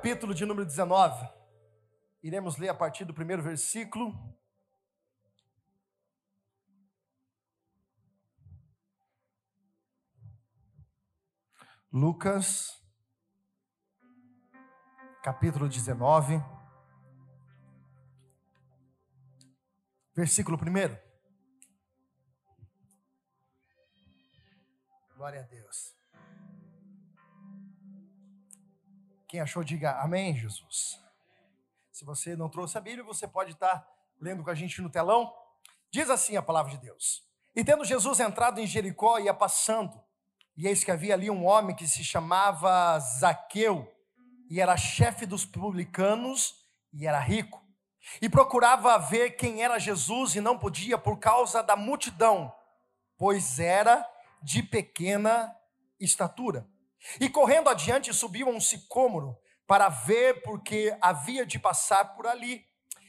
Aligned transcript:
capítulo 0.00 0.32
de 0.32 0.46
número 0.46 0.64
19. 0.64 1.30
Iremos 2.22 2.56
ler 2.56 2.70
a 2.70 2.74
partir 2.74 3.04
do 3.04 3.12
primeiro 3.12 3.42
versículo. 3.42 4.14
Lucas, 11.92 12.82
capítulo 15.22 15.68
19, 15.68 16.42
versículo 20.14 20.56
1. 20.56 20.98
Glória 25.14 25.40
a 25.40 25.42
Deus. 25.42 25.99
Quem 29.30 29.38
achou, 29.38 29.62
diga 29.62 29.92
amém, 30.00 30.36
Jesus. 30.36 31.00
Se 31.92 32.04
você 32.04 32.34
não 32.34 32.48
trouxe 32.48 32.76
a 32.76 32.80
Bíblia, 32.80 33.04
você 33.04 33.28
pode 33.28 33.52
estar 33.52 33.88
lendo 34.20 34.42
com 34.42 34.50
a 34.50 34.56
gente 34.56 34.82
no 34.82 34.90
telão. 34.90 35.32
Diz 35.88 36.10
assim 36.10 36.36
a 36.36 36.42
palavra 36.42 36.72
de 36.72 36.78
Deus: 36.78 37.22
E 37.54 37.62
tendo 37.62 37.84
Jesus 37.84 38.18
entrado 38.18 38.58
em 38.58 38.66
Jericó, 38.66 39.20
ia 39.20 39.32
passando, 39.32 40.02
e 40.56 40.66
eis 40.66 40.82
que 40.82 40.90
havia 40.90 41.14
ali 41.14 41.30
um 41.30 41.46
homem 41.46 41.76
que 41.76 41.86
se 41.86 42.02
chamava 42.02 42.98
Zaqueu, 42.98 43.88
e 44.50 44.60
era 44.60 44.76
chefe 44.76 45.24
dos 45.24 45.46
publicanos, 45.46 46.64
e 46.92 47.06
era 47.06 47.20
rico. 47.20 47.64
E 48.20 48.28
procurava 48.28 48.98
ver 48.98 49.36
quem 49.36 49.62
era 49.62 49.78
Jesus, 49.78 50.34
e 50.34 50.40
não 50.40 50.58
podia 50.58 50.98
por 50.98 51.20
causa 51.20 51.62
da 51.62 51.76
multidão, 51.76 52.52
pois 53.16 53.60
era 53.60 54.04
de 54.42 54.60
pequena 54.60 55.56
estatura. 56.00 56.68
E 57.20 57.28
correndo 57.28 57.68
adiante, 57.68 58.12
subiu 58.12 58.48
a 58.48 58.50
um 58.50 58.60
sicômoro 58.60 59.36
para 59.66 59.88
ver, 59.88 60.42
porque 60.42 60.96
havia 61.00 61.46
de 61.46 61.58
passar 61.58 62.16
por 62.16 62.26
ali. 62.26 62.64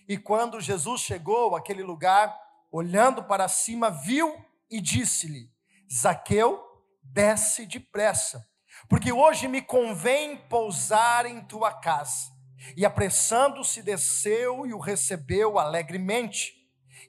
E 0.08 0.18
quando 0.18 0.62
Jesus 0.62 1.02
chegou 1.02 1.56
àquele 1.56 1.84
lugar, 1.84 2.38
olhando 2.72 3.24
para 3.24 3.48
cima, 3.48 3.90
viu 3.90 4.34
e 4.70 4.80
disse-lhe: 4.80 5.52
Zaqueu, 5.92 6.62
desce 7.04 7.66
depressa, 7.66 8.46
porque 8.88 9.12
hoje 9.12 9.48
me 9.48 9.62
convém 9.62 10.38
pousar 10.38 11.26
em 11.26 11.42
tua 11.42 11.74
casa. 11.74 12.32
E 12.78 12.86
apressando-se, 12.86 13.82
desceu 13.82 14.66
e 14.68 14.74
o 14.74 14.80
recebeu 14.80 15.58
alegremente. 15.58 16.54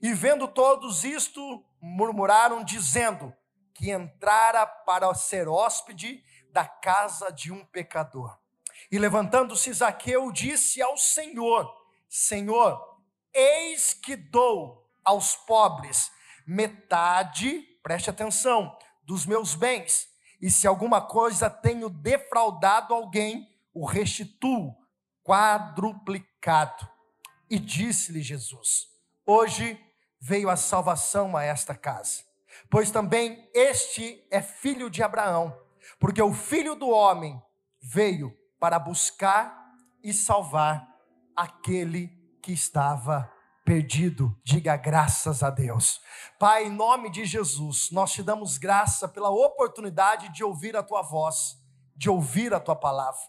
E 0.00 0.12
vendo 0.14 0.48
todos 0.48 1.04
isto, 1.04 1.64
murmuraram, 1.80 2.64
dizendo 2.64 3.34
que 3.74 3.90
entrara 3.90 4.66
para 4.66 5.12
ser 5.14 5.48
hóspede 5.48 6.22
da 6.52 6.64
casa 6.64 7.32
de 7.32 7.50
um 7.50 7.64
pecador. 7.64 8.38
E 8.90 8.98
levantando-se 8.98 9.72
Zaqueu, 9.72 10.30
disse 10.30 10.82
ao 10.82 10.96
Senhor: 10.96 11.74
Senhor, 12.08 13.00
eis 13.32 13.94
que 13.94 14.14
dou 14.14 14.86
aos 15.02 15.34
pobres 15.34 16.10
metade, 16.46 17.60
preste 17.82 18.10
atenção, 18.10 18.76
dos 19.02 19.24
meus 19.24 19.54
bens, 19.54 20.08
e 20.40 20.50
se 20.50 20.66
alguma 20.66 21.00
coisa 21.00 21.48
tenho 21.48 21.88
defraudado 21.88 22.92
alguém, 22.92 23.48
o 23.72 23.86
restituo 23.86 24.76
quadruplicado. 25.22 26.88
E 27.48 27.58
disse-lhe 27.58 28.22
Jesus: 28.22 28.88
Hoje 29.24 29.80
veio 30.20 30.50
a 30.50 30.56
salvação 30.56 31.36
a 31.36 31.44
esta 31.44 31.74
casa, 31.74 32.22
pois 32.68 32.90
também 32.90 33.48
este 33.54 34.26
é 34.30 34.42
filho 34.42 34.90
de 34.90 35.02
Abraão 35.02 35.61
porque 35.98 36.22
o 36.22 36.32
Filho 36.32 36.74
do 36.74 36.88
Homem 36.88 37.40
veio 37.80 38.32
para 38.58 38.78
buscar 38.78 39.72
e 40.02 40.12
salvar 40.12 40.86
aquele 41.36 42.08
que 42.42 42.52
estava 42.52 43.30
perdido. 43.64 44.36
Diga 44.44 44.76
graças 44.76 45.42
a 45.42 45.50
Deus. 45.50 46.00
Pai, 46.38 46.66
em 46.66 46.70
nome 46.70 47.10
de 47.10 47.24
Jesus, 47.24 47.90
nós 47.90 48.12
te 48.12 48.22
damos 48.22 48.58
graça 48.58 49.08
pela 49.08 49.30
oportunidade 49.30 50.32
de 50.32 50.44
ouvir 50.44 50.76
a 50.76 50.82
tua 50.82 51.02
voz, 51.02 51.56
de 51.96 52.10
ouvir 52.10 52.52
a 52.52 52.60
tua 52.60 52.76
palavra. 52.76 53.20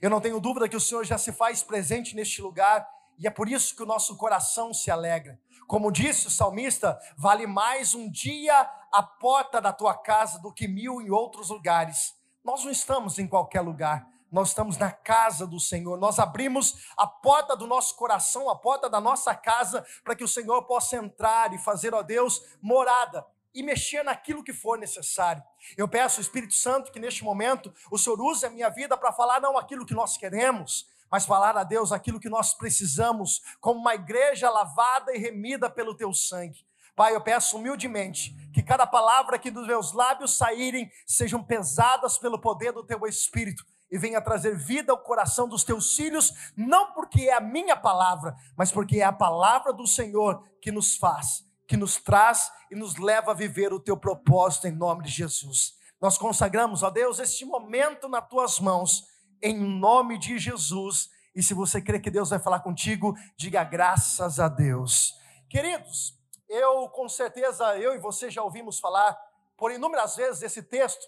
Eu 0.00 0.10
não 0.10 0.20
tenho 0.20 0.40
dúvida 0.40 0.68
que 0.68 0.76
o 0.76 0.80
Senhor 0.80 1.04
já 1.04 1.18
se 1.18 1.32
faz 1.32 1.62
presente 1.62 2.14
neste 2.14 2.40
lugar 2.40 2.88
e 3.18 3.26
é 3.26 3.30
por 3.30 3.48
isso 3.48 3.76
que 3.76 3.82
o 3.82 3.86
nosso 3.86 4.16
coração 4.16 4.72
se 4.72 4.90
alegra. 4.90 5.38
Como 5.66 5.92
disse 5.92 6.26
o 6.26 6.30
salmista, 6.30 6.98
vale 7.16 7.46
mais 7.46 7.94
um 7.94 8.10
dia 8.10 8.68
à 8.92 9.02
porta 9.02 9.60
da 9.60 9.72
tua 9.72 9.94
casa 9.94 10.38
do 10.38 10.52
que 10.52 10.66
mil 10.68 11.00
em 11.00 11.10
outros 11.10 11.50
lugares. 11.50 12.14
Nós 12.44 12.64
não 12.64 12.70
estamos 12.70 13.18
em 13.18 13.26
qualquer 13.26 13.60
lugar, 13.60 14.06
nós 14.30 14.48
estamos 14.48 14.76
na 14.76 14.92
casa 14.92 15.46
do 15.46 15.58
Senhor. 15.58 15.98
Nós 15.98 16.18
abrimos 16.18 16.86
a 16.96 17.06
porta 17.06 17.56
do 17.56 17.66
nosso 17.66 17.96
coração, 17.96 18.48
a 18.48 18.56
porta 18.56 18.88
da 18.88 19.00
nossa 19.00 19.34
casa, 19.34 19.84
para 20.04 20.14
que 20.14 20.24
o 20.24 20.28
Senhor 20.28 20.62
possa 20.62 20.96
entrar 20.96 21.52
e 21.52 21.58
fazer, 21.58 21.92
ó 21.94 22.02
Deus, 22.02 22.42
morada 22.62 23.26
e 23.52 23.62
mexer 23.62 24.04
naquilo 24.04 24.44
que 24.44 24.52
for 24.52 24.78
necessário. 24.78 25.42
Eu 25.76 25.88
peço, 25.88 26.20
Espírito 26.20 26.54
Santo, 26.54 26.92
que 26.92 27.00
neste 27.00 27.24
momento 27.24 27.74
o 27.90 27.98
Senhor 27.98 28.20
use 28.20 28.46
a 28.46 28.50
minha 28.50 28.68
vida 28.68 28.96
para 28.96 29.12
falar 29.12 29.40
não 29.40 29.58
aquilo 29.58 29.84
que 29.84 29.94
nós 29.94 30.16
queremos, 30.16 30.88
mas 31.10 31.26
falar 31.26 31.56
a 31.56 31.64
Deus 31.64 31.90
aquilo 31.90 32.20
que 32.20 32.28
nós 32.28 32.54
precisamos, 32.54 33.42
como 33.60 33.80
uma 33.80 33.96
igreja 33.96 34.48
lavada 34.48 35.12
e 35.12 35.18
remida 35.18 35.68
pelo 35.68 35.96
teu 35.96 36.14
sangue. 36.14 36.64
Pai, 36.96 37.14
eu 37.14 37.20
peço 37.20 37.56
humildemente 37.56 38.34
que 38.52 38.62
cada 38.62 38.86
palavra 38.86 39.38
que 39.38 39.50
dos 39.50 39.66
meus 39.66 39.92
lábios 39.92 40.36
saírem 40.36 40.90
sejam 41.06 41.42
pesadas 41.42 42.18
pelo 42.18 42.40
poder 42.40 42.72
do 42.72 42.84
teu 42.84 43.06
Espírito 43.06 43.64
e 43.90 43.98
venha 43.98 44.20
trazer 44.20 44.56
vida 44.56 44.92
ao 44.92 44.98
coração 44.98 45.48
dos 45.48 45.64
teus 45.64 45.96
filhos, 45.96 46.32
não 46.56 46.92
porque 46.92 47.22
é 47.22 47.34
a 47.34 47.40
minha 47.40 47.76
palavra, 47.76 48.36
mas 48.56 48.70
porque 48.70 49.00
é 49.00 49.04
a 49.04 49.12
palavra 49.12 49.72
do 49.72 49.86
Senhor 49.86 50.44
que 50.62 50.70
nos 50.70 50.96
faz, 50.96 51.44
que 51.66 51.76
nos 51.76 51.96
traz 51.96 52.50
e 52.70 52.76
nos 52.76 52.96
leva 52.96 53.32
a 53.32 53.34
viver 53.34 53.72
o 53.72 53.80
teu 53.80 53.96
propósito 53.96 54.68
em 54.68 54.72
nome 54.72 55.04
de 55.04 55.10
Jesus. 55.10 55.74
Nós 56.00 56.16
consagramos, 56.16 56.82
ó 56.82 56.90
Deus, 56.90 57.18
este 57.18 57.44
momento 57.44 58.08
nas 58.08 58.26
tuas 58.28 58.60
mãos, 58.60 59.04
em 59.42 59.58
nome 59.58 60.18
de 60.18 60.38
Jesus. 60.38 61.10
E 61.34 61.42
se 61.42 61.52
você 61.52 61.80
crê 61.80 61.98
que 62.00 62.10
Deus 62.10 62.30
vai 62.30 62.38
falar 62.38 62.60
contigo, 62.60 63.14
diga 63.36 63.62
graças 63.64 64.38
a 64.38 64.48
Deus. 64.48 65.14
Queridos, 65.48 66.19
eu, 66.50 66.88
com 66.88 67.08
certeza, 67.08 67.78
eu 67.78 67.94
e 67.94 67.98
você 67.98 68.28
já 68.28 68.42
ouvimos 68.42 68.80
falar 68.80 69.16
por 69.56 69.70
inúmeras 69.70 70.16
vezes 70.16 70.42
esse 70.42 70.64
texto, 70.64 71.06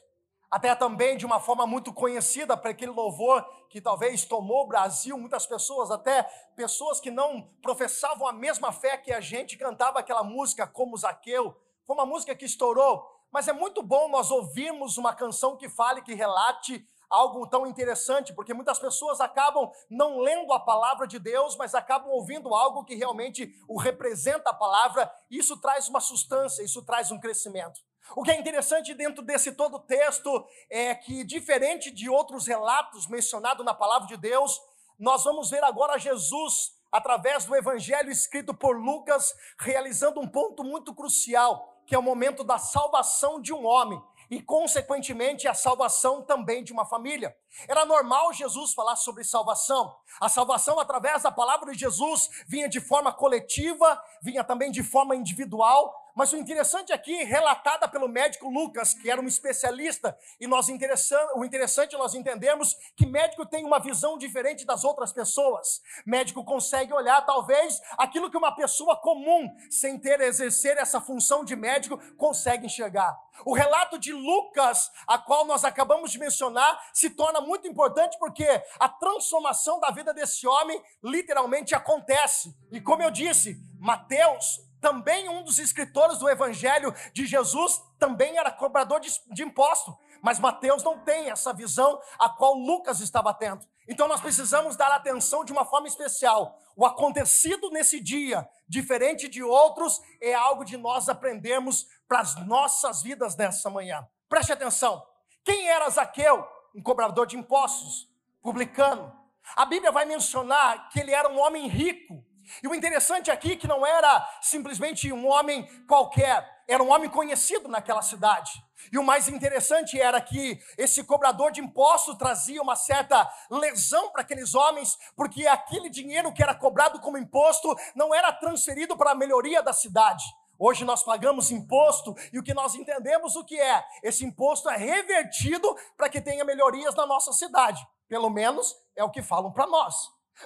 até 0.49 0.73
também 0.75 1.17
de 1.17 1.27
uma 1.27 1.41
forma 1.41 1.67
muito 1.67 1.93
conhecida 1.93 2.57
para 2.57 2.71
aquele 2.71 2.93
louvor 2.93 3.45
que 3.69 3.81
talvez 3.81 4.25
tomou 4.25 4.65
o 4.65 4.69
Brasil, 4.69 5.19
muitas 5.19 5.45
pessoas, 5.45 5.91
até 5.91 6.23
pessoas 6.55 7.01
que 7.01 7.11
não 7.11 7.51
professavam 7.61 8.29
a 8.29 8.33
mesma 8.33 8.71
fé 8.71 8.97
que 8.97 9.13
a 9.13 9.21
gente, 9.21 9.57
cantava 9.57 9.99
aquela 9.99 10.23
música 10.23 10.65
como 10.65 10.97
Zaqueu, 10.97 11.57
foi 11.85 11.97
uma 11.97 12.07
música 12.07 12.37
que 12.37 12.45
estourou, 12.45 13.05
mas 13.33 13.49
é 13.49 13.53
muito 13.53 13.83
bom 13.83 14.09
nós 14.09 14.31
ouvirmos 14.31 14.97
uma 14.97 15.13
canção 15.13 15.57
que 15.57 15.69
fale, 15.69 16.03
que 16.03 16.15
relate 16.15 16.87
algo 17.13 17.47
tão 17.47 17.67
interessante, 17.67 18.33
porque 18.33 18.55
muitas 18.55 18.79
pessoas 18.79 19.21
acabam 19.21 19.71
não 19.91 20.19
lendo 20.19 20.53
a 20.53 20.59
palavra 20.59 21.07
de 21.07 21.19
Deus, 21.19 21.55
mas 21.57 21.75
acabam 21.75 22.11
ouvindo 22.11 22.55
algo 22.55 22.85
que 22.85 22.95
realmente 22.95 23.55
o 23.69 23.79
representa 23.79 24.51
a 24.51 24.55
palavra, 24.55 25.13
isso 25.31 25.61
traz 25.61 25.89
uma 25.89 26.01
substância, 26.01 26.63
isso 26.63 26.83
traz 26.83 27.13
um 27.13 27.21
crescimento. 27.21 27.81
O 28.17 28.23
que 28.23 28.31
é 28.31 28.39
interessante 28.39 28.95
dentro 28.95 29.23
desse 29.23 29.53
todo 29.53 29.79
texto 29.79 30.45
é 30.71 30.95
que, 30.95 31.23
diferente 31.23 31.91
de 31.91 32.09
outros 32.09 32.47
relatos 32.47 33.07
mencionados 33.07 33.65
na 33.65 33.75
palavra 33.75 34.09
de 34.09 34.17
Deus, 34.17 34.61
nós 34.99 35.23
vamos 35.25 35.51
ver 35.51 35.63
agora 35.63 35.99
Jesus, 35.99 36.73
através 36.91 37.45
do 37.45 37.55
evangelho 37.55 38.11
escrito 38.11 38.55
por 38.55 38.77
Lucas, 38.77 39.35
realizando 39.59 40.21
um 40.21 40.29
ponto 40.29 40.65
muito 40.65 40.95
crucial, 40.95 41.83
que 41.87 41.95
é 41.95 41.99
o 41.99 42.03
momento 42.03 42.45
da 42.45 42.59
salvação 42.59 43.41
de 43.41 43.53
um 43.53 43.67
homem 43.67 44.03
e, 44.33 44.41
consequentemente, 44.41 45.47
a 45.47 45.53
salvação 45.53 46.23
também 46.23 46.65
de 46.65 46.73
uma 46.73 46.87
família. 46.87 47.37
Era 47.69 47.85
normal 47.85 48.33
Jesus 48.33 48.75
falar 48.75 48.97
sobre 48.97 49.25
salvação. 49.25 49.95
A 50.21 50.29
salvação, 50.29 50.79
através 50.79 51.23
da 51.23 51.31
palavra 51.31 51.73
de 51.73 51.79
Jesus, 51.79 52.29
vinha 52.47 52.69
de 52.69 52.81
forma 52.81 53.13
coletiva, 53.13 54.03
vinha 54.23 54.45
também 54.45 54.71
de 54.71 54.83
forma 54.83 55.15
individual, 55.15 56.03
mas 56.15 56.33
o 56.33 56.37
interessante 56.37 56.93
aqui, 56.93 57.25
relatada 57.25 57.89
pelo 57.89 58.09
médico 58.09 58.51
Lucas, 58.51 58.93
que 58.93 59.11
era 59.11 59.21
um 59.21 59.27
especialista, 59.27 60.17
e 60.39 60.47
nós 60.47 60.69
o 60.69 61.45
interessante 61.45 61.95
é 61.95 61.99
nós 61.99 62.15
entendemos 62.15 62.77
que 62.97 63.07
médico 63.07 63.47
tem 63.47 63.65
uma 63.65 63.79
visão 63.79 64.19
diferente 64.19 64.67
das 64.67 64.85
outras 64.85 65.13
pessoas. 65.13 65.81
Médico 66.05 66.45
consegue 66.45 66.93
olhar, 66.93 67.25
talvez, 67.25 67.81
aquilo 67.97 68.31
que 68.31 68.37
uma 68.37 68.55
pessoa 68.55 68.97
comum, 68.97 69.49
sem 69.71 69.99
ter 69.99 70.21
exercer 70.21 70.77
essa 70.77 71.01
função 71.01 71.45
de 71.45 71.57
médico, 71.57 71.99
consegue 72.17 72.67
enxergar. 72.67 73.19
O 73.45 73.55
relato 73.55 73.99
de 73.99 74.13
Lucas, 74.13 74.91
a 75.07 75.19
qual 75.19 75.47
nós 75.47 75.65
acabamos 75.65 76.13
de 76.13 76.19
mencionar, 76.19 76.79
se 76.93 77.11
torna 77.11 77.41
muito 77.43 77.69
importante 77.69 78.19
porque 78.19 78.47
a 78.79 78.89
transformação 78.89 79.79
da 79.81 79.91
vida 79.91 80.15
desse 80.15 80.47
homem 80.47 80.83
literalmente 81.03 81.75
acontece. 81.75 82.57
E 82.71 82.81
como 82.81 83.03
eu 83.03 83.11
disse, 83.11 83.57
Mateus 83.79 84.61
também 84.83 85.29
um 85.29 85.45
dos 85.45 85.61
escritores 85.61 86.19
do 86.19 86.29
Evangelho 86.29 86.93
de 87.15 87.25
Jesus, 87.25 87.81
também 88.01 88.37
era 88.37 88.51
cobrador 88.51 88.99
de, 88.99 89.09
de 89.33 89.45
imposto. 89.45 89.97
Mas 90.21 90.41
Mateus 90.41 90.83
não 90.83 90.99
tem 90.99 91.31
essa 91.31 91.53
visão 91.53 92.01
a 92.19 92.29
qual 92.29 92.55
Lucas 92.55 93.01
estava 93.01 93.33
tendo. 93.33 93.65
Então 93.89 94.09
nós 94.09 94.21
precisamos 94.21 94.77
dar 94.77 94.93
atenção 94.93 95.45
de 95.45 95.53
uma 95.53 95.65
forma 95.65 95.87
especial. 95.87 96.59
O 96.77 96.85
acontecido 96.85 97.71
nesse 97.71 98.01
dia, 98.01 98.49
diferente 98.69 99.29
de 99.29 99.43
outros, 99.43 100.01
é 100.21 100.35
algo 100.35 100.65
de 100.65 100.77
nós 100.77 101.09
aprendermos 101.09 101.87
para 102.09 102.21
as 102.21 102.35
nossas 102.47 103.03
vidas 103.03 103.37
nessa 103.37 103.71
manhã. 103.71 104.07
Preste 104.29 104.53
atenção. 104.53 105.05
Quem 105.45 105.69
era 105.69 105.89
Zaqueu? 105.91 106.45
Um 106.75 106.83
cobrador 106.83 107.27
de 107.27 107.37
impostos, 107.37 108.09
publicano. 108.43 109.13
A 109.57 109.67
Bíblia 109.67 109.93
vai 109.93 110.05
mencionar 110.05 110.89
que 110.89 111.01
ele 111.01 111.13
era 111.13 111.29
um 111.29 111.39
homem 111.39 111.69
rico. 111.69 112.25
E 112.63 112.69
o 112.69 112.75
interessante 112.75 113.31
aqui 113.31 113.53
é 113.53 113.57
que 113.57 113.69
não 113.69 113.87
era 113.87 114.29
simplesmente 114.41 115.13
um 115.13 115.29
homem 115.29 115.65
qualquer, 115.87 116.63
era 116.67 116.83
um 116.83 116.91
homem 116.91 117.09
conhecido 117.09 117.69
naquela 117.69 118.03
cidade. 118.03 118.51
E 118.91 118.99
o 118.99 119.05
mais 119.05 119.29
interessante 119.29 120.01
era 120.01 120.21
que 120.21 120.59
esse 120.77 121.05
cobrador 121.05 121.53
de 121.53 121.61
impostos 121.61 122.17
trazia 122.17 122.61
uma 122.61 122.75
certa 122.75 123.31
lesão 123.51 124.11
para 124.11 124.23
aqueles 124.23 124.55
homens, 124.55 124.99
porque 125.15 125.47
aquele 125.47 125.89
dinheiro 125.89 126.33
que 126.33 126.43
era 126.43 126.55
cobrado 126.55 127.01
como 127.01 127.19
imposto 127.19 127.75
não 127.95 128.15
era 128.15 128.33
transferido 128.33 128.97
para 128.97 129.13
a 129.13 129.15
melhoria 129.15 129.63
da 129.63 129.73
cidade. 129.73 130.25
Hoje 130.65 130.85
nós 130.85 131.03
pagamos 131.03 131.51
imposto 131.51 132.15
e 132.33 132.39
o 132.39 132.43
que 132.43 132.55
nós 132.55 132.77
entendemos 132.77 133.35
o 133.35 133.45
que 133.45 133.61
é? 133.61 133.85
Esse 134.01 134.25
imposto 134.25 134.71
é 134.71 134.77
revertido 134.77 135.77
para 135.97 136.09
que 136.09 136.21
tenha 136.21 136.45
melhorias 136.45 136.95
na 136.95 137.05
nossa 137.05 137.33
cidade. 137.33 137.85
Pelo 138.09 138.31
menos 138.31 138.73
é 138.95 139.03
o 139.03 139.11
que 139.11 139.23
falam 139.23 139.51
para 139.51 139.67
nós. 139.67 139.97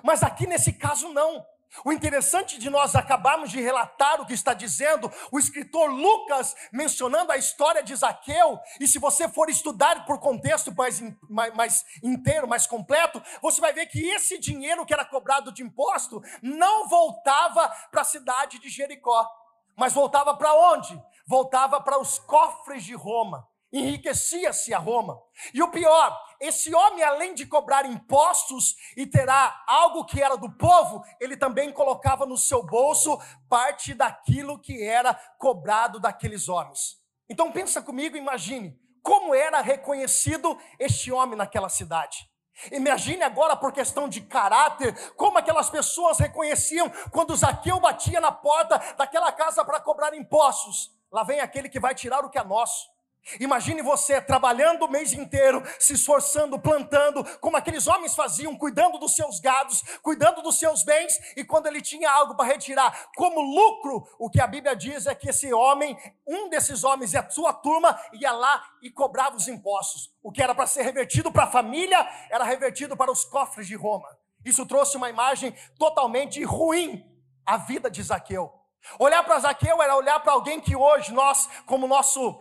Mas 0.02 0.22
aqui 0.22 0.46
nesse 0.46 0.72
caso 0.72 1.10
não. 1.10 1.44
O 1.84 1.92
interessante 1.92 2.58
de 2.58 2.70
nós 2.70 2.96
acabarmos 2.96 3.50
de 3.50 3.60
relatar 3.60 4.18
o 4.18 4.24
que 4.24 4.32
está 4.32 4.54
dizendo 4.54 5.12
o 5.30 5.38
escritor 5.38 5.90
Lucas, 5.90 6.56
mencionando 6.72 7.30
a 7.30 7.36
história 7.36 7.82
de 7.82 7.94
Zaqueu, 7.94 8.58
e 8.80 8.88
se 8.88 8.98
você 8.98 9.28
for 9.28 9.50
estudar 9.50 10.06
por 10.06 10.18
contexto 10.18 10.74
mais, 10.74 10.98
mais, 11.28 11.54
mais 11.54 11.84
inteiro, 12.02 12.48
mais 12.48 12.66
completo, 12.66 13.22
você 13.42 13.60
vai 13.60 13.74
ver 13.74 13.84
que 13.84 14.02
esse 14.08 14.38
dinheiro 14.38 14.86
que 14.86 14.94
era 14.94 15.04
cobrado 15.04 15.52
de 15.52 15.62
imposto 15.62 16.22
não 16.40 16.88
voltava 16.88 17.68
para 17.90 18.00
a 18.00 18.04
cidade 18.04 18.58
de 18.58 18.70
Jericó, 18.70 19.28
mas 19.76 19.92
voltava 19.92 20.36
para 20.36 20.54
onde? 20.54 21.00
Voltava 21.26 21.80
para 21.80 21.98
os 21.98 22.18
cofres 22.18 22.84
de 22.84 22.94
Roma 22.94 23.46
enriquecia-se 23.72 24.72
a 24.72 24.78
Roma. 24.78 25.20
E 25.52 25.62
o 25.62 25.70
pior, 25.70 26.18
esse 26.40 26.74
homem, 26.74 27.02
além 27.02 27.34
de 27.34 27.46
cobrar 27.46 27.84
impostos 27.84 28.74
e 28.96 29.06
terá 29.06 29.64
algo 29.66 30.04
que 30.04 30.22
era 30.22 30.36
do 30.36 30.50
povo, 30.56 31.02
ele 31.20 31.36
também 31.36 31.72
colocava 31.72 32.26
no 32.26 32.36
seu 32.36 32.64
bolso 32.64 33.18
parte 33.48 33.94
daquilo 33.94 34.60
que 34.60 34.82
era 34.82 35.14
cobrado 35.38 36.00
daqueles 36.00 36.48
homens. 36.48 36.96
Então 37.28 37.52
pensa 37.52 37.82
comigo, 37.82 38.16
imagine 38.16 38.78
como 39.02 39.34
era 39.34 39.60
reconhecido 39.60 40.58
este 40.80 41.12
homem 41.12 41.36
naquela 41.36 41.68
cidade. 41.68 42.28
Imagine 42.72 43.22
agora, 43.22 43.56
por 43.56 43.72
questão 43.72 44.08
de 44.08 44.20
caráter, 44.20 44.94
como 45.14 45.38
aquelas 45.38 45.68
pessoas 45.68 46.18
reconheciam 46.18 46.90
quando 47.10 47.36
Zaqueu 47.36 47.78
batia 47.78 48.20
na 48.20 48.32
porta 48.32 48.78
daquela 48.96 49.30
casa 49.32 49.64
para 49.64 49.80
cobrar 49.80 50.14
impostos. 50.14 50.90
Lá 51.10 51.22
vem 51.22 51.40
aquele 51.40 51.68
que 51.68 51.80
vai 51.80 51.94
tirar 51.94 52.24
o 52.24 52.30
que 52.30 52.38
é 52.38 52.44
nosso. 52.44 52.95
Imagine 53.40 53.82
você 53.82 54.20
trabalhando 54.20 54.84
o 54.84 54.90
mês 54.90 55.12
inteiro, 55.12 55.62
se 55.78 55.94
esforçando, 55.94 56.58
plantando, 56.58 57.24
como 57.38 57.56
aqueles 57.56 57.86
homens 57.86 58.14
faziam, 58.14 58.56
cuidando 58.56 58.98
dos 58.98 59.16
seus 59.16 59.40
gados, 59.40 59.82
cuidando 60.02 60.42
dos 60.42 60.58
seus 60.58 60.82
bens, 60.84 61.18
e 61.36 61.44
quando 61.44 61.66
ele 61.66 61.82
tinha 61.82 62.10
algo 62.10 62.36
para 62.36 62.46
retirar 62.46 63.08
como 63.16 63.40
lucro, 63.40 64.08
o 64.18 64.30
que 64.30 64.40
a 64.40 64.46
Bíblia 64.46 64.76
diz 64.76 65.06
é 65.06 65.14
que 65.14 65.30
esse 65.30 65.52
homem, 65.52 65.98
um 66.26 66.48
desses 66.48 66.84
homens 66.84 67.12
e 67.12 67.18
a 67.18 67.28
sua 67.28 67.52
turma, 67.52 67.98
ia 68.12 68.30
lá 68.30 68.62
e 68.80 68.90
cobrava 68.90 69.36
os 69.36 69.48
impostos. 69.48 70.14
O 70.22 70.30
que 70.30 70.42
era 70.42 70.54
para 70.54 70.66
ser 70.66 70.82
revertido 70.82 71.32
para 71.32 71.44
a 71.44 71.50
família, 71.50 71.98
era 72.30 72.44
revertido 72.44 72.96
para 72.96 73.10
os 73.10 73.24
cofres 73.24 73.66
de 73.66 73.74
Roma. 73.74 74.08
Isso 74.44 74.64
trouxe 74.64 74.96
uma 74.96 75.10
imagem 75.10 75.52
totalmente 75.76 76.42
ruim 76.44 77.04
à 77.44 77.56
vida 77.56 77.90
de 77.90 78.02
Zaqueu. 78.02 78.52
Olhar 78.98 79.24
para 79.24 79.40
Zaqueu 79.40 79.82
era 79.82 79.96
olhar 79.96 80.20
para 80.20 80.32
alguém 80.32 80.60
que 80.60 80.76
hoje 80.76 81.12
nós, 81.12 81.48
como 81.66 81.88
nosso 81.88 82.40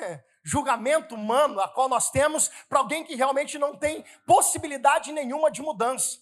julgamento 0.42 1.14
humano 1.14 1.60
a 1.60 1.68
qual 1.68 1.88
nós 1.88 2.10
temos 2.10 2.48
para 2.68 2.78
alguém 2.78 3.04
que 3.04 3.14
realmente 3.14 3.58
não 3.58 3.76
tem 3.76 4.04
possibilidade 4.26 5.12
nenhuma 5.12 5.50
de 5.50 5.60
mudança. 5.60 6.18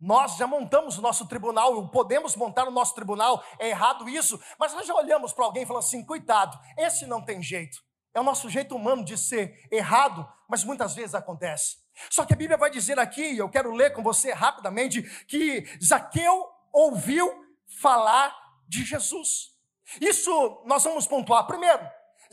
Nós 0.00 0.36
já 0.36 0.46
montamos 0.46 0.96
o 0.96 1.02
nosso 1.02 1.26
tribunal, 1.26 1.88
podemos 1.88 2.36
montar 2.36 2.68
o 2.68 2.70
nosso 2.70 2.94
tribunal, 2.94 3.42
é 3.58 3.70
errado 3.70 4.08
isso, 4.08 4.40
mas 4.58 4.72
nós 4.72 4.86
já 4.86 4.94
olhamos 4.94 5.32
para 5.32 5.44
alguém 5.44 5.64
e 5.64 5.66
falamos 5.66 5.86
assim: 5.86 6.04
coitado, 6.04 6.58
esse 6.76 7.06
não 7.06 7.24
tem 7.24 7.42
jeito. 7.42 7.82
É 8.14 8.20
o 8.20 8.24
nosso 8.24 8.48
jeito 8.48 8.74
humano 8.74 9.04
de 9.04 9.18
ser 9.18 9.68
errado, 9.70 10.26
mas 10.48 10.64
muitas 10.64 10.94
vezes 10.94 11.14
acontece. 11.14 11.78
Só 12.10 12.24
que 12.24 12.32
a 12.32 12.36
Bíblia 12.36 12.56
vai 12.56 12.70
dizer 12.70 12.98
aqui, 12.98 13.36
eu 13.36 13.48
quero 13.48 13.72
ler 13.72 13.92
com 13.92 14.02
você 14.02 14.32
rapidamente, 14.32 15.02
que 15.26 15.64
Zaqueu 15.84 16.48
ouviu 16.72 17.44
falar 17.80 18.34
de 18.68 18.84
Jesus. 18.84 19.52
Isso 20.00 20.62
nós 20.64 20.84
vamos 20.84 21.06
pontuar. 21.06 21.46
Primeiro, 21.46 21.80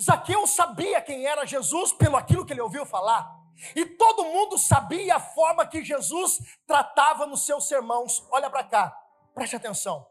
Zaqueu 0.01 0.45
sabia 0.47 1.01
quem 1.01 1.25
era 1.25 1.45
Jesus 1.45 1.93
pelo 1.93 2.17
aquilo 2.17 2.45
que 2.45 2.53
ele 2.53 2.61
ouviu 2.61 2.85
falar. 2.85 3.33
E 3.75 3.85
todo 3.85 4.25
mundo 4.25 4.57
sabia 4.57 5.15
a 5.15 5.19
forma 5.19 5.65
que 5.65 5.83
Jesus 5.83 6.39
tratava 6.67 7.25
nos 7.25 7.45
seus 7.45 7.67
sermãos. 7.67 8.25
Olha 8.31 8.49
para 8.49 8.63
cá, 8.63 8.97
preste 9.33 9.55
atenção. 9.55 10.05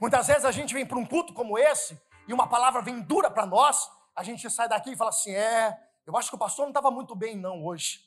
Muitas 0.00 0.26
vezes 0.26 0.44
a 0.44 0.52
gente 0.52 0.72
vem 0.72 0.86
para 0.86 0.98
um 0.98 1.04
culto 1.04 1.34
como 1.34 1.58
esse 1.58 2.00
e 2.26 2.32
uma 2.32 2.48
palavra 2.48 2.80
vem 2.80 3.00
dura 3.00 3.30
para 3.30 3.44
nós, 3.44 3.90
a 4.16 4.22
gente 4.22 4.48
sai 4.48 4.68
daqui 4.68 4.92
e 4.92 4.96
fala 4.96 5.10
assim: 5.10 5.32
é, 5.34 5.76
eu 6.06 6.16
acho 6.16 6.30
que 6.30 6.36
o 6.36 6.38
pastor 6.38 6.64
não 6.64 6.70
estava 6.70 6.90
muito 6.90 7.14
bem, 7.14 7.36
não, 7.36 7.64
hoje. 7.64 8.00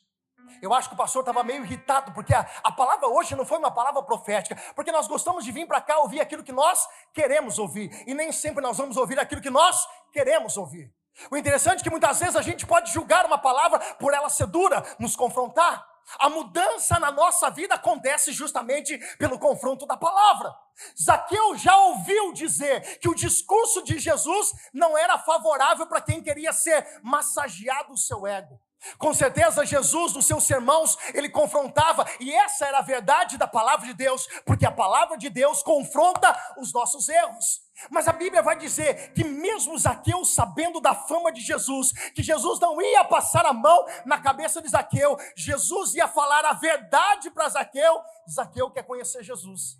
Eu 0.62 0.74
acho 0.74 0.88
que 0.88 0.96
o 0.96 0.98
pastor 0.98 1.22
estava 1.22 1.44
meio 1.44 1.66
irritado, 1.66 2.14
porque 2.14 2.34
a, 2.34 2.48
a, 2.64 2.72
palavra 2.72 3.08
hoje 3.08 3.36
não 3.36 3.46
foi 3.46 3.58
uma 3.58 3.72
palavra 3.72 4.02
profética, 4.02 4.56
porque 4.76 4.92
nós 4.92 5.08
gostamos 5.08 5.44
de 5.44 5.52
vir 5.52 5.68
para 5.68 5.82
cá 5.82 6.00
ouvir 6.00 6.22
aquilo 6.22 6.44
que 6.44 6.54
nós 6.54 6.88
queremos 7.14 7.60
ouvir, 7.60 7.92
e 8.08 8.14
nem 8.14 8.32
sempre 8.32 8.62
nós 8.62 8.78
vamos 8.78 8.96
ouvir 8.96 9.20
aquilo 9.20 9.42
que 9.42 9.50
nós 9.50 9.86
queremos 10.12 10.56
ouvir. 10.56 10.94
O 11.32 11.38
interessante 11.38 11.82
é 11.82 11.84
que 11.84 11.90
muitas 11.90 12.20
vezes 12.20 12.36
a 12.36 12.42
gente 12.42 12.66
pode 12.66 12.92
julgar 12.92 13.26
uma 13.26 13.38
palavra 13.38 13.80
por 13.96 14.14
ela 14.14 14.30
ser 14.30 14.48
dura, 14.48 14.84
nos 15.00 15.16
confrontar. 15.16 15.86
A 16.20 16.30
mudança 16.30 16.98
na 17.00 17.12
nossa 17.12 17.50
vida 17.50 17.76
acontece 17.76 18.32
justamente 18.32 18.98
pelo 19.18 19.38
confronto 19.38 19.86
da 19.86 19.98
palavra. 19.98 20.56
Zaqueu 21.02 21.58
já 21.58 21.76
ouviu 21.78 22.32
dizer 22.32 23.00
que 23.00 23.10
o 23.10 23.16
discurso 23.16 23.84
de 23.84 24.00
Jesus 24.00 24.52
não 24.74 24.98
era 24.98 25.18
favorável 25.20 25.86
para 25.86 26.02
quem 26.02 26.24
queria 26.24 26.54
ser 26.54 27.02
massageado 27.04 27.92
o 27.92 27.98
seu 27.98 28.26
ego. 28.26 28.62
Com 28.98 29.14
certeza, 29.14 29.66
Jesus, 29.66 30.14
nos 30.14 30.26
seus 30.26 30.46
sermãos, 30.46 30.98
ele 31.14 31.30
confrontava, 31.30 32.06
e 32.20 32.34
essa 32.34 32.66
era 32.66 32.80
a 32.80 32.84
verdade 32.84 33.38
da 33.38 33.48
palavra 33.48 33.86
de 33.86 33.94
Deus, 33.94 34.28
porque 34.46 34.66
a 34.66 34.72
palavra 34.72 35.18
de 35.18 35.30
Deus 35.30 35.64
confronta 35.64 36.56
os 36.58 36.72
nossos 36.72 37.10
erros. 37.10 37.62
Mas 37.90 38.08
a 38.08 38.14
Bíblia 38.14 38.42
vai 38.42 38.58
dizer 38.58 39.14
que, 39.14 39.24
mesmo 39.24 39.78
Zaqueu 39.78 40.24
sabendo 40.26 40.80
da 40.80 40.96
fama 40.96 41.32
de 41.32 41.42
Jesus, 41.42 41.92
que 42.12 42.24
Jesus 42.24 42.60
não 42.60 42.82
ia 42.82 43.04
passar 43.04 43.46
a 43.46 43.54
mão 43.54 43.86
na 44.06 44.20
cabeça 44.20 44.62
de 44.62 44.70
Zaqueu, 44.70 45.18
Jesus 45.36 45.94
ia 45.94 46.08
falar 46.08 46.46
a 46.46 46.54
verdade 46.54 47.30
para 47.30 47.50
Zaqueu. 47.50 48.02
Zaqueu 48.30 48.72
quer 48.72 48.84
conhecer 48.84 49.24
Jesus. 49.24 49.78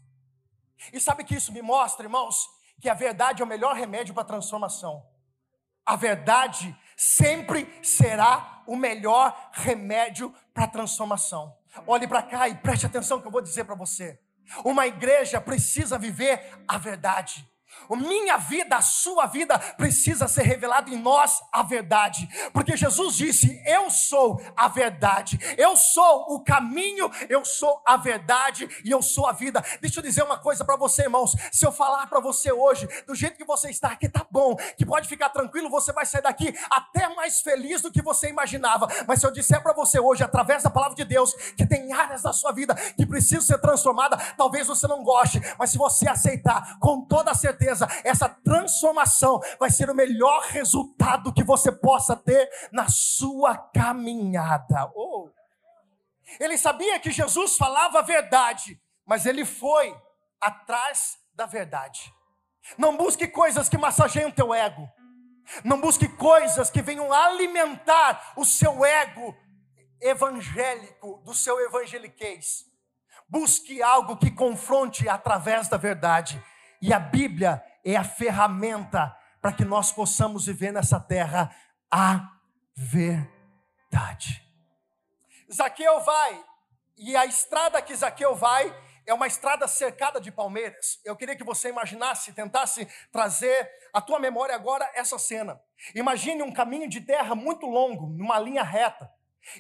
E 0.94 1.00
sabe 1.00 1.24
que 1.24 1.36
isso 1.36 1.52
me 1.52 1.62
mostra, 1.62 2.06
irmãos, 2.06 2.48
que 2.80 2.90
a 2.90 2.94
verdade 2.94 3.42
é 3.42 3.46
o 3.46 3.48
melhor 3.48 3.76
remédio 3.76 4.14
para 4.14 4.24
a 4.24 4.28
transformação. 4.28 5.04
A 5.84 5.96
verdade 5.96 6.78
sempre 6.98 7.80
será 7.84 8.64
o 8.66 8.76
melhor 8.76 9.52
remédio 9.54 10.34
para 10.54 10.64
a 10.64 10.68
transformação. 10.68 11.56
Olhe 11.86 12.08
para 12.08 12.24
cá 12.24 12.50
e 12.50 12.56
preste 12.56 12.88
atenção 12.88 13.22
que 13.22 13.28
eu 13.28 13.32
vou 13.32 13.42
dizer 13.42 13.64
para 13.66 13.76
você. 13.76 14.20
Uma 14.66 14.88
igreja 14.88 15.40
precisa 15.40 16.00
viver 16.00 16.60
a 16.68 16.78
verdade. 16.78 17.48
Minha 17.90 18.38
vida, 18.38 18.78
a 18.78 18.82
sua 18.82 19.26
vida 19.26 19.58
precisa 19.78 20.28
ser 20.28 20.44
revelada 20.44 20.90
em 20.90 20.98
nós 20.98 21.42
a 21.52 21.64
verdade, 21.64 22.28
porque 22.54 22.76
Jesus 22.76 23.16
disse: 23.16 23.62
Eu 23.66 23.90
sou 23.90 24.42
a 24.56 24.68
verdade, 24.68 25.40
eu 25.58 25.76
sou 25.76 26.34
o 26.34 26.44
caminho, 26.44 27.10
eu 27.30 27.44
sou 27.46 27.82
a 27.86 27.98
verdade 27.98 28.68
e 28.84 28.92
eu 28.92 29.02
sou 29.02 29.26
a 29.26 29.32
vida. 29.32 29.64
Deixa 29.82 30.00
eu 30.00 30.04
dizer 30.04 30.24
uma 30.24 30.38
coisa 30.38 30.64
para 30.64 30.76
você, 30.76 31.04
irmãos. 31.04 31.36
Se 31.52 31.66
eu 31.66 31.72
falar 31.72 32.08
para 32.08 32.20
você 32.20 32.52
hoje, 32.52 32.88
do 33.06 33.16
jeito 33.16 33.38
que 33.38 33.46
você 33.46 33.70
está, 33.70 33.96
que 33.96 34.10
tá 34.10 34.26
bom, 34.30 34.56
que 34.78 34.86
pode 34.86 35.08
ficar 35.08 35.30
tranquilo, 35.30 35.70
você 35.70 35.92
vai 35.92 36.06
sair 36.06 36.22
daqui 36.22 36.54
até 36.70 37.08
mais 37.16 37.42
feliz 37.42 37.82
do 37.82 37.92
que 37.92 38.02
você 38.02 38.30
imaginava. 38.30 38.88
Mas 39.08 39.20
se 39.20 39.28
eu 39.28 39.32
disser 39.32 39.62
para 39.62 39.74
você 39.74 40.00
hoje, 40.00 40.24
através 40.24 40.64
da 40.64 40.70
palavra 40.70 40.96
de 40.96 41.06
Deus, 41.06 41.34
que 41.56 41.66
tem 41.66 41.94
áreas 41.94 42.22
da 42.22 42.34
sua 42.34 42.52
vida 42.52 42.76
que 42.76 43.06
precisam 43.06 43.42
ser 43.42 43.60
transformadas, 43.60 44.34
talvez 44.38 44.68
você 44.68 44.88
não 44.88 45.04
goste, 45.04 45.42
mas 45.58 45.72
se 45.72 45.78
você 45.78 46.08
aceitar 46.08 46.78
com 46.80 47.02
toda 47.02 47.34
certeza, 47.34 47.67
certeza, 47.68 47.88
essa 48.04 48.30
transformação 48.30 49.40
vai 49.60 49.70
ser 49.70 49.90
o 49.90 49.96
melhor 49.96 50.44
resultado 50.44 51.34
que 51.34 51.44
você 51.44 51.72
possa 51.72 52.16
ter 52.16 52.50
na 52.72 52.88
sua 52.88 53.58
caminhada. 53.58 54.90
Oh. 54.96 55.30
Ele 56.40 56.58
sabia 56.58 57.00
que 57.00 57.12
Jesus 57.12 57.58
falava 57.58 58.00
a 58.00 58.04
verdade, 58.04 58.80
mas 59.06 59.26
ele 59.26 59.46
foi 59.46 59.96
atrás 60.40 61.18
da 61.34 61.46
verdade. 61.46 62.14
Não 62.78 62.96
busque 62.96 63.28
coisas 63.28 63.70
que 63.70 63.78
massageiam 63.78 64.32
teu 64.32 64.54
ego. 64.54 64.88
Não 65.64 65.80
busque 65.80 66.08
coisas 66.10 66.70
que 66.70 66.82
venham 66.82 67.14
alimentar 67.14 68.34
o 68.36 68.44
seu 68.44 68.84
ego 68.84 69.36
evangélico, 70.02 71.22
do 71.24 71.34
seu 71.34 71.60
evangeliquez. 71.62 72.66
Busque 73.30 73.82
algo 73.82 74.18
que 74.18 74.30
confronte 74.32 75.08
através 75.08 75.70
da 75.70 75.78
verdade. 75.78 76.44
E 76.82 76.94
a 76.94 77.00
Bíblia 77.00 77.64
é 77.84 77.96
a 77.96 78.04
ferramenta 78.04 79.16
para 79.42 79.52
que 79.52 79.64
nós 79.64 79.92
possamos 79.92 80.46
viver 80.46 80.72
nessa 80.72 81.00
terra 81.00 81.56
a 81.92 82.32
verdade. 82.76 84.44
Zaqueu 85.52 86.02
vai, 86.02 86.44
e 86.98 87.16
a 87.16 87.26
estrada 87.26 87.82
que 87.82 87.96
Zaqueu 87.96 88.36
vai 88.36 88.76
é 89.06 89.14
uma 89.14 89.26
estrada 89.26 89.68
cercada 89.68 90.20
de 90.20 90.32
palmeiras. 90.32 91.00
Eu 91.06 91.16
queria 91.16 91.36
que 91.36 91.44
você 91.44 91.70
imaginasse, 91.70 92.34
tentasse 92.34 92.86
trazer 93.12 93.72
à 93.94 94.02
tua 94.02 94.20
memória 94.20 94.54
agora 94.54 94.90
essa 94.94 95.18
cena. 95.18 95.62
Imagine 95.96 96.44
um 96.44 96.52
caminho 96.52 96.90
de 96.90 97.00
terra 97.00 97.34
muito 97.34 97.66
longo, 97.66 98.08
numa 98.08 98.38
linha 98.38 98.64
reta. 98.64 99.10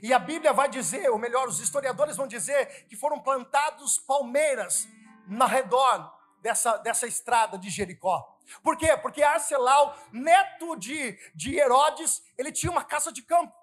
E 0.04 0.14
a 0.14 0.20
Bíblia 0.20 0.52
vai 0.52 0.68
dizer, 0.68 1.10
ou 1.10 1.18
melhor, 1.18 1.48
os 1.48 1.62
historiadores 1.62 2.18
vão 2.18 2.28
dizer 2.28 2.88
que 2.88 2.98
foram 2.98 3.22
plantados 3.22 3.98
palmeiras 3.98 4.86
na 5.26 5.46
redor 5.46 6.17
dessa, 6.42 6.78
dessa 6.78 7.08
estrada 7.08 7.58
de 7.58 7.70
Jericó. 7.70 8.38
Por 8.64 8.78
quê? 8.78 8.96
Porque 8.98 9.22
Arcelau, 9.22 9.98
neto 10.12 10.76
de, 10.76 11.18
de 11.36 11.58
Herodes, 11.58 12.24
ele 12.38 12.52
tinha 12.52 12.72
uma 12.72 12.84
casa 12.84 13.12
de 13.12 13.22
campo. 13.22 13.54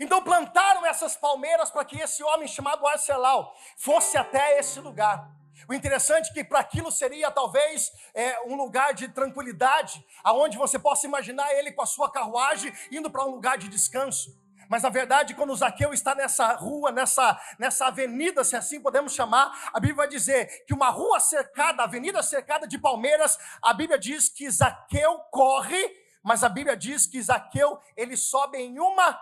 Então 0.00 0.22
plantaram 0.22 0.84
essas 0.86 1.16
palmeiras 1.16 1.70
para 1.70 1.84
que 1.84 1.98
esse 1.98 2.22
homem 2.22 2.48
chamado 2.48 2.86
Arcelau 2.86 3.54
fosse 3.76 4.16
até 4.16 4.58
esse 4.58 4.80
lugar. 4.80 5.30
O 5.68 5.74
interessante 5.74 6.30
é 6.30 6.34
que 6.34 6.44
para 6.44 6.60
aquilo 6.60 6.90
seria 6.90 7.30
talvez 7.30 7.90
é, 8.14 8.40
um 8.46 8.56
lugar 8.56 8.92
de 8.92 9.08
tranquilidade, 9.08 10.04
aonde 10.22 10.58
você 10.58 10.78
possa 10.78 11.06
imaginar 11.06 11.52
ele 11.54 11.72
com 11.72 11.82
a 11.82 11.86
sua 11.86 12.10
carruagem 12.10 12.72
indo 12.90 13.10
para 13.10 13.24
um 13.24 13.30
lugar 13.30 13.56
de 13.56 13.68
descanso. 13.68 14.43
Mas 14.68 14.82
na 14.82 14.88
verdade, 14.88 15.34
quando 15.34 15.54
Zaqueu 15.54 15.92
está 15.92 16.14
nessa 16.14 16.52
rua, 16.54 16.90
nessa, 16.90 17.40
nessa 17.58 17.86
avenida, 17.86 18.44
se 18.44 18.56
assim 18.56 18.80
podemos 18.80 19.14
chamar, 19.14 19.70
a 19.72 19.80
Bíblia 19.80 19.96
vai 19.96 20.08
dizer 20.08 20.64
que 20.66 20.74
uma 20.74 20.90
rua 20.90 21.20
cercada, 21.20 21.82
avenida 21.82 22.22
cercada 22.22 22.66
de 22.66 22.78
palmeiras, 22.78 23.38
a 23.62 23.72
Bíblia 23.72 23.98
diz 23.98 24.28
que 24.28 24.50
Zaqueu 24.50 25.18
corre, 25.30 25.90
mas 26.22 26.42
a 26.42 26.48
Bíblia 26.48 26.76
diz 26.76 27.06
que 27.06 27.20
Zaqueu 27.20 27.78
ele 27.96 28.16
sobe 28.16 28.58
em 28.58 28.78
uma 28.78 29.20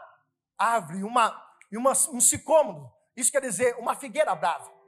árvore, 0.59 1.03
uma, 1.03 1.41
uma, 1.73 1.93
um 2.13 2.21
sicômoro. 2.21 2.91
Isso 3.17 3.33
quer 3.33 3.43
dizer 3.43 3.77
uma 3.79 3.95
figueira 3.95 4.35
brava. 4.35 4.83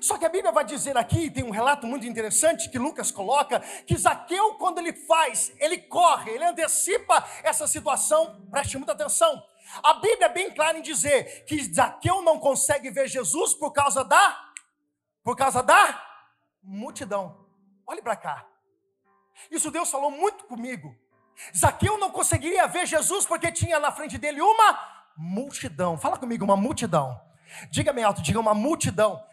Só 0.00 0.18
que 0.18 0.24
a 0.24 0.28
Bíblia 0.28 0.52
vai 0.52 0.64
dizer 0.64 0.96
aqui, 0.96 1.30
tem 1.30 1.44
um 1.44 1.50
relato 1.50 1.86
muito 1.86 2.06
interessante 2.06 2.70
que 2.70 2.78
Lucas 2.78 3.10
coloca, 3.10 3.60
que 3.86 3.96
Zaqueu, 3.96 4.54
quando 4.54 4.78
ele 4.78 4.92
faz, 4.92 5.52
ele 5.58 5.78
corre, 5.78 6.32
ele 6.32 6.44
antecipa 6.44 7.26
essa 7.42 7.66
situação, 7.66 8.46
preste 8.50 8.76
muita 8.76 8.92
atenção. 8.92 9.42
A 9.82 9.94
Bíblia 9.94 10.26
é 10.26 10.32
bem 10.32 10.52
clara 10.52 10.78
em 10.78 10.82
dizer 10.82 11.44
que 11.44 11.62
Zaqueu 11.72 12.22
não 12.22 12.38
consegue 12.38 12.90
ver 12.90 13.08
Jesus 13.08 13.54
por 13.54 13.72
causa 13.72 14.04
da 14.04 14.52
por 15.22 15.36
causa 15.36 15.62
da 15.62 16.02
multidão. 16.62 17.46
Olhe 17.86 18.02
para 18.02 18.14
cá. 18.14 18.46
Isso 19.50 19.70
Deus 19.70 19.90
falou 19.90 20.10
muito 20.10 20.44
comigo. 20.44 20.94
Zaqueu 21.56 21.98
não 21.98 22.10
conseguiria 22.10 22.66
ver 22.66 22.86
Jesus 22.86 23.24
porque 23.26 23.50
tinha 23.50 23.80
na 23.80 23.90
frente 23.90 24.18
dele 24.18 24.40
uma 24.40 24.78
multidão. 25.16 25.96
Fala 25.98 26.18
comigo, 26.18 26.44
uma 26.44 26.56
multidão. 26.56 27.20
Diga 27.70 27.92
bem 27.92 28.04
alto, 28.04 28.22
diga 28.22 28.38
uma 28.38 28.54
multidão. 28.54 29.24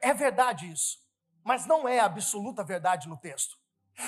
É 0.00 0.12
verdade 0.14 0.70
isso, 0.70 0.98
mas 1.44 1.66
não 1.66 1.86
é 1.86 2.00
absoluta 2.00 2.64
verdade 2.64 3.08
no 3.08 3.16
texto. 3.16 3.59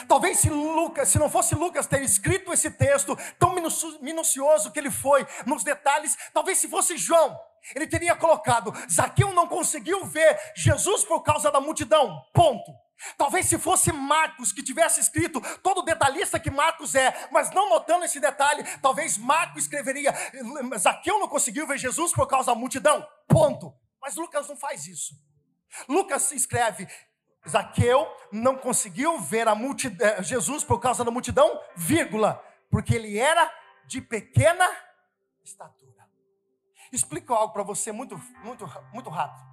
Talvez 0.08 0.38
se 0.38 0.50
Lucas, 0.50 1.08
se 1.08 1.18
não 1.18 1.30
fosse 1.30 1.54
Lucas 1.54 1.86
ter 1.86 2.02
escrito 2.02 2.52
esse 2.52 2.70
texto 2.70 3.16
tão 3.38 3.54
minucioso 4.00 4.70
que 4.70 4.78
ele 4.78 4.90
foi 4.90 5.26
nos 5.46 5.62
detalhes, 5.62 6.16
talvez 6.32 6.58
se 6.58 6.68
fosse 6.68 6.96
João, 6.96 7.38
ele 7.74 7.86
teria 7.86 8.14
colocado: 8.16 8.72
Zaqueu 8.90 9.32
não 9.32 9.46
conseguiu 9.46 10.04
ver 10.04 10.38
Jesus 10.56 11.04
por 11.04 11.22
causa 11.22 11.50
da 11.50 11.60
multidão. 11.60 12.20
Ponto. 12.32 12.72
Talvez 13.16 13.46
se 13.46 13.58
fosse 13.58 13.92
Marcos 13.92 14.52
que 14.52 14.62
tivesse 14.62 15.00
escrito 15.00 15.40
todo 15.58 15.82
detalhista 15.82 16.38
que 16.38 16.50
Marcos 16.50 16.94
é, 16.94 17.28
mas 17.32 17.50
não 17.50 17.68
notando 17.68 18.04
esse 18.04 18.20
detalhe, 18.20 18.62
talvez 18.80 19.18
Marcos 19.18 19.64
escreveria: 19.64 20.14
Zaqueu 20.78 21.18
não 21.18 21.28
conseguiu 21.28 21.66
ver 21.66 21.78
Jesus 21.78 22.12
por 22.12 22.26
causa 22.26 22.52
da 22.52 22.58
multidão. 22.58 23.06
Ponto. 23.28 23.74
Mas 24.00 24.16
Lucas 24.16 24.48
não 24.48 24.56
faz 24.56 24.86
isso. 24.86 25.14
Lucas 25.88 26.32
escreve: 26.32 26.88
Zaqueu 27.48 28.06
não 28.30 28.56
conseguiu 28.56 29.18
ver 29.20 29.48
a 29.48 29.54
multidão, 29.54 30.06
eh, 30.06 30.22
Jesus 30.22 30.62
por 30.62 30.78
causa 30.78 31.04
da 31.04 31.10
multidão, 31.10 31.60
vírgula, 31.74 32.42
porque 32.70 32.94
ele 32.94 33.18
era 33.18 33.52
de 33.86 34.00
pequena 34.00 34.68
estatura. 35.42 36.08
Explico 36.92 37.34
algo 37.34 37.52
para 37.52 37.62
você 37.62 37.90
muito, 37.90 38.16
muito, 38.44 38.64
muito 38.92 39.10
rápido. 39.10 39.44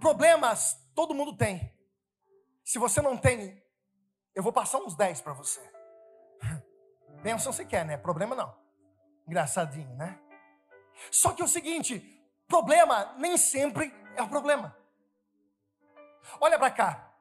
Problemas 0.00 0.76
todo 0.94 1.14
mundo 1.14 1.36
tem. 1.36 1.72
Se 2.64 2.78
você 2.78 3.00
não 3.00 3.16
tem, 3.16 3.62
eu 4.34 4.42
vou 4.42 4.52
passar 4.52 4.78
uns 4.78 4.96
10 4.96 5.20
para 5.20 5.32
você. 5.32 5.60
Bênção 7.22 7.52
você 7.52 7.64
quer, 7.64 7.84
né? 7.84 7.96
Problema 7.96 8.34
não. 8.34 8.56
Engraçadinho, 9.26 9.94
né? 9.96 10.18
Só 11.10 11.32
que 11.32 11.42
é 11.42 11.44
o 11.44 11.48
seguinte, 11.48 12.00
problema 12.48 13.14
nem 13.18 13.36
sempre 13.36 13.92
é 14.16 14.22
o 14.22 14.28
problema. 14.28 14.76
Olha 16.40 16.58
para 16.58 16.70
cá. 16.70 17.12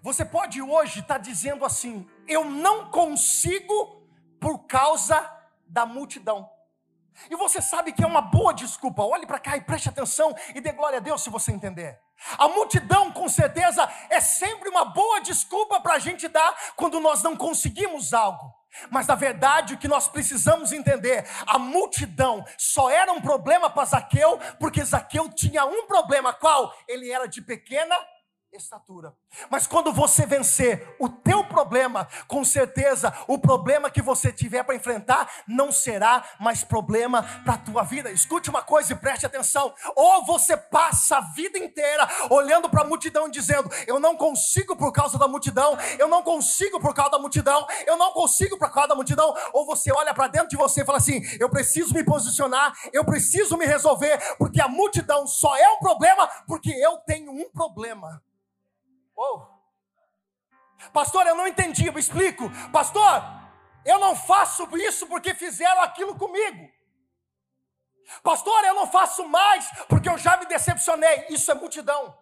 Você 0.00 0.24
pode 0.24 0.62
hoje 0.62 1.00
estar 1.00 1.14
tá 1.14 1.18
dizendo 1.18 1.64
assim: 1.64 2.08
eu 2.26 2.44
não 2.44 2.90
consigo 2.90 4.06
por 4.40 4.66
causa 4.66 5.30
da 5.66 5.86
multidão. 5.86 6.48
E 7.30 7.36
você 7.36 7.60
sabe 7.60 7.92
que 7.92 8.02
é 8.02 8.06
uma 8.06 8.20
boa 8.22 8.52
desculpa. 8.54 9.02
Olhe 9.02 9.26
para 9.26 9.38
cá 9.38 9.56
e 9.56 9.60
preste 9.60 9.88
atenção 9.88 10.34
e 10.54 10.60
dê 10.60 10.72
glória 10.72 10.98
a 10.98 11.00
Deus 11.00 11.22
se 11.22 11.30
você 11.30 11.52
entender. 11.52 12.00
A 12.38 12.48
multidão, 12.48 13.12
com 13.12 13.28
certeza, 13.28 13.88
é 14.08 14.20
sempre 14.20 14.68
uma 14.68 14.84
boa 14.84 15.20
desculpa 15.20 15.80
para 15.80 15.94
a 15.94 15.98
gente 15.98 16.28
dar 16.28 16.74
quando 16.76 17.00
nós 17.00 17.22
não 17.22 17.36
conseguimos 17.36 18.14
algo. 18.14 18.61
Mas 18.90 19.06
na 19.06 19.14
verdade, 19.14 19.74
o 19.74 19.78
que 19.78 19.88
nós 19.88 20.08
precisamos 20.08 20.72
entender, 20.72 21.26
a 21.46 21.58
multidão 21.58 22.44
só 22.56 22.90
era 22.90 23.12
um 23.12 23.20
problema 23.20 23.70
para 23.70 23.84
Zaqueu, 23.84 24.38
porque 24.58 24.84
Zaqueu 24.84 25.28
tinha 25.28 25.64
um 25.64 25.86
problema, 25.86 26.32
qual? 26.32 26.74
Ele 26.88 27.10
era 27.10 27.26
de 27.26 27.42
pequena 27.42 27.96
estatura. 28.56 29.14
Mas 29.50 29.66
quando 29.66 29.92
você 29.92 30.26
vencer 30.26 30.94
o 30.98 31.08
teu 31.08 31.44
problema, 31.44 32.06
com 32.28 32.44
certeza 32.44 33.12
o 33.26 33.38
problema 33.38 33.90
que 33.90 34.02
você 34.02 34.32
tiver 34.32 34.62
para 34.62 34.74
enfrentar 34.74 35.30
não 35.46 35.72
será 35.72 36.24
mais 36.38 36.62
problema 36.62 37.22
para 37.44 37.54
a 37.54 37.58
tua 37.58 37.82
vida. 37.82 38.10
Escute 38.10 38.50
uma 38.50 38.62
coisa 38.62 38.92
e 38.92 38.96
preste 38.96 39.26
atenção. 39.26 39.74
Ou 39.96 40.24
você 40.24 40.56
passa 40.56 41.18
a 41.18 41.20
vida 41.20 41.58
inteira 41.58 42.08
olhando 42.30 42.68
para 42.68 42.82
a 42.82 42.86
multidão 42.86 43.28
e 43.28 43.30
dizendo: 43.30 43.70
"Eu 43.86 43.98
não 43.98 44.16
consigo 44.16 44.76
por 44.76 44.92
causa 44.92 45.18
da 45.18 45.28
multidão, 45.28 45.76
eu 45.98 46.08
não 46.08 46.22
consigo 46.22 46.80
por 46.80 46.94
causa 46.94 47.12
da 47.12 47.18
multidão, 47.18 47.66
eu 47.86 47.96
não 47.96 48.12
consigo 48.12 48.58
por 48.58 48.72
causa 48.72 48.88
da 48.88 48.94
multidão". 48.94 49.34
Ou 49.52 49.66
você 49.66 49.92
olha 49.92 50.14
para 50.14 50.28
dentro 50.28 50.48
de 50.48 50.56
você 50.56 50.82
e 50.82 50.84
fala 50.84 50.98
assim: 50.98 51.22
"Eu 51.40 51.48
preciso 51.48 51.94
me 51.94 52.04
posicionar, 52.04 52.72
eu 52.92 53.04
preciso 53.04 53.56
me 53.56 53.66
resolver, 53.66 54.18
porque 54.36 54.60
a 54.60 54.68
multidão 54.68 55.26
só 55.26 55.56
é 55.56 55.68
um 55.70 55.78
problema 55.78 56.26
porque 56.46 56.70
eu 56.70 56.98
tenho 56.98 57.32
um 57.32 57.50
problema". 57.50 58.22
Oh. 59.16 59.46
Pastor, 60.92 61.26
eu 61.26 61.34
não 61.34 61.46
entendi, 61.46 61.86
eu 61.86 61.98
explico. 61.98 62.50
Pastor, 62.70 63.22
eu 63.84 63.98
não 63.98 64.16
faço 64.16 64.68
isso 64.76 65.06
porque 65.06 65.34
fizeram 65.34 65.82
aquilo 65.82 66.16
comigo. 66.16 66.70
Pastor, 68.22 68.64
eu 68.64 68.74
não 68.74 68.86
faço 68.86 69.26
mais 69.28 69.68
porque 69.88 70.08
eu 70.08 70.18
já 70.18 70.36
me 70.36 70.46
decepcionei. 70.46 71.26
Isso 71.30 71.50
é 71.50 71.54
multidão. 71.54 72.16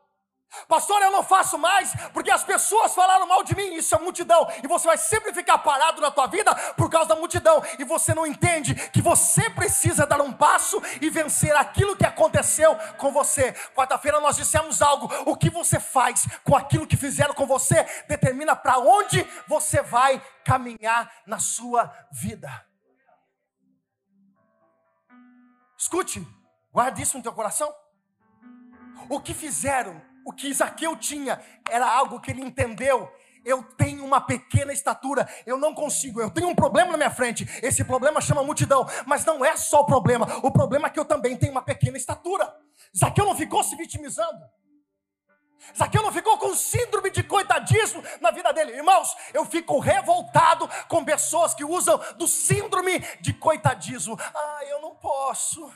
Pastor, 0.66 1.00
eu 1.00 1.10
não 1.12 1.22
faço 1.22 1.56
mais 1.56 1.94
porque 2.12 2.30
as 2.30 2.42
pessoas 2.42 2.94
falaram 2.94 3.26
mal 3.26 3.44
de 3.44 3.54
mim. 3.54 3.74
Isso 3.74 3.94
é 3.94 3.98
multidão. 3.98 4.48
E 4.62 4.66
você 4.66 4.86
vai 4.86 4.98
sempre 4.98 5.32
ficar 5.32 5.58
parado 5.58 6.00
na 6.00 6.10
tua 6.10 6.26
vida 6.26 6.54
por 6.76 6.90
causa 6.90 7.08
da 7.08 7.16
multidão. 7.16 7.62
E 7.78 7.84
você 7.84 8.12
não 8.12 8.26
entende 8.26 8.74
que 8.90 9.00
você 9.00 9.48
precisa 9.50 10.04
dar 10.06 10.20
um 10.20 10.32
passo 10.32 10.82
e 11.00 11.08
vencer 11.08 11.54
aquilo 11.56 11.96
que 11.96 12.04
aconteceu 12.04 12.74
com 12.98 13.12
você. 13.12 13.52
Quarta-feira 13.74 14.20
nós 14.20 14.36
dissemos 14.36 14.82
algo. 14.82 15.08
O 15.24 15.36
que 15.36 15.50
você 15.50 15.78
faz 15.78 16.26
com 16.42 16.56
aquilo 16.56 16.86
que 16.86 16.96
fizeram 16.96 17.34
com 17.34 17.46
você 17.46 17.84
determina 18.08 18.56
para 18.56 18.78
onde 18.78 19.22
você 19.46 19.82
vai 19.82 20.20
caminhar 20.44 21.12
na 21.26 21.38
sua 21.38 21.92
vida. 22.10 22.66
Escute, 25.78 26.26
guarde 26.72 27.02
isso 27.02 27.16
no 27.16 27.22
teu 27.22 27.32
coração. 27.32 27.72
O 29.08 29.20
que 29.20 29.32
fizeram 29.32 30.09
o 30.24 30.32
que 30.32 30.52
Zaqueu 30.52 30.96
tinha 30.96 31.40
era 31.70 31.86
algo 31.86 32.20
que 32.20 32.30
ele 32.30 32.42
entendeu. 32.42 33.10
Eu 33.44 33.62
tenho 33.62 34.04
uma 34.04 34.20
pequena 34.20 34.72
estatura, 34.72 35.26
eu 35.46 35.56
não 35.56 35.74
consigo, 35.74 36.20
eu 36.20 36.30
tenho 36.30 36.48
um 36.48 36.54
problema 36.54 36.92
na 36.92 36.96
minha 36.98 37.10
frente. 37.10 37.48
Esse 37.62 37.82
problema 37.82 38.20
chama 38.20 38.44
multidão, 38.44 38.86
mas 39.06 39.24
não 39.24 39.42
é 39.44 39.56
só 39.56 39.80
o 39.80 39.86
problema, 39.86 40.26
o 40.42 40.50
problema 40.50 40.88
é 40.88 40.90
que 40.90 41.00
eu 41.00 41.06
também 41.06 41.36
tenho 41.36 41.52
uma 41.52 41.62
pequena 41.62 41.96
estatura. 41.96 42.54
Zaqueu 42.96 43.24
não 43.24 43.34
ficou 43.34 43.64
se 43.64 43.74
vitimizando. 43.76 44.40
Zaqueu 45.76 46.02
não 46.02 46.12
ficou 46.12 46.38
com 46.38 46.54
síndrome 46.54 47.10
de 47.10 47.22
coitadismo 47.22 48.02
na 48.20 48.30
vida 48.30 48.52
dele. 48.52 48.72
Irmãos, 48.72 49.14
eu 49.32 49.44
fico 49.44 49.78
revoltado 49.78 50.68
com 50.88 51.04
pessoas 51.04 51.54
que 51.54 51.64
usam 51.64 51.98
do 52.16 52.26
síndrome 52.26 52.98
de 53.20 53.32
coitadismo. 53.34 54.18
Ah, 54.18 54.60
eu 54.64 54.80
não 54.80 54.94
posso. 54.96 55.70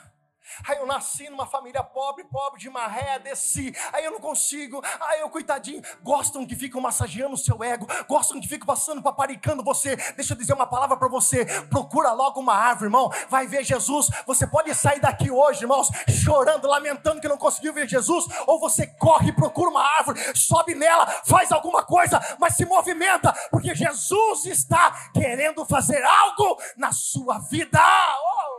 Aí 0.67 0.77
eu 0.77 0.85
nasci 0.85 1.29
numa 1.29 1.45
família 1.45 1.83
pobre, 1.83 2.23
pobre 2.25 2.59
de 2.59 2.69
maré, 2.69 3.19
desci. 3.19 3.75
Aí 3.93 4.05
eu 4.05 4.11
não 4.11 4.19
consigo. 4.19 4.81
Aí 4.99 5.19
eu, 5.19 5.29
coitadinho, 5.29 5.81
gostam 6.01 6.45
que 6.45 6.55
ficam 6.55 6.81
massageando 6.81 7.35
o 7.35 7.37
seu 7.37 7.63
ego, 7.63 7.87
gostam 8.07 8.39
que 8.39 8.47
ficam 8.47 8.65
passando, 8.65 9.01
paparicando 9.01 9.63
você. 9.63 9.95
Deixa 10.15 10.33
eu 10.33 10.37
dizer 10.37 10.53
uma 10.53 10.67
palavra 10.67 10.97
para 10.97 11.07
você. 11.07 11.45
Procura 11.69 12.11
logo 12.13 12.39
uma 12.39 12.55
árvore, 12.55 12.85
irmão. 12.85 13.11
Vai 13.29 13.47
ver 13.47 13.63
Jesus. 13.63 14.09
Você 14.25 14.47
pode 14.47 14.73
sair 14.73 14.99
daqui 14.99 15.29
hoje, 15.29 15.63
irmãos, 15.63 15.89
chorando, 16.23 16.67
lamentando 16.67 17.21
que 17.21 17.27
não 17.27 17.37
conseguiu 17.37 17.73
ver 17.73 17.87
Jesus. 17.87 18.25
Ou 18.47 18.59
você 18.59 18.87
corre 18.87 19.31
procura 19.35 19.69
uma 19.69 19.83
árvore, 19.97 20.19
sobe 20.35 20.73
nela, 20.73 21.05
faz 21.25 21.51
alguma 21.51 21.83
coisa, 21.83 22.19
mas 22.39 22.55
se 22.55 22.65
movimenta, 22.65 23.33
porque 23.51 23.75
Jesus 23.75 24.45
está 24.45 25.09
querendo 25.13 25.65
fazer 25.65 26.03
algo 26.03 26.59
na 26.77 26.91
sua 26.91 27.39
vida. 27.39 27.79
Oh! 27.79 28.54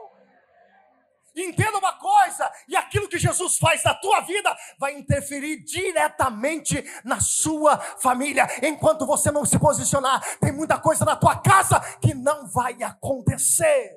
Entenda 1.36 1.76
uma 1.76 1.92
coisa, 1.92 2.50
e 2.66 2.74
aquilo 2.74 3.08
que 3.08 3.18
Jesus 3.18 3.58
faz 3.58 3.84
na 3.84 3.94
tua 3.94 4.22
vida 4.22 4.56
vai 4.78 4.94
interferir 4.94 5.62
diretamente 5.62 6.82
na 7.04 7.20
sua 7.20 7.78
família. 7.78 8.48
Enquanto 8.62 9.04
você 9.04 9.30
não 9.30 9.44
se 9.44 9.58
posicionar, 9.58 10.22
tem 10.38 10.50
muita 10.50 10.78
coisa 10.78 11.04
na 11.04 11.14
tua 11.14 11.36
casa 11.36 11.78
que 11.98 12.14
não 12.14 12.46
vai 12.46 12.82
acontecer. 12.82 13.92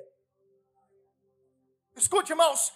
Escute, 1.96 2.32
irmãos, 2.32 2.74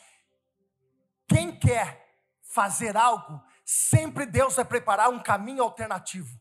quem 1.28 1.58
quer 1.58 2.02
fazer 2.40 2.96
algo, 2.96 3.42
sempre 3.66 4.24
Deus 4.24 4.56
vai 4.56 4.64
preparar 4.64 5.10
um 5.10 5.22
caminho 5.22 5.62
alternativo. 5.62 6.40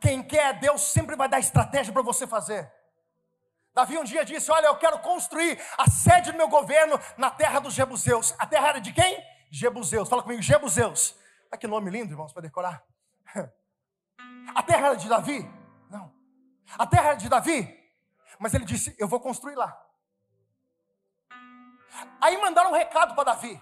Quem 0.00 0.22
quer, 0.22 0.58
Deus 0.58 0.82
sempre 0.82 1.14
vai 1.14 1.28
dar 1.28 1.38
estratégia 1.38 1.92
para 1.92 2.02
você 2.02 2.26
fazer. 2.26 2.70
Davi 3.74 3.98
um 3.98 4.04
dia 4.04 4.24
disse: 4.24 4.50
Olha, 4.50 4.66
eu 4.66 4.76
quero 4.76 4.98
construir 5.00 5.60
a 5.76 5.90
sede 5.90 6.30
do 6.30 6.38
meu 6.38 6.48
governo 6.48 6.98
na 7.16 7.30
terra 7.30 7.58
dos 7.58 7.74
Jebuseus. 7.74 8.32
A 8.38 8.46
terra 8.46 8.68
era 8.68 8.80
de 8.80 8.92
quem? 8.92 9.22
Jebuseus. 9.50 10.08
Fala 10.08 10.22
comigo, 10.22 10.40
Jebuseus. 10.40 11.16
Olha 11.50 11.58
que 11.58 11.66
nome 11.66 11.90
lindo, 11.90 12.12
irmãos, 12.12 12.32
para 12.32 12.42
decorar. 12.42 12.84
A 14.54 14.62
terra 14.62 14.88
era 14.88 14.96
de 14.96 15.08
Davi? 15.08 15.50
Não. 15.90 16.12
A 16.78 16.86
terra 16.86 17.08
era 17.08 17.16
de 17.16 17.28
Davi? 17.28 17.92
Mas 18.38 18.54
ele 18.54 18.64
disse: 18.64 18.94
Eu 18.98 19.08
vou 19.08 19.18
construir 19.18 19.56
lá. 19.56 19.76
Aí 22.20 22.36
mandaram 22.40 22.70
um 22.70 22.74
recado 22.74 23.14
para 23.14 23.24
Davi. 23.24 23.60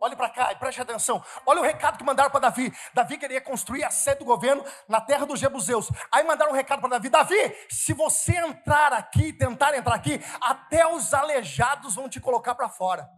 Olhe 0.00 0.14
para 0.14 0.30
cá 0.30 0.52
e 0.52 0.56
preste 0.56 0.80
atenção. 0.80 1.22
Olha 1.44 1.60
o 1.60 1.64
recado 1.64 1.98
que 1.98 2.04
mandaram 2.04 2.30
para 2.30 2.40
Davi. 2.40 2.72
Davi 2.94 3.18
queria 3.18 3.40
construir 3.40 3.82
a 3.82 3.90
sede 3.90 4.20
do 4.20 4.24
governo 4.24 4.64
na 4.86 5.00
terra 5.00 5.26
dos 5.26 5.40
Jebuseus. 5.40 5.90
Aí 6.12 6.22
mandaram 6.24 6.52
um 6.52 6.54
recado 6.54 6.80
para 6.80 6.90
Davi: 6.90 7.08
Davi, 7.08 7.56
se 7.68 7.92
você 7.92 8.36
entrar 8.36 8.92
aqui, 8.92 9.32
tentar 9.32 9.76
entrar 9.76 9.94
aqui, 9.94 10.20
até 10.40 10.86
os 10.86 11.12
aleijados 11.12 11.96
vão 11.96 12.08
te 12.08 12.20
colocar 12.20 12.54
para 12.54 12.68
fora. 12.68 13.08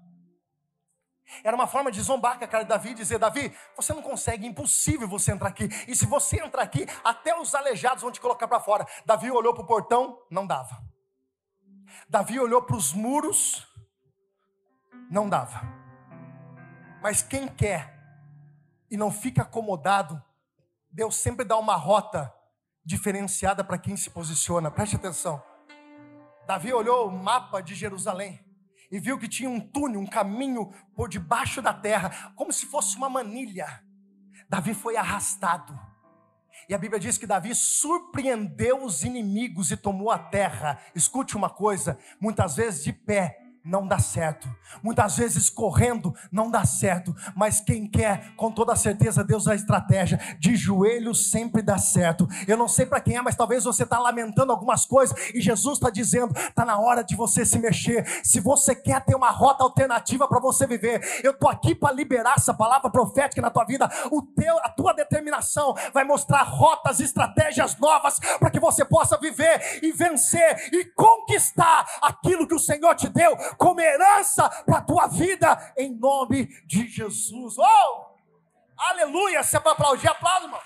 Era 1.44 1.54
uma 1.54 1.66
forma 1.66 1.92
de 1.92 2.00
zombar 2.00 2.38
com 2.38 2.44
a 2.44 2.48
cara 2.48 2.64
de 2.64 2.70
Davi 2.70 2.90
e 2.90 2.94
dizer: 2.94 3.18
Davi, 3.18 3.54
você 3.76 3.92
não 3.92 4.02
consegue, 4.02 4.46
impossível 4.46 5.06
você 5.06 5.32
entrar 5.32 5.48
aqui. 5.50 5.68
E 5.86 5.94
se 5.94 6.06
você 6.06 6.40
entrar 6.40 6.62
aqui, 6.62 6.86
até 7.04 7.38
os 7.38 7.54
aleijados 7.54 8.02
vão 8.02 8.10
te 8.10 8.20
colocar 8.20 8.48
para 8.48 8.58
fora. 8.58 8.86
Davi 9.04 9.30
olhou 9.30 9.52
para 9.52 9.62
o 9.62 9.66
portão, 9.66 10.18
não 10.30 10.46
dava. 10.46 10.82
Davi 12.08 12.40
olhou 12.40 12.62
para 12.62 12.76
os 12.76 12.94
muros, 12.94 13.66
não 15.10 15.28
dava. 15.28 15.79
Mas 17.02 17.22
quem 17.22 17.48
quer 17.48 17.98
e 18.90 18.96
não 18.96 19.10
fica 19.10 19.42
acomodado, 19.42 20.22
Deus 20.90 21.16
sempre 21.16 21.44
dá 21.44 21.56
uma 21.56 21.76
rota 21.76 22.32
diferenciada 22.84 23.64
para 23.64 23.78
quem 23.78 23.96
se 23.96 24.10
posiciona. 24.10 24.70
Preste 24.70 24.96
atenção. 24.96 25.42
Davi 26.46 26.72
olhou 26.72 27.08
o 27.08 27.12
mapa 27.12 27.60
de 27.60 27.74
Jerusalém 27.74 28.44
e 28.90 28.98
viu 28.98 29.18
que 29.18 29.28
tinha 29.28 29.48
um 29.48 29.60
túnel, 29.60 30.00
um 30.00 30.06
caminho 30.06 30.72
por 30.96 31.08
debaixo 31.08 31.62
da 31.62 31.72
terra, 31.72 32.32
como 32.34 32.52
se 32.52 32.66
fosse 32.66 32.96
uma 32.96 33.08
manilha. 33.08 33.82
Davi 34.48 34.74
foi 34.74 34.96
arrastado. 34.96 35.78
E 36.68 36.74
a 36.74 36.78
Bíblia 36.78 37.00
diz 37.00 37.16
que 37.16 37.26
Davi 37.26 37.54
surpreendeu 37.54 38.84
os 38.84 39.04
inimigos 39.04 39.70
e 39.70 39.76
tomou 39.76 40.10
a 40.10 40.18
terra. 40.18 40.80
Escute 40.94 41.36
uma 41.36 41.48
coisa: 41.48 41.98
muitas 42.20 42.56
vezes 42.56 42.82
de 42.82 42.92
pé 42.92 43.39
não 43.64 43.86
dá 43.86 43.98
certo. 43.98 44.48
Muitas 44.82 45.16
vezes 45.16 45.50
correndo 45.50 46.14
não 46.32 46.50
dá 46.50 46.64
certo, 46.64 47.14
mas 47.34 47.60
quem 47.60 47.86
quer, 47.86 48.34
com 48.36 48.50
toda 48.50 48.74
certeza, 48.74 49.22
Deus 49.22 49.44
dá 49.44 49.54
estratégia. 49.54 50.18
De 50.38 50.56
joelhos 50.56 51.30
sempre 51.30 51.60
dá 51.62 51.76
certo. 51.76 52.26
Eu 52.46 52.56
não 52.56 52.68
sei 52.68 52.86
para 52.86 53.00
quem 53.00 53.16
é, 53.16 53.22
mas 53.22 53.36
talvez 53.36 53.64
você 53.64 53.82
está 53.82 53.98
lamentando 53.98 54.52
algumas 54.52 54.86
coisas 54.86 55.16
e 55.34 55.40
Jesus 55.40 55.78
está 55.78 55.90
dizendo: 55.90 56.34
está 56.36 56.64
na 56.64 56.78
hora 56.78 57.02
de 57.02 57.14
você 57.14 57.44
se 57.44 57.58
mexer. 57.58 58.06
Se 58.24 58.40
você 58.40 58.74
quer 58.74 59.04
ter 59.04 59.14
uma 59.14 59.30
rota 59.30 59.62
alternativa 59.62 60.26
para 60.26 60.40
você 60.40 60.66
viver, 60.66 61.20
eu 61.22 61.32
estou 61.32 61.48
aqui 61.48 61.74
para 61.74 61.92
liberar 61.92 62.34
essa 62.36 62.54
palavra 62.54 62.90
profética 62.90 63.42
na 63.42 63.50
tua 63.50 63.64
vida. 63.64 63.90
O 64.10 64.22
teu, 64.22 64.58
a 64.58 64.68
tua 64.68 64.94
determinação 64.94 65.74
vai 65.92 66.04
mostrar 66.04 66.42
rotas, 66.42 67.00
estratégias 67.00 67.76
novas 67.78 68.18
para 68.38 68.50
que 68.50 68.60
você 68.60 68.84
possa 68.84 69.18
viver 69.18 69.80
e 69.82 69.92
vencer 69.92 70.70
e 70.72 70.84
conquistar 70.94 71.86
aquilo 72.02 72.46
que 72.46 72.54
o 72.54 72.58
Senhor 72.58 72.94
te 72.94 73.08
deu 73.08 73.36
como 73.56 73.80
herança 73.80 74.48
para 74.64 74.78
a 74.78 74.82
tua 74.82 75.06
vida, 75.06 75.74
em 75.76 75.94
nome 75.96 76.46
de 76.66 76.86
Jesus. 76.88 77.56
Oh! 77.58 78.10
Aleluia! 78.76 79.42
Se 79.42 79.56
é 79.56 79.60
para 79.60 79.72
aplaudir, 79.72 80.08
aplauda, 80.08 80.46
irmão. 80.46 80.60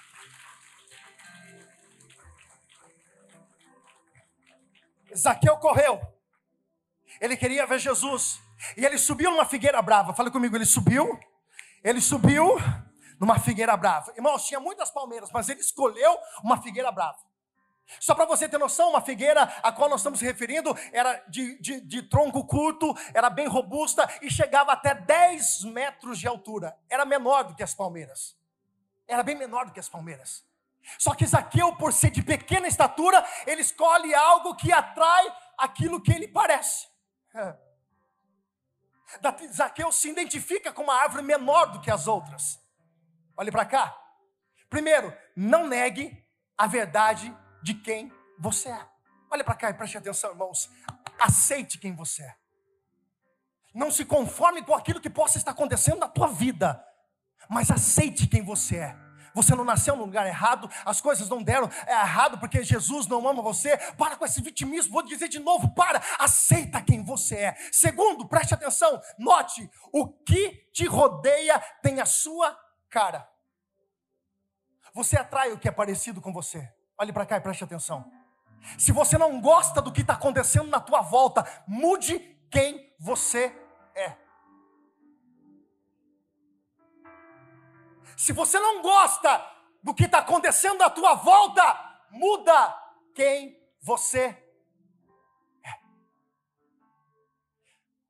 Zaqueu 5.16 5.56
correu. 5.58 6.00
Ele 7.20 7.36
queria 7.36 7.66
ver 7.66 7.78
Jesus. 7.78 8.40
E 8.76 8.84
ele 8.84 8.98
subiu 8.98 9.30
numa 9.30 9.44
figueira 9.44 9.80
brava. 9.80 10.14
Fala 10.14 10.30
comigo, 10.30 10.56
ele 10.56 10.64
subiu. 10.64 11.18
Ele 11.82 12.00
subiu 12.00 12.56
numa 13.20 13.38
figueira 13.38 13.76
brava. 13.76 14.12
Irmãos, 14.16 14.46
tinha 14.46 14.58
muitas 14.58 14.90
palmeiras, 14.90 15.30
mas 15.32 15.48
ele 15.48 15.60
escolheu 15.60 16.18
uma 16.42 16.60
figueira 16.60 16.90
brava. 16.90 17.18
Só 18.00 18.14
para 18.14 18.24
você 18.24 18.48
ter 18.48 18.58
noção, 18.58 18.90
uma 18.90 19.00
figueira 19.00 19.42
a 19.42 19.70
qual 19.70 19.88
nós 19.88 20.00
estamos 20.00 20.20
referindo 20.20 20.76
era 20.92 21.22
de, 21.28 21.58
de, 21.60 21.80
de, 21.80 22.02
tronco 22.02 22.46
curto, 22.46 22.94
era 23.12 23.28
bem 23.28 23.46
robusta 23.46 24.08
e 24.22 24.30
chegava 24.30 24.72
até 24.72 24.94
10 24.94 25.64
metros 25.64 26.18
de 26.18 26.26
altura. 26.26 26.76
Era 26.88 27.04
menor 27.04 27.44
do 27.44 27.54
que 27.54 27.62
as 27.62 27.74
palmeiras. 27.74 28.36
Era 29.06 29.22
bem 29.22 29.34
menor 29.36 29.66
do 29.66 29.72
que 29.72 29.80
as 29.80 29.88
palmeiras. 29.88 30.44
Só 30.98 31.14
que 31.14 31.26
Zaqueu, 31.26 31.76
por 31.76 31.92
ser 31.92 32.10
de 32.10 32.22
pequena 32.22 32.68
estatura, 32.68 33.24
ele 33.46 33.62
escolhe 33.62 34.14
algo 34.14 34.54
que 34.54 34.72
atrai 34.72 35.34
aquilo 35.58 36.00
que 36.00 36.12
ele 36.12 36.28
parece. 36.28 36.88
Zaqueu 39.52 39.92
se 39.92 40.10
identifica 40.10 40.72
com 40.72 40.82
uma 40.82 40.94
árvore 40.94 41.22
menor 41.22 41.66
do 41.66 41.80
que 41.80 41.90
as 41.90 42.06
outras. 42.06 42.60
Olhe 43.36 43.50
para 43.50 43.64
cá. 43.64 43.96
Primeiro, 44.68 45.16
não 45.36 45.66
negue 45.66 46.24
a 46.56 46.66
verdade 46.66 47.34
de 47.64 47.72
quem 47.72 48.12
você 48.38 48.68
é. 48.68 48.86
Olha 49.30 49.42
para 49.42 49.54
cá 49.54 49.70
e 49.70 49.74
preste 49.74 49.96
atenção, 49.96 50.30
irmãos. 50.30 50.70
Aceite 51.18 51.78
quem 51.78 51.96
você 51.96 52.22
é. 52.22 52.36
Não 53.74 53.90
se 53.90 54.04
conforme 54.04 54.62
com 54.62 54.74
aquilo 54.74 55.00
que 55.00 55.08
possa 55.08 55.38
estar 55.38 55.52
acontecendo 55.52 55.98
na 55.98 56.06
tua 56.06 56.28
vida, 56.28 56.84
mas 57.48 57.70
aceite 57.70 58.26
quem 58.26 58.44
você 58.44 58.76
é. 58.76 58.96
Você 59.34 59.54
não 59.56 59.64
nasceu 59.64 59.96
no 59.96 60.04
lugar 60.04 60.26
errado, 60.26 60.70
as 60.84 61.00
coisas 61.00 61.28
não 61.28 61.42
deram 61.42 61.68
é 61.86 61.92
errado 61.92 62.38
porque 62.38 62.62
Jesus 62.62 63.06
não 63.08 63.26
ama 63.26 63.42
você. 63.42 63.76
Para 63.94 64.16
com 64.16 64.24
esse 64.24 64.40
vitimismo, 64.40 64.92
vou 64.92 65.02
dizer 65.02 65.28
de 65.28 65.40
novo: 65.40 65.74
para, 65.74 66.00
aceita 66.18 66.82
quem 66.82 67.02
você 67.02 67.36
é. 67.36 67.56
Segundo, 67.72 68.28
preste 68.28 68.54
atenção, 68.54 69.00
note: 69.18 69.68
o 69.90 70.06
que 70.06 70.68
te 70.72 70.86
rodeia 70.86 71.58
tem 71.82 72.00
a 72.00 72.06
sua 72.06 72.56
cara. 72.90 73.26
Você 74.92 75.16
atrai 75.16 75.50
o 75.50 75.58
que 75.58 75.66
é 75.66 75.72
parecido 75.72 76.20
com 76.20 76.32
você. 76.32 76.72
Olhe 76.98 77.12
para 77.12 77.26
cá 77.26 77.36
e 77.36 77.40
preste 77.40 77.64
atenção. 77.64 78.10
Se 78.78 78.92
você 78.92 79.18
não 79.18 79.40
gosta 79.40 79.82
do 79.82 79.92
que 79.92 80.00
está 80.00 80.14
acontecendo 80.14 80.68
na 80.68 80.80
tua 80.80 81.02
volta, 81.02 81.44
mude 81.66 82.18
quem 82.50 82.94
você 82.98 83.54
é. 83.94 84.16
Se 88.16 88.32
você 88.32 88.58
não 88.58 88.80
gosta 88.80 89.44
do 89.82 89.92
que 89.92 90.04
está 90.04 90.18
acontecendo 90.18 90.78
na 90.78 90.88
tua 90.88 91.14
volta, 91.14 91.62
muda 92.10 92.74
quem 93.14 93.60
você 93.80 94.38
é. 95.62 95.80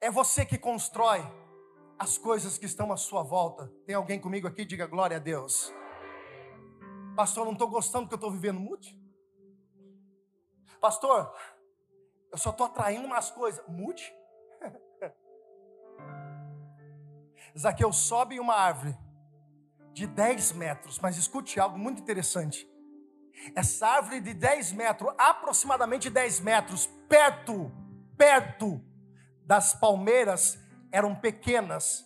É 0.02 0.10
você 0.10 0.44
que 0.44 0.58
constrói 0.58 1.20
as 1.98 2.18
coisas 2.18 2.58
que 2.58 2.66
estão 2.66 2.92
à 2.92 2.96
sua 2.96 3.22
volta. 3.22 3.72
Tem 3.86 3.94
alguém 3.94 4.20
comigo 4.20 4.46
aqui? 4.46 4.64
Diga 4.64 4.86
glória 4.86 5.16
a 5.16 5.20
Deus. 5.20 5.72
Pastor, 7.14 7.44
não 7.44 7.52
estou 7.52 7.68
gostando 7.68 8.04
do 8.04 8.08
que 8.08 8.14
eu 8.14 8.16
estou 8.16 8.30
vivendo. 8.30 8.58
Mude. 8.58 8.98
Pastor, 10.80 11.34
eu 12.30 12.38
só 12.38 12.50
estou 12.50 12.66
atraindo 12.66 13.06
umas 13.06 13.30
coisas. 13.30 13.64
Mude. 13.68 14.12
Zaqueu 17.56 17.92
sobe 17.92 18.40
uma 18.40 18.54
árvore 18.54 18.98
de 19.92 20.06
10 20.06 20.52
metros, 20.52 20.98
mas 20.98 21.16
escute 21.16 21.60
algo 21.60 21.78
muito 21.78 22.02
interessante. 22.02 22.68
Essa 23.54 23.86
árvore 23.86 24.20
de 24.20 24.34
10 24.34 24.72
metros, 24.72 25.14
aproximadamente 25.16 26.10
10 26.10 26.40
metros, 26.40 26.86
perto, 27.08 27.70
perto 28.16 28.84
das 29.44 29.72
palmeiras, 29.74 30.58
eram 30.90 31.14
pequenas. 31.14 32.04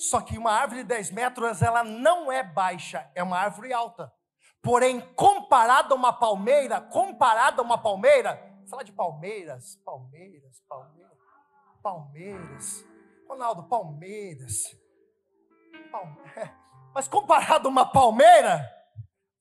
Só 0.00 0.22
que 0.22 0.38
uma 0.38 0.50
árvore 0.50 0.80
de 0.80 0.88
10 0.88 1.10
metros, 1.10 1.60
ela 1.60 1.84
não 1.84 2.32
é 2.32 2.42
baixa, 2.42 3.10
é 3.14 3.22
uma 3.22 3.38
árvore 3.38 3.70
alta. 3.70 4.10
Porém, 4.62 4.98
comparada 5.14 5.92
a 5.92 5.94
uma 5.94 6.10
palmeira, 6.10 6.80
comparada 6.80 7.60
a 7.60 7.64
uma 7.64 7.76
palmeira, 7.76 8.40
fala 8.66 8.82
de 8.82 8.92
palmeiras, 8.92 9.76
palmeiras, 9.84 10.58
palmeiras, 10.66 11.18
palmeiras. 11.82 12.86
Ronaldo, 13.28 13.64
palmeiras. 13.64 14.74
Palmeiras. 15.92 16.50
Mas 16.94 17.06
comparado 17.06 17.68
a 17.68 17.70
uma 17.70 17.84
palmeira, 17.84 18.66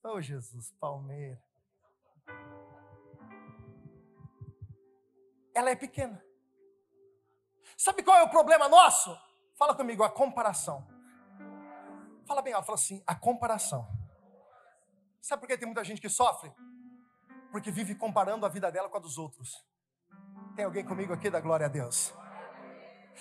oh 0.03 0.19
Jesus, 0.19 0.73
palmeira. 0.73 1.41
Ela 5.55 5.69
é 5.69 5.75
pequena. 5.77 6.21
Sabe 7.77 8.03
qual 8.03 8.17
é 8.17 8.23
o 8.23 8.29
problema 8.29 8.67
nosso? 8.67 9.28
Fala 9.59 9.75
comigo, 9.75 10.03
a 10.03 10.09
comparação. 10.09 10.87
Fala 12.25 12.41
bem 12.41 12.53
alto, 12.53 12.65
fala 12.65 12.77
assim, 12.77 13.03
a 13.05 13.13
comparação. 13.13 13.85
Sabe 15.19 15.41
por 15.41 15.47
que 15.47 15.57
tem 15.57 15.65
muita 15.65 15.83
gente 15.83 15.99
que 15.99 16.07
sofre? 16.07 16.49
Porque 17.51 17.69
vive 17.69 17.93
comparando 17.93 18.45
a 18.45 18.49
vida 18.49 18.71
dela 18.71 18.87
com 18.87 18.95
a 18.95 19.01
dos 19.01 19.17
outros. 19.17 19.67
Tem 20.55 20.63
alguém 20.63 20.85
comigo 20.85 21.11
aqui 21.11 21.29
da 21.29 21.41
glória 21.41 21.65
a 21.65 21.69
Deus? 21.69 22.13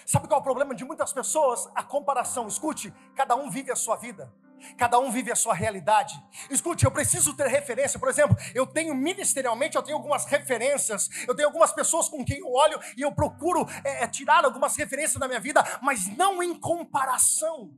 Sabe 0.07 0.29
qual 0.29 0.38
é 0.38 0.40
o 0.40 0.44
problema 0.44 0.77
de 0.77 0.85
muitas 0.85 1.12
pessoas? 1.12 1.68
A 1.74 1.83
comparação. 1.83 2.46
Escute, 2.46 2.92
cada 3.16 3.35
um 3.35 3.51
vive 3.51 3.72
a 3.72 3.77
sua 3.77 3.96
vida. 3.96 4.33
Cada 4.77 4.99
um 4.99 5.11
vive 5.11 5.31
a 5.33 5.37
sua 5.37 5.55
realidade. 5.55 6.14
Escute, 6.51 6.85
eu 6.85 6.90
preciso 6.90 7.35
ter 7.35 7.47
referência. 7.47 7.99
Por 7.99 8.09
exemplo, 8.09 8.37
eu 8.55 8.66
tenho 8.66 8.94
ministerialmente, 8.94 9.77
eu 9.77 9.83
tenho 9.83 9.97
algumas 9.97 10.25
referências. 10.25 11.09
Eu 11.27 11.35
tenho 11.35 11.49
algumas 11.49 11.73
pessoas 11.73 12.09
com 12.09 12.25
quem 12.25 12.38
eu 12.38 12.53
olho 12.53 12.79
e 12.97 13.03
eu 13.03 13.12
procuro 13.12 13.66
é, 13.85 14.07
tirar 14.07 14.44
algumas 14.44 14.77
referências 14.77 15.18
da 15.18 15.27
minha 15.27 15.40
vida, 15.40 15.64
mas 15.83 16.07
não 16.16 16.42
em 16.42 16.55
comparação. 16.59 17.71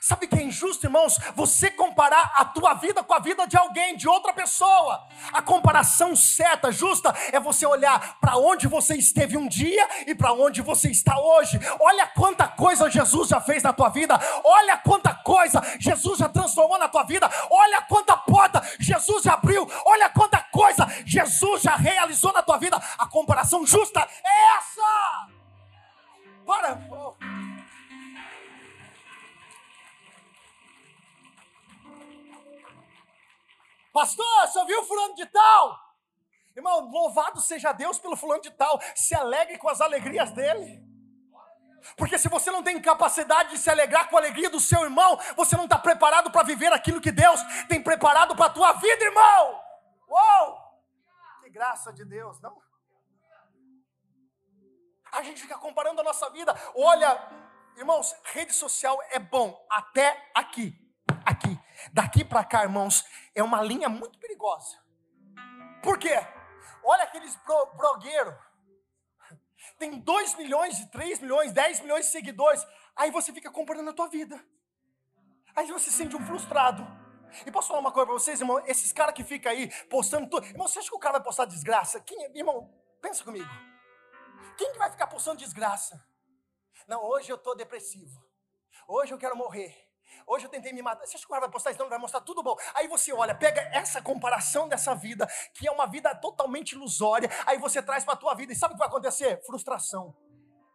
Sabe 0.00 0.26
que 0.26 0.36
é 0.36 0.42
injusto, 0.42 0.86
irmãos? 0.86 1.18
Você 1.34 1.70
comparar 1.70 2.32
a 2.36 2.44
tua 2.44 2.74
vida 2.74 3.02
com 3.02 3.14
a 3.14 3.18
vida 3.18 3.46
de 3.46 3.56
alguém, 3.56 3.96
de 3.96 4.08
outra 4.08 4.32
pessoa. 4.32 5.06
A 5.32 5.40
comparação 5.40 6.14
certa, 6.16 6.72
justa, 6.72 7.14
é 7.32 7.38
você 7.38 7.64
olhar 7.66 8.18
para 8.20 8.36
onde 8.36 8.66
você 8.66 8.96
esteve 8.96 9.36
um 9.36 9.48
dia 9.48 9.88
e 10.06 10.14
para 10.14 10.32
onde 10.32 10.62
você 10.62 10.90
está 10.90 11.18
hoje. 11.18 11.58
Olha 11.80 12.06
quanta 12.06 12.48
coisa 12.48 12.90
Jesus 12.90 13.28
já 13.28 13.40
fez 13.40 13.62
na 13.62 13.72
tua 13.72 13.88
vida. 13.88 14.18
Olha 14.44 14.76
quanta 14.78 15.14
coisa 15.14 15.62
Jesus 15.78 16.18
já 16.18 16.28
transformou 16.28 16.78
na 16.78 16.88
tua 16.88 17.04
vida. 17.04 17.30
Olha 17.50 17.82
quanta 17.82 18.16
porta 18.16 18.62
Jesus 18.78 19.22
já 19.22 19.34
abriu. 19.34 19.68
Olha 19.84 20.08
quanta 20.10 20.38
coisa 20.50 20.86
Jesus 21.04 21.62
já 21.62 21.76
realizou 21.76 22.32
na 22.32 22.42
tua 22.42 22.58
vida. 22.58 22.76
A 22.98 23.06
comparação 23.06 23.66
justa 23.66 24.00
é 24.00 24.56
essa. 24.58 25.28
Para. 26.44 27.55
Pastor, 33.96 34.46
você 34.46 34.62
viu 34.66 34.84
fulano 34.84 35.14
de 35.14 35.24
tal? 35.24 35.80
Irmão, 36.54 36.90
louvado 36.90 37.40
seja 37.40 37.72
Deus 37.72 37.98
pelo 37.98 38.14
fulano 38.14 38.42
de 38.42 38.50
tal. 38.50 38.78
Se 38.94 39.14
alegre 39.14 39.56
com 39.56 39.70
as 39.70 39.80
alegrias 39.80 40.30
dele. 40.32 40.84
Porque 41.96 42.18
se 42.18 42.28
você 42.28 42.50
não 42.50 42.62
tem 42.62 42.78
capacidade 42.78 43.52
de 43.52 43.58
se 43.58 43.70
alegrar 43.70 44.10
com 44.10 44.16
a 44.18 44.20
alegria 44.20 44.50
do 44.50 44.60
seu 44.60 44.82
irmão, 44.82 45.18
você 45.34 45.56
não 45.56 45.64
está 45.64 45.78
preparado 45.78 46.30
para 46.30 46.42
viver 46.42 46.70
aquilo 46.74 47.00
que 47.00 47.10
Deus 47.10 47.40
tem 47.70 47.82
preparado 47.82 48.36
para 48.36 48.44
a 48.44 48.50
tua 48.50 48.74
vida, 48.74 49.02
irmão. 49.02 49.62
Uou! 50.10 50.58
Que 51.42 51.48
graça 51.48 51.90
de 51.90 52.04
Deus, 52.04 52.38
não? 52.42 52.54
A 55.10 55.22
gente 55.22 55.40
fica 55.40 55.56
comparando 55.56 56.02
a 56.02 56.04
nossa 56.04 56.28
vida. 56.28 56.54
Olha, 56.74 57.18
irmãos, 57.78 58.14
rede 58.24 58.52
social 58.52 58.98
é 59.08 59.18
bom 59.18 59.58
até 59.70 60.30
aqui 60.34 60.86
aqui. 61.26 61.58
Daqui 61.92 62.24
para 62.24 62.44
cá, 62.44 62.62
irmãos, 62.62 63.04
é 63.34 63.42
uma 63.42 63.62
linha 63.62 63.88
muito 63.88 64.18
perigosa. 64.18 64.76
Por 65.82 65.98
quê? 65.98 66.16
Olha 66.82 67.04
aqueles 67.04 67.38
blogueiros. 67.76 68.34
Tem 69.78 69.98
2 69.98 70.34
milhões, 70.34 70.84
3 70.90 71.20
milhões, 71.20 71.52
10 71.52 71.80
milhões 71.80 72.06
de 72.06 72.12
seguidores. 72.12 72.66
Aí 72.94 73.10
você 73.10 73.32
fica 73.32 73.50
comparando 73.50 73.90
a 73.90 73.92
tua 73.92 74.08
vida. 74.08 74.42
Aí 75.54 75.66
você 75.70 75.90
se 75.90 75.96
sente 75.96 76.16
um 76.16 76.24
frustrado. 76.24 76.86
E 77.44 77.50
posso 77.50 77.68
falar 77.68 77.80
uma 77.80 77.92
coisa 77.92 78.06
para 78.06 78.14
vocês, 78.14 78.40
irmão? 78.40 78.58
Esses 78.66 78.92
caras 78.92 79.14
que 79.14 79.24
ficam 79.24 79.50
aí 79.50 79.70
postando 79.86 80.28
tudo. 80.28 80.46
Irmão, 80.46 80.66
você 80.66 80.78
acha 80.78 80.88
que 80.88 80.94
o 80.94 80.98
cara 80.98 81.14
vai 81.14 81.24
postar 81.24 81.44
desgraça? 81.44 82.00
Quem, 82.00 82.36
irmão, 82.36 82.72
pensa 83.02 83.24
comigo. 83.24 83.48
Quem 84.56 84.72
que 84.72 84.78
vai 84.78 84.90
ficar 84.90 85.06
postando 85.06 85.38
desgraça? 85.38 86.02
Não, 86.86 87.02
hoje 87.02 87.30
eu 87.30 87.36
estou 87.36 87.54
depressivo. 87.56 88.24
Hoje 88.88 89.12
eu 89.12 89.18
quero 89.18 89.36
morrer. 89.36 89.85
Hoje 90.26 90.46
eu 90.46 90.50
tentei 90.50 90.72
me 90.72 90.82
matar. 90.82 91.06
Você 91.06 91.16
acha 91.16 91.24
que 91.24 91.26
o 91.26 91.28
cara 91.28 91.40
vai 91.40 91.50
postar 91.50 91.70
isso? 91.70 91.80
Não, 91.80 91.88
vai 91.88 91.98
mostrar 91.98 92.20
tudo 92.20 92.42
bom. 92.42 92.56
Aí 92.74 92.88
você 92.88 93.12
olha, 93.12 93.34
pega 93.34 93.60
essa 93.72 94.02
comparação 94.02 94.68
dessa 94.68 94.94
vida, 94.94 95.26
que 95.54 95.66
é 95.66 95.70
uma 95.70 95.86
vida 95.86 96.14
totalmente 96.14 96.72
ilusória, 96.72 97.30
aí 97.46 97.58
você 97.58 97.82
traz 97.82 98.04
para 98.04 98.14
a 98.14 98.16
tua 98.16 98.34
vida. 98.34 98.52
E 98.52 98.56
sabe 98.56 98.74
o 98.74 98.76
que 98.76 98.80
vai 98.80 98.88
acontecer? 98.88 99.42
Frustração. 99.44 100.25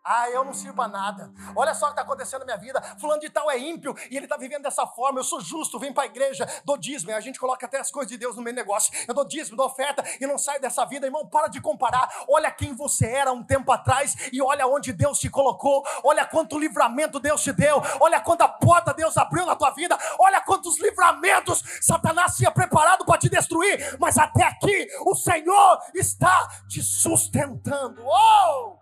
Ah, 0.04 0.30
eu 0.32 0.44
não 0.44 0.54
sirvo 0.54 0.82
a 0.82 0.88
nada. 0.88 1.32
Olha 1.56 1.76
só 1.76 1.86
o 1.86 1.90
que 1.90 1.94
está 1.94 2.02
acontecendo 2.02 2.40
na 2.40 2.46
minha 2.46 2.58
vida. 2.58 2.82
Fulano 3.00 3.22
de 3.22 3.30
tal 3.30 3.52
é 3.52 3.58
ímpio 3.58 3.96
e 4.10 4.18
ele 4.18 4.26
está 4.26 4.36
vivendo 4.36 4.64
dessa 4.64 4.88
forma. 4.88 5.20
Eu 5.20 5.24
sou 5.24 5.40
justo, 5.40 5.78
venho 5.78 5.94
para 5.94 6.04
a 6.04 6.08
igreja, 6.08 6.48
dou 6.66 6.76
dízimo. 6.76 7.12
A 7.12 7.20
gente 7.20 7.40
coloca 7.40 7.68
até 7.68 7.80
as 7.80 7.92
coisas 7.92 8.12
de 8.12 8.18
Deus 8.18 8.36
no 8.36 8.42
meu 8.42 8.54
negócio. 8.54 8.92
Eu 9.08 9.14
dou 9.14 9.24
dízimo, 9.24 9.56
dou 9.56 9.68
oferta 9.68 10.04
e 10.20 10.26
não 10.26 10.40
saio 10.40 10.60
dessa 10.60 10.84
vida. 10.86 11.06
Irmão, 11.06 11.28
para 11.28 11.48
de 11.48 11.62
comparar. 11.62 12.10
Olha 12.28 12.50
quem 12.50 12.74
você 12.74 13.06
era 13.06 13.32
um 13.32 13.44
tempo 13.44 13.72
atrás 13.72 14.16
e 14.34 14.42
olha 14.42 14.66
onde 14.66 14.92
Deus 14.92 15.20
te 15.20 15.30
colocou. 15.30 15.84
Olha 16.04 16.26
quanto 16.26 16.58
livramento 16.58 17.20
Deus 17.20 17.44
te 17.44 17.54
deu. 17.54 17.80
Olha 18.00 18.20
quanta 18.20 18.48
porta 18.48 18.94
Deus 18.94 19.16
abriu 19.18 19.46
na 19.46 19.56
tua 19.56 19.70
vida. 19.70 19.98
Olha 20.20 20.42
quantos 20.42 20.80
livramentos 20.80 21.64
Satanás 21.80 22.36
tinha 22.36 22.52
preparado 22.52 23.06
para 23.06 23.20
te 23.20 23.30
destruir. 23.30 23.98
Mas 24.00 24.18
até 24.18 24.44
aqui 24.44 24.88
o 25.06 25.14
Senhor 25.14 25.80
está 25.94 26.50
te 26.68 26.82
sustentando. 26.82 28.02
Oh! 28.04 28.81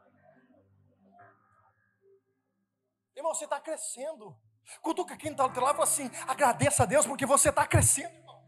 Irmão, 3.19 3.33
você 3.33 3.43
está 3.43 3.59
crescendo. 3.59 4.33
Cutuca 4.81 5.17
quem 5.17 5.31
está 5.31 5.45
lá 5.45 5.51
e 5.51 5.55
fala 5.57 5.83
assim: 5.83 6.09
agradeça 6.25 6.83
a 6.83 6.85
Deus 6.85 7.05
porque 7.05 7.25
você 7.25 7.49
está 7.49 7.67
crescendo, 7.67 8.15
irmão. 8.15 8.39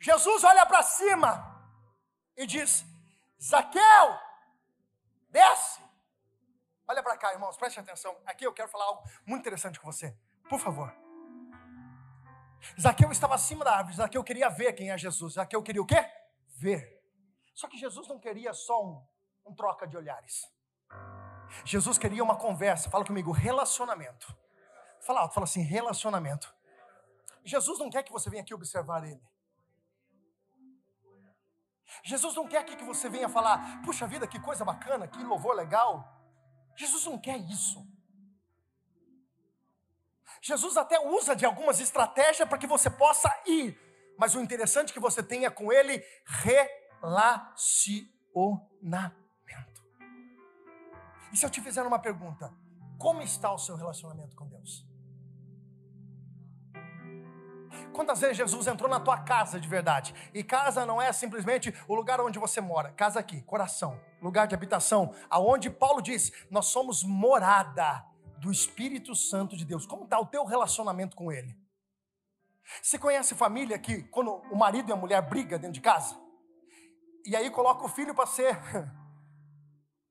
Jesus 0.00 0.44
olha 0.44 0.64
para 0.64 0.82
cima 0.82 1.30
e 2.38 2.46
diz: 2.46 2.86
Zaqueu, 3.42 4.18
desce. 5.28 5.82
Olha 6.88 7.02
para 7.02 7.18
cá, 7.18 7.34
irmãos, 7.34 7.56
preste 7.58 7.78
atenção. 7.78 8.16
Aqui 8.24 8.46
eu 8.46 8.54
quero 8.54 8.70
falar 8.70 8.86
algo 8.86 9.02
muito 9.26 9.42
interessante 9.42 9.78
com 9.78 9.92
você. 9.92 10.16
Por 10.48 10.58
favor. 10.58 10.90
Zaqueu 12.80 13.12
estava 13.12 13.34
acima 13.34 13.62
da 13.62 13.76
árvore. 13.76 13.96
Zaqueu 13.96 14.24
queria 14.24 14.48
ver 14.48 14.72
quem 14.72 14.90
é 14.90 14.96
Jesus. 14.96 15.34
Zaqueu 15.34 15.62
queria 15.62 15.82
o 15.82 15.86
quê? 15.86 16.02
Ver. 16.56 17.02
Só 17.54 17.68
que 17.68 17.76
Jesus 17.76 18.08
não 18.08 18.18
queria 18.18 18.54
só 18.54 18.82
um, 18.82 19.06
um 19.44 19.54
troca 19.54 19.86
de 19.86 19.98
olhares. 19.98 20.53
Jesus 21.64 21.98
queria 21.98 22.22
uma 22.22 22.36
conversa, 22.36 22.90
fala 22.90 23.04
comigo, 23.04 23.32
relacionamento. 23.32 24.36
Fala 25.00 25.20
alto, 25.20 25.34
fala 25.34 25.44
assim, 25.44 25.62
relacionamento. 25.62 26.54
Jesus 27.44 27.78
não 27.78 27.90
quer 27.90 28.02
que 28.02 28.12
você 28.12 28.30
venha 28.30 28.42
aqui 28.42 28.54
observar 28.54 29.04
ele. 29.04 29.22
Jesus 32.02 32.34
não 32.34 32.48
quer 32.48 32.64
que 32.64 32.84
você 32.84 33.08
venha 33.08 33.28
falar, 33.28 33.82
puxa 33.82 34.06
vida, 34.06 34.26
que 34.26 34.40
coisa 34.40 34.64
bacana, 34.64 35.06
que 35.06 35.22
louvor 35.22 35.54
legal. 35.54 36.10
Jesus 36.76 37.04
não 37.06 37.18
quer 37.18 37.38
isso. 37.38 37.86
Jesus 40.42 40.76
até 40.76 41.00
usa 41.00 41.34
de 41.34 41.46
algumas 41.46 41.80
estratégias 41.80 42.48
para 42.48 42.58
que 42.58 42.66
você 42.66 42.90
possa 42.90 43.30
ir, 43.46 43.78
mas 44.18 44.34
o 44.34 44.40
interessante 44.40 44.90
é 44.90 44.92
que 44.92 45.00
você 45.00 45.22
tenha 45.22 45.50
com 45.50 45.72
ele 45.72 46.04
relacionamento. 46.26 49.23
E 51.34 51.36
se 51.36 51.44
eu 51.44 51.50
te 51.50 51.60
fizer 51.60 51.82
uma 51.82 51.98
pergunta, 51.98 52.54
como 52.96 53.20
está 53.20 53.52
o 53.52 53.58
seu 53.58 53.74
relacionamento 53.74 54.36
com 54.36 54.46
Deus? 54.46 54.86
Quantas 57.92 58.20
vezes 58.20 58.36
Jesus 58.36 58.68
entrou 58.68 58.88
na 58.88 59.00
tua 59.00 59.18
casa 59.18 59.58
de 59.58 59.66
verdade? 59.66 60.14
E 60.32 60.44
casa 60.44 60.86
não 60.86 61.02
é 61.02 61.12
simplesmente 61.12 61.74
o 61.88 61.94
lugar 61.96 62.20
onde 62.20 62.38
você 62.38 62.60
mora. 62.60 62.92
Casa 62.92 63.18
aqui, 63.18 63.42
coração, 63.42 64.00
lugar 64.22 64.46
de 64.46 64.54
habitação, 64.54 65.12
aonde 65.28 65.68
Paulo 65.68 66.00
diz: 66.00 66.30
nós 66.52 66.66
somos 66.66 67.02
morada 67.02 68.06
do 68.38 68.52
Espírito 68.52 69.12
Santo 69.16 69.56
de 69.56 69.64
Deus. 69.64 69.86
Como 69.86 70.04
está 70.04 70.20
o 70.20 70.26
teu 70.26 70.44
relacionamento 70.44 71.16
com 71.16 71.32
Ele? 71.32 71.58
Você 72.80 72.96
conhece 72.96 73.34
família 73.34 73.76
que 73.76 74.04
quando 74.04 74.34
o 74.52 74.56
marido 74.56 74.88
e 74.88 74.92
a 74.92 74.96
mulher 74.96 75.20
brigam 75.20 75.58
dentro 75.58 75.74
de 75.74 75.80
casa? 75.80 76.16
E 77.26 77.34
aí 77.34 77.50
coloca 77.50 77.84
o 77.84 77.88
filho 77.88 78.14
para 78.14 78.26
ser 78.26 78.56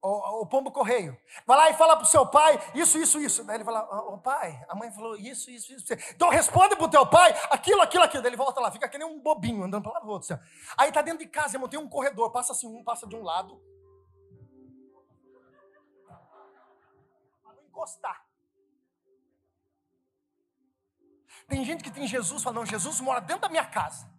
o, 0.04 0.42
o 0.42 0.46
pombo 0.46 0.70
correio. 0.70 1.18
Vai 1.48 1.58
lá 1.58 1.70
e 1.70 1.74
fala 1.76 1.96
para 1.96 2.04
o 2.04 2.08
seu 2.08 2.28
pai 2.28 2.60
isso, 2.76 2.98
isso, 2.98 3.20
isso. 3.22 3.44
Daí 3.46 3.56
ele 3.56 3.64
fala, 3.64 3.84
ô 4.10 4.18
pai, 4.18 4.62
a 4.68 4.76
mãe 4.76 4.92
falou 4.92 5.16
isso, 5.16 5.50
isso, 5.50 5.74
isso. 5.74 5.94
Então 6.14 6.30
responde 6.30 6.76
para 6.76 6.86
o 6.86 6.90
teu 6.90 7.06
pai 7.06 7.34
aquilo, 7.50 7.82
aquilo, 7.82 8.04
aquilo. 8.04 8.22
Daí 8.22 8.30
ele 8.30 8.38
volta 8.38 8.60
lá, 8.60 8.70
fica 8.70 8.90
que 8.90 8.98
nem 8.98 9.08
um 9.08 9.22
bobinho 9.22 9.64
andando 9.64 9.82
para 9.82 9.94
lá 10.00 10.06
outro. 10.06 10.34
Assim. 10.34 10.44
Aí 10.78 10.92
tá 10.92 11.02
dentro 11.02 11.20
de 11.20 11.28
casa, 11.28 11.56
irmão, 11.56 11.70
tem 11.70 11.80
um 11.80 11.88
corredor, 11.88 12.30
passa 12.32 12.52
assim, 12.52 12.68
um 12.68 12.84
passa 12.84 13.08
de 13.08 13.16
um 13.16 13.24
lado. 13.24 13.62
Para 17.42 17.54
não 17.56 17.64
encostar. 17.64 18.26
Tem 21.48 21.64
gente 21.64 21.82
que 21.82 21.92
tem 21.92 22.06
Jesus, 22.06 22.44
fala, 22.44 22.58
não, 22.58 22.66
Jesus 22.66 23.00
mora 23.00 23.22
dentro 23.22 23.44
da 23.44 23.50
minha 23.50 23.66
casa. 23.66 24.12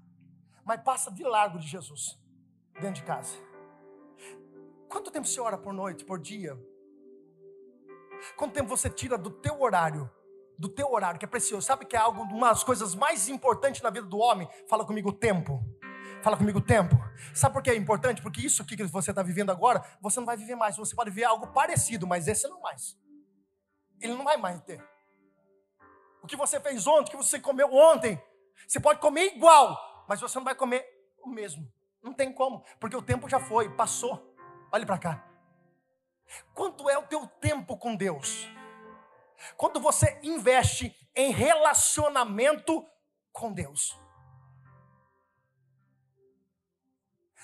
Mas 0.65 0.81
passa 0.83 1.11
de 1.11 1.23
largo 1.23 1.59
de 1.59 1.67
Jesus, 1.67 2.19
dentro 2.81 2.95
de 2.95 3.03
casa. 3.03 3.54
Quanto 4.95 5.11
tempo 5.11 5.27
você 5.27 5.41
ora 5.41 5.59
por 5.59 5.73
noite, 5.73 6.05
por 6.05 6.21
dia? 6.21 6.57
Quanto 8.37 8.53
tempo 8.53 8.69
você 8.69 8.89
tira 8.89 9.19
do 9.19 9.29
teu 9.29 9.61
horário? 9.61 10.09
Do 10.57 10.69
teu 10.69 10.93
horário, 10.93 11.19
que 11.19 11.25
é 11.25 11.29
precioso. 11.29 11.67
Sabe 11.67 11.85
que 11.85 11.97
é 11.97 11.99
algo, 11.99 12.23
uma 12.23 12.51
das 12.51 12.63
coisas 12.63 12.95
mais 12.95 13.29
importantes 13.29 13.83
na 13.83 13.91
vida 13.91 14.07
do 14.07 14.19
homem? 14.19 14.49
Fala 14.69 14.87
comigo, 14.87 15.13
tempo. 15.13 15.61
Fala 16.23 16.37
comigo, 16.37 16.61
tempo. 16.61 16.95
Sabe 17.35 17.55
por 17.55 17.61
que 17.61 17.71
é 17.71 17.75
importante? 17.75 18.23
Porque 18.23 18.41
isso 18.41 18.63
aqui 18.63 18.77
que 18.77 18.85
você 18.85 19.11
está 19.11 19.21
vivendo 19.21 19.51
agora, 19.51 19.85
você 20.01 20.21
não 20.21 20.27
vai 20.27 20.37
viver 20.37 20.55
mais. 20.55 20.77
Você 20.77 20.95
pode 20.95 21.11
viver 21.11 21.25
algo 21.25 21.49
parecido, 21.49 22.07
mas 22.07 22.29
esse 22.29 22.47
não 22.47 22.61
mais. 22.61 22.97
Ele 24.01 24.15
não 24.15 24.23
vai 24.23 24.37
mais 24.37 24.63
ter. 24.63 24.81
O 26.23 26.29
que 26.29 26.37
você 26.37 26.61
fez 26.61 26.87
ontem, 26.87 27.09
o 27.09 27.11
que 27.11 27.17
você 27.17 27.41
comeu 27.41 27.75
ontem, 27.75 28.23
você 28.69 28.79
pode 28.79 29.01
comer 29.01 29.35
igual, 29.35 29.77
mas 30.09 30.21
você 30.21 30.39
não 30.39 30.45
vai 30.45 30.55
comer 30.55 30.87
o 31.21 31.29
mesmo. 31.29 31.69
Não 32.01 32.15
tem 32.15 32.33
como, 32.33 32.63
porque 32.79 32.95
o 32.95 33.03
tempo 33.03 33.29
já 33.29 33.41
foi, 33.41 33.69
passou. 33.75 34.34
Olhe 34.75 34.85
para 34.85 34.99
cá. 34.99 35.25
Quanto 36.53 36.91
é 36.91 36.99
o 36.99 37.07
teu 37.07 37.29
tempo 37.29 37.77
com 37.79 37.95
Deus? 37.95 38.49
Quando 39.57 39.79
você 39.79 40.19
investe 40.21 40.93
em 41.15 41.31
relacionamento 41.31 42.85
com 43.31 43.53
Deus. 43.53 43.97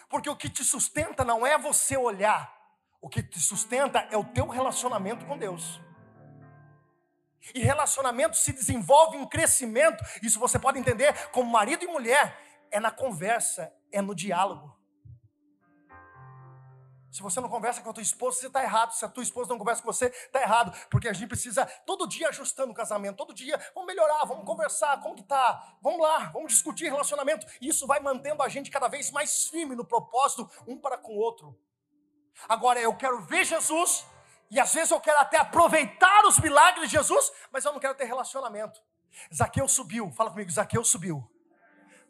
Porque 0.08 0.28
o 0.28 0.34
que 0.34 0.50
te 0.50 0.64
sustenta 0.64 1.24
não 1.24 1.46
é 1.46 1.56
você 1.56 1.96
olhar, 1.96 2.52
o 3.00 3.08
que 3.08 3.22
te 3.22 3.38
sustenta 3.38 4.00
é 4.10 4.16
o 4.16 4.24
teu 4.24 4.48
relacionamento 4.48 5.24
com 5.24 5.38
Deus. 5.38 5.80
E 7.54 7.60
relacionamento 7.60 8.36
se 8.36 8.52
desenvolve 8.52 9.16
em 9.16 9.28
crescimento, 9.28 10.02
isso 10.20 10.40
você 10.40 10.58
pode 10.58 10.80
entender 10.80 11.30
como 11.30 11.48
marido 11.48 11.84
e 11.84 11.86
mulher, 11.86 12.66
é 12.72 12.80
na 12.80 12.90
conversa, 12.90 13.72
é 13.92 14.02
no 14.02 14.16
diálogo. 14.16 14.79
Se 17.10 17.22
você 17.22 17.40
não 17.40 17.48
conversa 17.48 17.80
com 17.82 17.90
a 17.90 17.92
tua 17.92 18.02
esposa, 18.02 18.38
você 18.38 18.46
está 18.46 18.62
errado. 18.62 18.92
Se 18.92 19.04
a 19.04 19.08
tua 19.08 19.22
esposa 19.22 19.50
não 19.50 19.58
conversa 19.58 19.82
com 19.82 19.92
você, 19.92 20.06
está 20.06 20.40
errado. 20.40 20.72
Porque 20.88 21.08
a 21.08 21.12
gente 21.12 21.26
precisa 21.26 21.66
todo 21.84 22.06
dia 22.06 22.28
ajustando 22.28 22.70
o 22.70 22.74
casamento, 22.74 23.16
todo 23.16 23.34
dia 23.34 23.58
vamos 23.74 23.88
melhorar, 23.88 24.24
vamos 24.24 24.44
conversar, 24.44 25.00
como 25.00 25.16
que 25.16 25.24
tá? 25.24 25.76
Vamos 25.82 26.00
lá, 26.00 26.30
vamos 26.32 26.52
discutir 26.52 26.84
relacionamento. 26.84 27.46
E 27.60 27.68
isso 27.68 27.86
vai 27.86 27.98
mantendo 27.98 28.42
a 28.42 28.48
gente 28.48 28.70
cada 28.70 28.86
vez 28.86 29.10
mais 29.10 29.48
firme 29.48 29.74
no 29.74 29.84
propósito, 29.84 30.48
um 30.66 30.78
para 30.78 30.96
com 30.96 31.12
o 31.12 31.18
outro. 31.18 31.58
Agora 32.48 32.80
eu 32.80 32.96
quero 32.96 33.20
ver 33.22 33.44
Jesus, 33.44 34.06
e 34.50 34.58
às 34.60 34.72
vezes 34.72 34.90
eu 34.90 35.00
quero 35.00 35.18
até 35.18 35.36
aproveitar 35.36 36.24
os 36.26 36.38
milagres 36.38 36.88
de 36.88 36.96
Jesus, 36.96 37.32
mas 37.50 37.64
eu 37.64 37.72
não 37.72 37.80
quero 37.80 37.94
ter 37.94 38.04
relacionamento. 38.04 38.80
Zaqueu 39.34 39.66
subiu, 39.68 40.10
fala 40.12 40.30
comigo, 40.30 40.50
Zaqueu 40.50 40.84
subiu. 40.84 41.28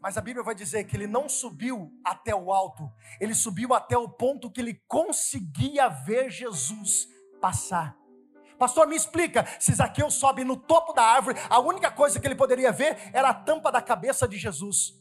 Mas 0.00 0.16
a 0.16 0.20
Bíblia 0.20 0.42
vai 0.42 0.54
dizer 0.54 0.84
que 0.84 0.96
ele 0.96 1.06
não 1.06 1.28
subiu 1.28 1.92
até 2.04 2.34
o 2.34 2.52
alto, 2.52 2.90
ele 3.20 3.34
subiu 3.34 3.74
até 3.74 3.98
o 3.98 4.08
ponto 4.08 4.50
que 4.50 4.60
ele 4.60 4.82
conseguia 4.88 5.88
ver 5.88 6.30
Jesus 6.30 7.06
passar. 7.40 7.96
Pastor, 8.58 8.86
me 8.86 8.96
explica, 8.96 9.46
se 9.58 9.74
Zaqueu 9.74 10.10
sobe 10.10 10.44
no 10.44 10.56
topo 10.56 10.92
da 10.92 11.02
árvore, 11.02 11.38
a 11.48 11.58
única 11.58 11.90
coisa 11.90 12.20
que 12.20 12.26
ele 12.26 12.34
poderia 12.34 12.70
ver 12.70 13.10
era 13.12 13.30
a 13.30 13.34
tampa 13.34 13.72
da 13.72 13.80
cabeça 13.80 14.28
de 14.28 14.36
Jesus. 14.36 15.00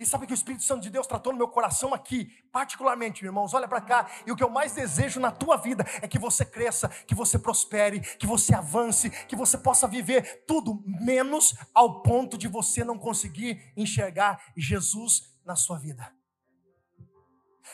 E 0.00 0.06
sabe 0.06 0.26
que 0.26 0.32
o 0.32 0.34
Espírito 0.34 0.64
Santo 0.64 0.82
de 0.82 0.90
Deus 0.90 1.06
tratou 1.06 1.32
no 1.32 1.38
meu 1.38 1.48
coração 1.48 1.94
aqui, 1.94 2.32
particularmente, 2.50 3.24
irmãos, 3.24 3.54
olha 3.54 3.68
para 3.68 3.80
cá, 3.80 4.10
e 4.26 4.32
o 4.32 4.36
que 4.36 4.42
eu 4.42 4.50
mais 4.50 4.72
desejo 4.72 5.20
na 5.20 5.30
tua 5.30 5.56
vida 5.56 5.84
é 6.02 6.08
que 6.08 6.18
você 6.18 6.44
cresça, 6.44 6.88
que 6.88 7.14
você 7.14 7.38
prospere, 7.38 8.00
que 8.00 8.26
você 8.26 8.54
avance, 8.54 9.10
que 9.26 9.36
você 9.36 9.56
possa 9.56 9.86
viver 9.86 10.44
tudo 10.46 10.82
menos 10.86 11.54
ao 11.74 12.02
ponto 12.02 12.36
de 12.36 12.48
você 12.48 12.84
não 12.84 12.98
conseguir 12.98 13.72
enxergar 13.76 14.42
Jesus 14.56 15.34
na 15.44 15.56
sua 15.56 15.78
vida. 15.78 16.17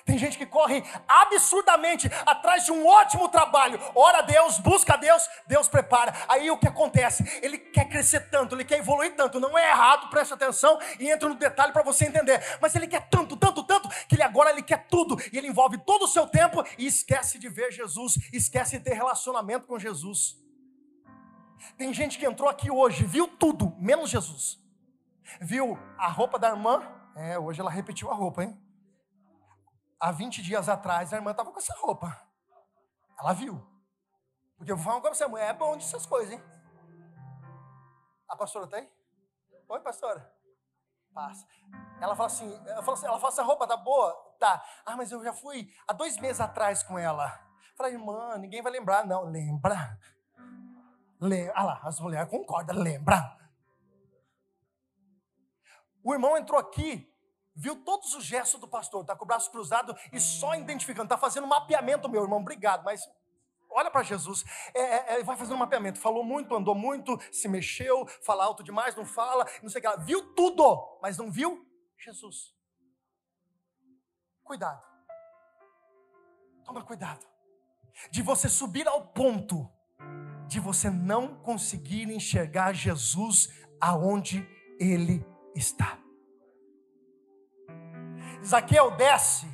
Tem 0.04 0.18
gente 0.18 0.36
que 0.36 0.46
corre 0.46 0.82
absurdamente 1.08 2.10
atrás 2.26 2.64
de 2.64 2.72
um 2.72 2.86
ótimo 2.86 3.28
trabalho. 3.28 3.80
Ora 3.94 4.18
a 4.18 4.22
Deus, 4.22 4.58
busca 4.58 4.94
a 4.94 4.96
Deus, 4.96 5.28
Deus 5.46 5.68
prepara. 5.68 6.14
Aí 6.28 6.50
o 6.50 6.58
que 6.58 6.68
acontece? 6.68 7.40
Ele 7.42 7.58
quer 7.58 7.88
crescer 7.88 8.28
tanto, 8.30 8.54
ele 8.54 8.64
quer 8.64 8.78
evoluir 8.78 9.14
tanto. 9.16 9.40
Não 9.40 9.56
é 9.56 9.70
errado, 9.70 10.10
preste 10.10 10.34
atenção 10.34 10.78
e 10.98 11.10
entra 11.10 11.28
no 11.28 11.34
detalhe 11.34 11.72
para 11.72 11.82
você 11.82 12.06
entender. 12.06 12.42
Mas 12.60 12.74
ele 12.74 12.86
quer 12.86 13.08
tanto, 13.08 13.36
tanto, 13.36 13.62
tanto, 13.64 13.88
que 14.06 14.14
ele 14.14 14.22
agora 14.22 14.50
ele 14.50 14.62
quer 14.62 14.86
tudo. 14.88 15.16
E 15.32 15.38
ele 15.38 15.48
envolve 15.48 15.78
todo 15.78 16.04
o 16.04 16.08
seu 16.08 16.26
tempo 16.26 16.64
e 16.78 16.86
esquece 16.86 17.38
de 17.38 17.48
ver 17.48 17.72
Jesus, 17.72 18.18
esquece 18.32 18.78
de 18.78 18.84
ter 18.84 18.94
relacionamento 18.94 19.66
com 19.66 19.78
Jesus. 19.78 20.36
Tem 21.78 21.92
gente 21.92 22.18
que 22.18 22.26
entrou 22.26 22.48
aqui 22.48 22.70
hoje, 22.70 23.04
viu 23.04 23.26
tudo, 23.26 23.74
menos 23.78 24.10
Jesus. 24.10 24.62
Viu 25.40 25.78
a 25.98 26.08
roupa 26.08 26.38
da 26.38 26.50
irmã? 26.50 26.82
É, 27.16 27.38
hoje 27.38 27.60
ela 27.60 27.70
repetiu 27.70 28.10
a 28.10 28.14
roupa, 28.14 28.44
hein? 28.44 28.58
Há 29.98 30.12
20 30.12 30.42
dias 30.42 30.68
atrás, 30.68 31.12
a 31.12 31.16
irmã 31.16 31.30
estava 31.30 31.50
com 31.50 31.58
essa 31.58 31.74
roupa. 31.74 32.20
Ela 33.18 33.32
viu. 33.32 33.64
Porque 34.56 34.70
eu 34.70 34.76
vou 34.76 34.84
falar 34.84 35.00
com 35.00 35.14
você, 35.14 35.26
mulher 35.26 35.50
é 35.50 35.52
bom 35.52 35.76
dessas 35.76 36.06
coisas, 36.06 36.32
hein? 36.32 36.42
A 38.28 38.36
pastora 38.36 38.66
tem? 38.66 38.90
Oi, 39.68 39.80
pastora. 39.80 40.32
Passa. 41.12 41.46
Ela 42.00 42.16
fala 42.16 42.26
assim, 42.26 42.52
ela 42.66 42.82
fala 42.82 42.96
assim, 42.96 43.06
ela 43.06 43.18
fala, 43.18 43.32
essa 43.32 43.42
roupa 43.42 43.66
tá 43.66 43.76
boa? 43.76 44.12
Tá. 44.38 44.64
Ah, 44.84 44.96
mas 44.96 45.12
eu 45.12 45.22
já 45.22 45.32
fui 45.32 45.72
há 45.86 45.92
dois 45.92 46.18
meses 46.18 46.40
atrás 46.40 46.82
com 46.82 46.98
ela. 46.98 47.40
Falei, 47.76 47.92
irmã, 47.92 48.36
ninguém 48.38 48.62
vai 48.62 48.72
lembrar, 48.72 49.06
não. 49.06 49.24
Lembra? 49.24 49.98
Lembra. 51.20 51.52
Ah 51.56 51.64
lá, 51.64 51.80
as 51.84 52.00
mulheres 52.00 52.28
concordam, 52.28 52.76
lembra? 52.76 53.36
O 56.02 56.12
irmão 56.12 56.36
entrou 56.36 56.60
aqui 56.60 57.13
viu 57.54 57.76
todos 57.84 58.14
os 58.14 58.24
gestos 58.24 58.60
do 58.60 58.68
pastor, 58.68 59.02
está 59.02 59.14
com 59.14 59.24
o 59.24 59.26
braço 59.26 59.50
cruzado 59.50 59.96
e 60.12 60.20
só 60.20 60.54
identificando, 60.54 61.04
está 61.04 61.18
fazendo 61.18 61.44
um 61.44 61.48
mapeamento, 61.48 62.08
meu 62.08 62.22
irmão, 62.22 62.40
obrigado, 62.40 62.84
mas 62.84 63.08
olha 63.70 63.90
para 63.90 64.02
Jesus, 64.02 64.44
é, 64.74 64.80
é, 64.80 65.20
é, 65.20 65.22
vai 65.22 65.36
fazendo 65.36 65.56
um 65.56 65.58
mapeamento, 65.58 65.98
falou 65.98 66.24
muito, 66.24 66.54
andou 66.54 66.74
muito, 66.74 67.18
se 67.32 67.48
mexeu, 67.48 68.06
fala 68.22 68.44
alto 68.44 68.62
demais, 68.62 68.94
não 68.96 69.04
fala, 69.04 69.46
não 69.62 69.68
sei 69.68 69.78
o 69.78 69.82
que 69.82 69.88
lá, 69.88 69.96
viu 69.96 70.34
tudo, 70.34 70.98
mas 71.02 71.18
não 71.18 71.30
viu 71.30 71.66
Jesus. 71.98 72.54
Cuidado, 74.42 74.82
toma 76.64 76.84
cuidado, 76.84 77.26
de 78.10 78.22
você 78.22 78.48
subir 78.48 78.86
ao 78.86 79.06
ponto 79.08 79.70
de 80.46 80.60
você 80.60 80.90
não 80.90 81.36
conseguir 81.36 82.10
enxergar 82.10 82.72
Jesus 82.72 83.48
aonde 83.80 84.46
Ele 84.78 85.24
está. 85.54 86.03
Zaqueu, 88.44 88.90
desce. 88.90 89.46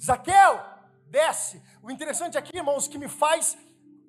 Zaqueu, 0.00 0.60
desce. 1.08 1.62
O 1.82 1.90
interessante 1.90 2.38
aqui, 2.38 2.56
irmãos, 2.56 2.86
que 2.86 2.98
me 2.98 3.08
faz, 3.08 3.58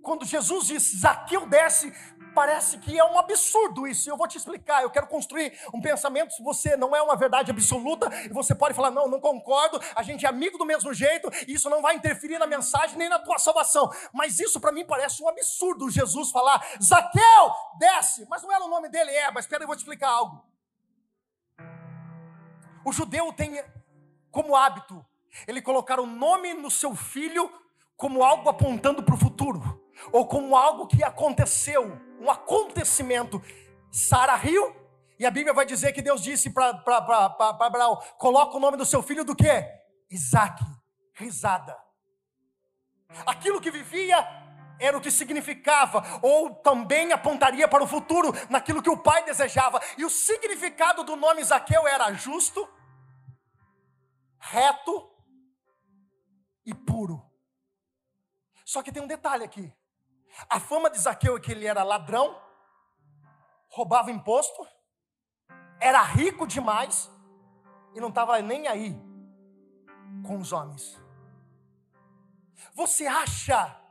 quando 0.04 0.26
Jesus 0.26 0.68
diz 0.68 1.00
Zaqueu 1.02 1.48
desce, 1.48 1.92
parece 2.36 2.78
que 2.78 2.98
é 2.98 3.04
um 3.04 3.18
absurdo 3.18 3.88
isso. 3.88 4.08
Eu 4.08 4.18
vou 4.18 4.28
te 4.28 4.38
explicar. 4.38 4.84
Eu 4.84 4.92
quero 4.92 5.08
construir 5.08 5.58
um 5.74 5.82
pensamento. 5.82 6.34
Se 6.34 6.44
você 6.44 6.76
não 6.78 6.96
é 6.96 7.02
uma 7.02 7.16
verdade 7.16 7.50
absoluta, 7.50 8.08
e 8.26 8.30
você 8.30 8.54
pode 8.54 8.76
falar, 8.76 8.92
não, 8.92 9.08
não 9.08 9.20
concordo, 9.20 9.80
a 9.96 10.04
gente 10.04 10.26
é 10.26 10.30
amigo 10.30 10.58
do 10.58 10.66
mesmo 10.66 10.94
jeito, 10.94 11.30
e 11.48 11.54
isso 11.54 11.70
não 11.70 11.82
vai 11.82 11.96
interferir 11.96 12.38
na 12.38 12.46
mensagem 12.46 12.98
nem 12.98 13.10
na 13.10 13.18
tua 13.18 13.40
salvação. 13.40 13.90
Mas 14.14 14.40
isso 14.40 14.60
para 14.60 14.72
mim 14.72 14.86
parece 14.86 15.24
um 15.24 15.28
absurdo 15.28 15.90
Jesus 15.90 16.30
falar, 16.30 16.64
Zaqueu, 16.82 17.52
desce. 17.80 18.28
Mas 18.30 18.44
não 18.44 18.52
era 18.52 18.64
o 18.64 18.70
nome 18.70 18.90
dele, 18.90 19.10
é, 19.12 19.32
mas 19.32 19.46
espera, 19.46 19.64
eu 19.64 19.68
vou 19.68 19.76
te 19.76 19.80
explicar 19.80 20.10
algo. 20.10 20.53
O 22.86 22.92
judeu 22.92 23.32
tem 23.34 23.64
como 24.32 24.56
hábito 24.56 25.06
ele 25.48 25.62
colocar 25.62 26.00
o 26.00 26.06
nome 26.06 26.54
no 26.54 26.70
seu 26.70 26.96
filho 26.96 27.52
como 27.96 28.24
algo 28.24 28.50
apontando 28.50 29.04
para 29.04 29.16
o 29.16 29.18
futuro, 29.18 29.82
ou 30.12 30.28
como 30.28 30.56
algo 30.56 30.88
que 30.88 31.04
aconteceu, 31.04 31.98
um 32.20 32.30
acontecimento. 32.30 33.42
Sara 33.92 34.36
riu, 34.36 34.76
e 35.20 35.26
a 35.26 35.32
Bíblia 35.32 35.54
vai 35.54 35.66
dizer 35.66 35.94
que 35.94 36.02
Deus 36.02 36.22
disse 36.22 36.50
para 36.50 36.84
Abraão: 37.60 38.02
coloca 38.18 38.58
o 38.58 38.60
nome 38.60 38.78
do 38.78 38.86
seu 38.86 39.02
filho 39.02 39.24
do 39.24 39.36
que? 39.36 39.66
Isaac, 40.10 40.64
risada. 41.14 41.78
Aquilo 43.26 43.62
que 43.62 43.72
vivia 43.72 44.43
era 44.80 44.98
o 44.98 45.02
que 45.02 45.12
significava, 45.12 46.04
ou 46.22 46.56
também 46.56 47.12
apontaria 47.12 47.68
para 47.68 47.84
o 47.84 47.88
futuro, 47.88 48.32
naquilo 48.50 48.82
que 48.82 48.90
o 48.90 48.98
pai 48.98 49.24
desejava. 49.24 49.80
E 49.98 50.06
o 50.06 50.10
significado 50.10 51.04
do 51.04 51.16
nome 51.16 51.44
Zaqueu 51.44 51.88
era 51.88 52.12
justo, 52.14 52.68
reto 54.40 55.10
e 56.66 56.74
puro. 56.74 57.24
Só 58.66 58.82
que 58.82 58.92
tem 58.92 59.02
um 59.02 59.08
detalhe 59.08 59.44
aqui. 59.44 59.74
A 60.50 60.60
fama 60.60 60.90
de 60.90 60.98
Zaqueu 60.98 61.38
é 61.38 61.40
que 61.40 61.52
ele 61.52 61.66
era 61.66 61.84
ladrão, 61.84 62.42
roubava 63.70 64.12
imposto, 64.12 64.68
era 65.80 66.02
rico 66.02 66.48
demais 66.48 67.12
e 67.94 68.00
não 68.00 68.10
estava 68.10 68.42
nem 68.42 68.68
aí 68.68 68.94
com 70.26 70.40
os 70.40 70.52
homens. 70.52 71.00
Você 72.74 73.06
acha 73.06 73.83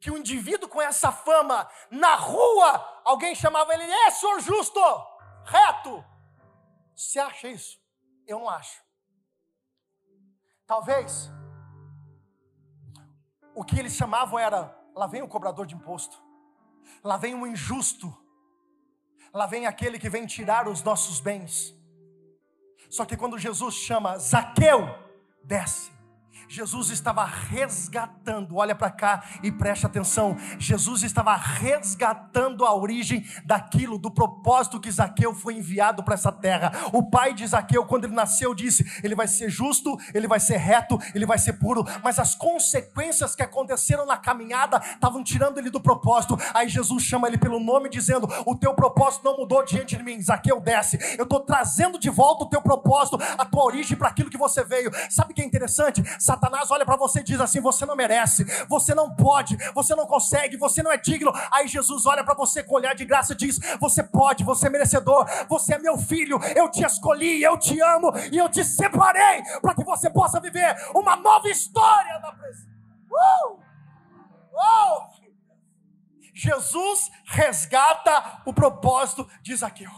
que 0.00 0.10
um 0.10 0.16
indivíduo 0.16 0.68
com 0.68 0.80
essa 0.80 1.12
fama, 1.12 1.70
na 1.90 2.14
rua, 2.14 3.02
alguém 3.04 3.34
chamava 3.34 3.74
ele, 3.74 3.84
é 3.84 4.10
senhor 4.10 4.40
justo, 4.40 4.80
reto? 5.44 6.02
Você 6.96 7.18
acha 7.18 7.48
isso? 7.48 7.78
Eu 8.26 8.40
não 8.40 8.48
acho. 8.48 8.82
Talvez 10.66 11.30
o 13.54 13.62
que 13.62 13.78
eles 13.78 13.94
chamavam 13.94 14.38
era: 14.38 14.74
lá 14.94 15.06
vem 15.06 15.22
o 15.22 15.28
cobrador 15.28 15.66
de 15.66 15.74
imposto, 15.74 16.22
lá 17.04 17.16
vem 17.16 17.34
o 17.34 17.46
injusto, 17.46 18.16
lá 19.34 19.46
vem 19.46 19.66
aquele 19.66 19.98
que 19.98 20.08
vem 20.08 20.26
tirar 20.26 20.66
os 20.66 20.82
nossos 20.82 21.20
bens. 21.20 21.74
Só 22.88 23.04
que 23.04 23.16
quando 23.16 23.38
Jesus 23.38 23.74
chama 23.74 24.18
Zaqueu, 24.18 24.80
desce. 25.44 25.99
Jesus 26.50 26.90
estava 26.90 27.24
resgatando, 27.24 28.56
olha 28.56 28.74
para 28.74 28.90
cá 28.90 29.22
e 29.40 29.52
preste 29.52 29.86
atenção. 29.86 30.36
Jesus 30.58 31.04
estava 31.04 31.36
resgatando 31.36 32.64
a 32.64 32.74
origem 32.74 33.24
daquilo, 33.44 33.96
do 33.96 34.10
propósito 34.10 34.80
que 34.80 34.90
Zaqueu 34.90 35.32
foi 35.32 35.54
enviado 35.54 36.02
para 36.02 36.14
essa 36.14 36.32
terra. 36.32 36.72
O 36.92 37.08
pai 37.08 37.34
de 37.34 37.46
Zaqueu, 37.46 37.86
quando 37.86 38.06
ele 38.06 38.14
nasceu, 38.14 38.52
disse: 38.52 38.84
ele 39.04 39.14
vai 39.14 39.28
ser 39.28 39.48
justo, 39.48 39.96
ele 40.12 40.26
vai 40.26 40.40
ser 40.40 40.56
reto, 40.56 40.98
ele 41.14 41.24
vai 41.24 41.38
ser 41.38 41.52
puro. 41.52 41.84
Mas 42.02 42.18
as 42.18 42.34
consequências 42.34 43.36
que 43.36 43.44
aconteceram 43.44 44.04
na 44.04 44.16
caminhada 44.16 44.82
estavam 44.92 45.22
tirando 45.22 45.58
ele 45.58 45.70
do 45.70 45.80
propósito. 45.80 46.36
Aí 46.52 46.68
Jesus 46.68 47.04
chama 47.04 47.28
ele 47.28 47.38
pelo 47.38 47.60
nome, 47.60 47.88
dizendo: 47.88 48.28
O 48.44 48.56
teu 48.56 48.74
propósito 48.74 49.24
não 49.24 49.36
mudou 49.36 49.64
diante 49.64 49.96
de 49.96 50.02
mim. 50.02 50.20
Zaqueu 50.20 50.60
desce. 50.60 50.98
Eu 51.16 51.22
estou 51.22 51.38
trazendo 51.38 51.96
de 51.96 52.10
volta 52.10 52.42
o 52.42 52.48
teu 52.48 52.60
propósito, 52.60 53.20
a 53.38 53.44
tua 53.44 53.62
origem 53.62 53.96
para 53.96 54.08
aquilo 54.08 54.28
que 54.28 54.36
você 54.36 54.64
veio. 54.64 54.90
Sabe 55.08 55.30
o 55.30 55.34
que 55.36 55.42
é 55.42 55.44
interessante? 55.44 56.02
Satanás 56.18 56.39
olha 56.70 56.84
para 56.84 56.96
você 56.96 57.20
e 57.20 57.24
diz 57.24 57.40
assim: 57.40 57.60
você 57.60 57.84
não 57.84 57.96
merece, 57.96 58.44
você 58.68 58.94
não 58.94 59.14
pode, 59.14 59.56
você 59.74 59.94
não 59.94 60.06
consegue, 60.06 60.56
você 60.56 60.82
não 60.82 60.92
é 60.92 60.96
digno. 60.96 61.32
Aí 61.52 61.66
Jesus 61.68 62.06
olha 62.06 62.24
para 62.24 62.34
você 62.34 62.62
com 62.62 62.74
olhar 62.74 62.94
de 62.94 63.04
graça 63.04 63.32
e 63.32 63.36
diz: 63.36 63.58
você 63.78 64.02
pode, 64.02 64.44
você 64.44 64.66
é 64.66 64.70
merecedor, 64.70 65.26
você 65.48 65.74
é 65.74 65.78
meu 65.78 65.98
filho, 65.98 66.38
eu 66.56 66.70
te 66.70 66.84
escolhi, 66.84 67.42
eu 67.42 67.58
te 67.58 67.80
amo 67.80 68.12
e 68.32 68.38
eu 68.38 68.48
te 68.48 68.64
separei 68.64 69.42
para 69.60 69.74
que 69.74 69.84
você 69.84 70.08
possa 70.10 70.40
viver 70.40 70.76
uma 70.94 71.16
nova 71.16 71.48
história 71.48 72.18
na 72.20 72.32
presença. 72.32 72.68
Uh! 73.10 73.54
Uh! 74.52 75.10
Jesus 76.34 77.10
resgata 77.26 78.42
o 78.46 78.54
propósito 78.54 79.28
de 79.42 79.54
Zaqueu. 79.54 79.90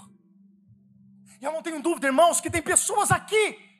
E 1.40 1.44
eu 1.44 1.52
não 1.52 1.62
tenho 1.62 1.82
dúvida, 1.82 2.06
irmãos, 2.06 2.40
que 2.40 2.50
tem 2.50 2.62
pessoas 2.62 3.10
aqui 3.10 3.71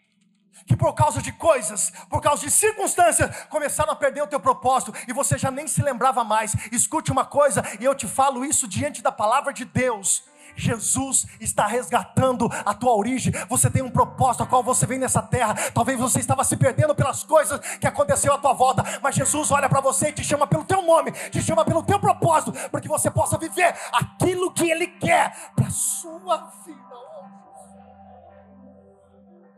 que 0.67 0.77
por 0.77 0.93
causa 0.95 1.21
de 1.21 1.33
coisas, 1.33 1.93
por 2.09 2.21
causa 2.21 2.43
de 2.43 2.51
circunstâncias, 2.51 3.45
começaram 3.47 3.93
a 3.93 3.97
perder 3.97 4.23
o 4.23 4.27
teu 4.27 4.41
propósito 4.41 4.95
e 5.09 5.13
você 5.13 5.37
já 5.37 5.51
nem 5.51 5.67
se 5.67 5.83
lembrava 5.83 6.25
mais. 6.25 6.55
Escute 6.71 7.11
uma 7.11 7.25
coisa, 7.25 7.63
e 7.81 7.85
eu 7.85 7.95
te 7.95 8.07
falo 8.07 8.45
isso 8.45 8.69
diante 8.69 9.03
da 9.03 9.13
palavra 9.13 9.53
de 9.53 9.65
Deus. 9.65 10.25
Jesus 10.57 11.27
está 11.41 11.67
resgatando 11.67 12.49
a 12.65 12.75
tua 12.75 12.95
origem. 12.95 13.33
Você 13.49 13.71
tem 13.71 13.83
um 13.83 13.91
propósito 13.91 14.43
a 14.43 14.47
qual 14.47 14.63
você 14.63 14.87
vem 14.87 14.99
nessa 14.99 15.23
terra. 15.23 15.55
Talvez 15.73 15.99
você 15.99 16.21
estava 16.21 16.45
se 16.45 16.57
perdendo 16.57 16.95
pelas 16.95 17.25
coisas 17.25 17.59
que 17.79 17.87
aconteceu 17.87 18.33
à 18.35 18.39
tua 18.39 18.53
volta, 18.53 18.85
mas 19.03 19.15
Jesus 19.15 19.51
olha 19.51 19.69
para 19.69 19.81
você 19.81 20.09
e 20.09 20.13
te 20.13 20.25
chama 20.25 20.47
pelo 20.47 20.65
teu 20.65 20.83
nome, 20.83 21.13
te 21.13 21.43
chama 21.43 21.65
pelo 21.65 21.83
teu 21.83 21.99
propósito, 21.99 22.53
para 22.71 22.81
que 22.81 22.89
você 22.89 23.11
possa 23.11 23.39
viver 23.39 23.75
aquilo 23.93 24.53
que 24.53 24.71
Ele 24.71 24.87
quer 24.87 25.53
para 25.55 25.71
sua 25.71 26.51
vida. 26.65 27.12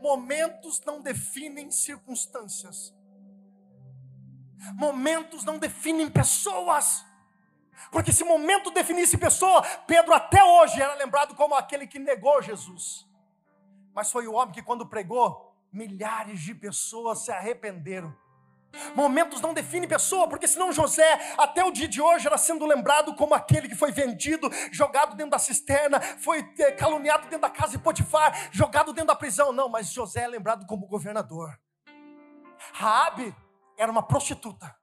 Momentos 0.05 0.83
não 0.85 1.01
definem 1.01 1.71
circunstâncias. 1.71 2.95
Momentos 4.75 5.45
não 5.45 5.59
definem 5.59 6.11
pessoas. 6.11 7.03
Porque 7.91 8.13
se 8.13 8.23
momento 8.23 8.71
definisse 8.71 9.17
pessoa, 9.17 9.63
Pedro 9.87 10.13
até 10.13 10.45
hoje 10.45 10.83
era 10.83 10.93
lembrado 10.97 11.35
como 11.35 11.55
aquele 11.55 11.87
que 11.87 11.99
negou 11.99 12.43
Jesus. 12.43 13.09
Mas 13.95 14.13
foi 14.13 14.27
o 14.27 14.35
homem 14.35 14.53
que, 14.53 14.61
quando 14.61 14.87
pregou, 14.87 15.57
milhares 15.73 16.43
de 16.43 16.55
pessoas 16.55 17.25
se 17.25 17.33
arrependeram. 17.33 18.15
Momentos 18.95 19.41
não 19.41 19.55
definem 19.55 19.89
pessoa, 19.89 20.29
porque 20.29 20.47
senão 20.47 20.73
José, 20.73 21.35
até 21.39 21.65
o 21.65 21.71
dia 21.71 21.89
de 21.89 22.01
hoje, 22.01 22.27
era 22.27 22.39
sendo 22.39 22.67
lembrado 22.67 23.15
como 23.15 23.35
aquele 23.35 23.69
que 23.69 23.75
foi 23.75 23.93
vendido, 23.93 24.51
jogado 24.71 25.17
dentro 25.17 25.33
da 25.33 25.39
cisterna, 25.39 26.01
foi 26.01 26.49
eh, 26.59 26.73
caluniado 26.73 27.25
dentro 27.25 27.41
da 27.41 27.51
casa 27.51 27.73
de 27.73 27.79
Potifar, 27.79 28.49
jogado 28.51 28.93
dentro 28.93 29.09
da 29.09 29.17
prisão. 29.17 29.53
Não, 29.53 29.69
mas 29.69 29.93
José 29.93 30.23
é 30.23 30.29
lembrado 30.29 30.67
como 30.67 30.87
governador. 30.87 31.59
Raabe 32.73 33.35
era 33.77 33.91
uma 33.91 34.03
prostituta. 34.07 34.75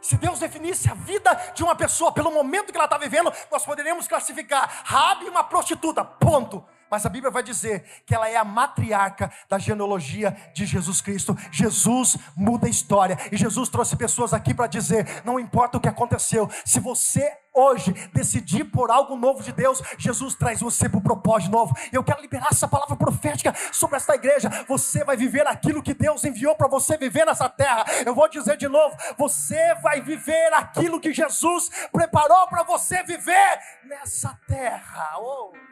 Se 0.00 0.16
Deus 0.16 0.38
definisse 0.38 0.90
a 0.90 0.94
vida 0.94 1.34
de 1.54 1.62
uma 1.62 1.76
pessoa 1.76 2.12
pelo 2.12 2.30
momento 2.30 2.72
que 2.72 2.76
ela 2.76 2.86
está 2.86 2.96
vivendo, 2.96 3.30
nós 3.50 3.64
poderíamos 3.64 4.08
classificar 4.08 4.82
Raabe 4.84 5.28
uma 5.28 5.44
prostituta. 5.44 6.02
Ponto 6.02 6.66
mas 6.90 7.06
a 7.06 7.08
Bíblia 7.08 7.30
vai 7.30 7.42
dizer 7.42 7.84
que 8.04 8.14
ela 8.14 8.28
é 8.28 8.36
a 8.36 8.44
matriarca 8.44 9.30
da 9.48 9.58
genealogia 9.58 10.36
de 10.52 10.66
Jesus 10.66 11.00
Cristo. 11.00 11.36
Jesus 11.50 12.16
muda 12.36 12.66
a 12.66 12.70
história 12.70 13.16
e 13.30 13.36
Jesus 13.36 13.68
trouxe 13.68 13.96
pessoas 13.96 14.34
aqui 14.34 14.52
para 14.52 14.66
dizer: 14.66 15.22
não 15.24 15.38
importa 15.38 15.78
o 15.78 15.80
que 15.80 15.88
aconteceu, 15.88 16.50
se 16.64 16.80
você 16.80 17.32
hoje 17.52 17.92
decidir 18.12 18.64
por 18.64 18.90
algo 18.90 19.16
novo 19.16 19.42
de 19.42 19.52
Deus, 19.52 19.82
Jesus 19.98 20.34
traz 20.34 20.60
você 20.60 20.88
para 20.88 20.98
o 20.98 21.02
propósito 21.02 21.50
novo. 21.50 21.74
Eu 21.92 22.02
quero 22.02 22.20
liberar 22.20 22.48
essa 22.50 22.68
palavra 22.68 22.96
profética 22.96 23.54
sobre 23.72 23.96
esta 23.96 24.14
igreja. 24.14 24.48
Você 24.68 25.04
vai 25.04 25.16
viver 25.16 25.46
aquilo 25.46 25.82
que 25.82 25.94
Deus 25.94 26.24
enviou 26.24 26.54
para 26.54 26.68
você 26.68 26.96
viver 26.96 27.24
nessa 27.24 27.48
terra. 27.48 27.84
Eu 28.04 28.14
vou 28.14 28.28
dizer 28.28 28.56
de 28.56 28.68
novo: 28.68 28.96
você 29.16 29.74
vai 29.76 30.00
viver 30.00 30.52
aquilo 30.54 31.00
que 31.00 31.12
Jesus 31.12 31.70
preparou 31.92 32.46
para 32.48 32.62
você 32.62 33.02
viver 33.02 33.60
nessa 33.84 34.38
terra. 34.46 35.18
Oh. 35.18 35.69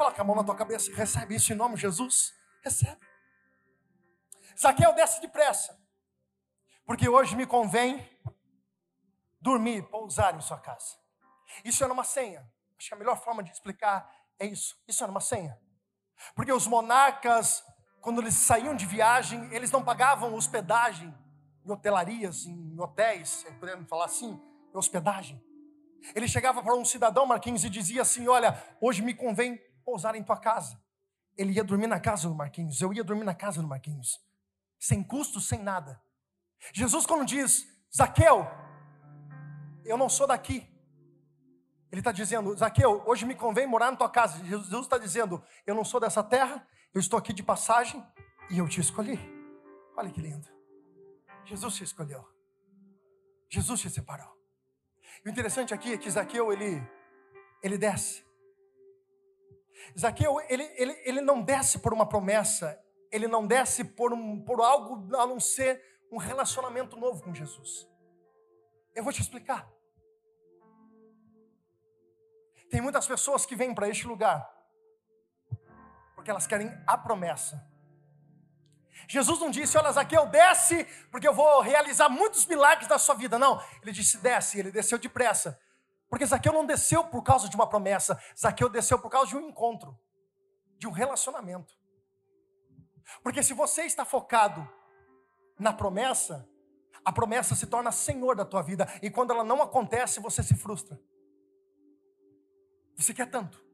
Coloca 0.00 0.22
a 0.22 0.24
mão 0.24 0.34
na 0.34 0.42
tua 0.42 0.56
cabeça, 0.56 0.90
recebe 0.94 1.34
isso 1.34 1.52
em 1.52 1.56
nome 1.56 1.74
de 1.74 1.82
Jesus. 1.82 2.32
Recebe. 2.64 3.06
Zaqueu, 4.58 4.94
desce 4.94 5.20
depressa, 5.20 5.78
porque 6.86 7.06
hoje 7.06 7.36
me 7.36 7.46
convém 7.46 8.08
dormir, 9.42 9.82
pousar 9.90 10.34
em 10.34 10.40
sua 10.40 10.58
casa. 10.58 10.96
Isso 11.66 11.84
era 11.84 11.92
uma 11.92 12.02
senha. 12.02 12.50
Acho 12.78 12.88
que 12.88 12.94
a 12.94 12.96
melhor 12.96 13.22
forma 13.22 13.42
de 13.42 13.50
explicar 13.50 14.10
é 14.38 14.46
isso. 14.46 14.74
Isso 14.88 15.04
era 15.04 15.10
uma 15.10 15.20
senha. 15.20 15.60
Porque 16.34 16.50
os 16.50 16.66
monarcas, 16.66 17.62
quando 18.00 18.22
eles 18.22 18.36
saíam 18.36 18.74
de 18.74 18.86
viagem, 18.86 19.52
eles 19.52 19.70
não 19.70 19.84
pagavam 19.84 20.32
hospedagem 20.32 21.14
em 21.62 21.70
hotelarias, 21.70 22.46
em 22.46 22.80
hotéis, 22.80 23.44
podemos 23.60 23.86
falar 23.86 24.06
assim, 24.06 24.40
hospedagem. 24.72 25.44
Ele 26.14 26.26
chegava 26.26 26.62
para 26.62 26.74
um 26.74 26.86
cidadão, 26.86 27.26
Marquinhos, 27.26 27.64
e 27.64 27.68
dizia 27.68 28.00
assim: 28.00 28.26
Olha, 28.28 28.58
hoje 28.80 29.02
me 29.02 29.12
convém 29.12 29.60
pousar 29.90 30.14
em 30.14 30.22
tua 30.22 30.36
casa. 30.36 30.80
Ele 31.36 31.52
ia 31.52 31.64
dormir 31.64 31.88
na 31.88 31.98
casa 31.98 32.28
do 32.28 32.34
Marquinhos, 32.34 32.80
eu 32.80 32.92
ia 32.92 33.02
dormir 33.02 33.24
na 33.24 33.34
casa 33.34 33.60
do 33.60 33.66
Marquinhos, 33.66 34.20
sem 34.78 35.02
custo, 35.02 35.40
sem 35.40 35.58
nada. 35.58 36.00
Jesus, 36.72 37.06
quando 37.06 37.26
diz, 37.26 37.66
Zaqueu, 37.92 38.46
eu 39.84 39.96
não 39.98 40.08
sou 40.08 40.28
daqui, 40.28 40.68
ele 41.90 42.00
está 42.00 42.12
dizendo, 42.12 42.56
Zaqueu, 42.56 43.02
hoje 43.04 43.26
me 43.26 43.34
convém 43.34 43.66
morar 43.66 43.90
na 43.90 43.96
tua 43.96 44.08
casa. 44.08 44.44
Jesus 44.44 44.86
está 44.86 44.96
dizendo, 44.96 45.42
eu 45.66 45.74
não 45.74 45.84
sou 45.84 45.98
dessa 45.98 46.22
terra, 46.22 46.64
eu 46.94 47.00
estou 47.00 47.18
aqui 47.18 47.32
de 47.32 47.42
passagem 47.42 48.00
e 48.48 48.58
eu 48.58 48.68
te 48.68 48.80
escolhi. 48.80 49.18
Olha 49.96 50.10
que 50.10 50.20
lindo. 50.20 50.48
Jesus 51.44 51.74
te 51.74 51.82
escolheu. 51.82 52.24
Jesus 53.48 53.80
te 53.80 53.90
separou. 53.90 54.32
E 55.24 55.28
o 55.28 55.32
interessante 55.32 55.74
aqui 55.74 55.92
é 55.94 55.98
que 55.98 56.08
Zaqueu, 56.08 56.52
ele, 56.52 56.80
ele 57.60 57.76
desce. 57.76 58.29
Zaqueu, 59.98 60.40
ele, 60.48 60.64
ele, 60.76 60.92
ele 61.04 61.20
não 61.20 61.42
desce 61.42 61.78
por 61.78 61.92
uma 61.92 62.08
promessa, 62.08 62.80
ele 63.10 63.26
não 63.26 63.46
desce 63.46 63.84
por, 63.84 64.12
um, 64.12 64.40
por 64.42 64.60
algo 64.60 65.14
a 65.16 65.26
não 65.26 65.40
ser 65.40 65.82
um 66.10 66.16
relacionamento 66.16 66.96
novo 66.96 67.22
com 67.22 67.34
Jesus. 67.34 67.88
Eu 68.94 69.04
vou 69.04 69.12
te 69.12 69.20
explicar. 69.20 69.68
Tem 72.70 72.80
muitas 72.80 73.06
pessoas 73.06 73.44
que 73.44 73.56
vêm 73.56 73.74
para 73.74 73.88
este 73.88 74.06
lugar 74.06 74.60
porque 76.20 76.30
elas 76.30 76.46
querem 76.46 76.70
a 76.86 76.98
promessa. 76.98 77.66
Jesus 79.08 79.40
não 79.40 79.50
disse, 79.50 79.78
olha, 79.78 79.90
Zaqueu, 79.90 80.26
desce, 80.26 80.84
porque 81.10 81.26
eu 81.26 81.32
vou 81.32 81.62
realizar 81.62 82.10
muitos 82.10 82.44
milagres 82.44 82.86
da 82.86 82.98
sua 82.98 83.14
vida. 83.14 83.38
Não, 83.38 83.58
ele 83.80 83.90
disse, 83.90 84.18
desce, 84.18 84.58
ele 84.58 84.70
desceu 84.70 84.98
depressa, 84.98 85.58
porque 86.10 86.26
Zaqueu 86.26 86.52
não 86.52 86.66
desceu 86.66 87.04
por 87.04 87.22
causa 87.22 87.48
de 87.48 87.56
uma 87.56 87.68
promessa, 87.68 88.20
Zaqueu 88.38 88.68
desceu 88.68 88.98
por 88.98 89.08
causa 89.08 89.28
de 89.28 89.36
um 89.36 89.48
encontro, 89.48 89.98
de 90.76 90.86
um 90.86 90.90
relacionamento. 90.90 91.72
Porque 93.22 93.42
se 93.42 93.54
você 93.54 93.82
está 93.84 94.04
focado 94.04 94.68
na 95.58 95.72
promessa, 95.72 96.48
A 97.04 97.12
promessa 97.12 97.54
se 97.54 97.66
torna 97.66 97.90
senhor 97.90 98.36
da 98.36 98.44
tua 98.44 98.62
vida. 98.62 98.86
E 99.00 99.10
quando 99.10 99.32
ela 99.32 99.44
não 99.44 99.62
acontece, 99.62 100.20
você 100.20 100.42
se 100.42 100.54
frustra. 100.54 101.00
Você 102.96 103.14
quer 103.14 103.30
tanto. 103.30 103.64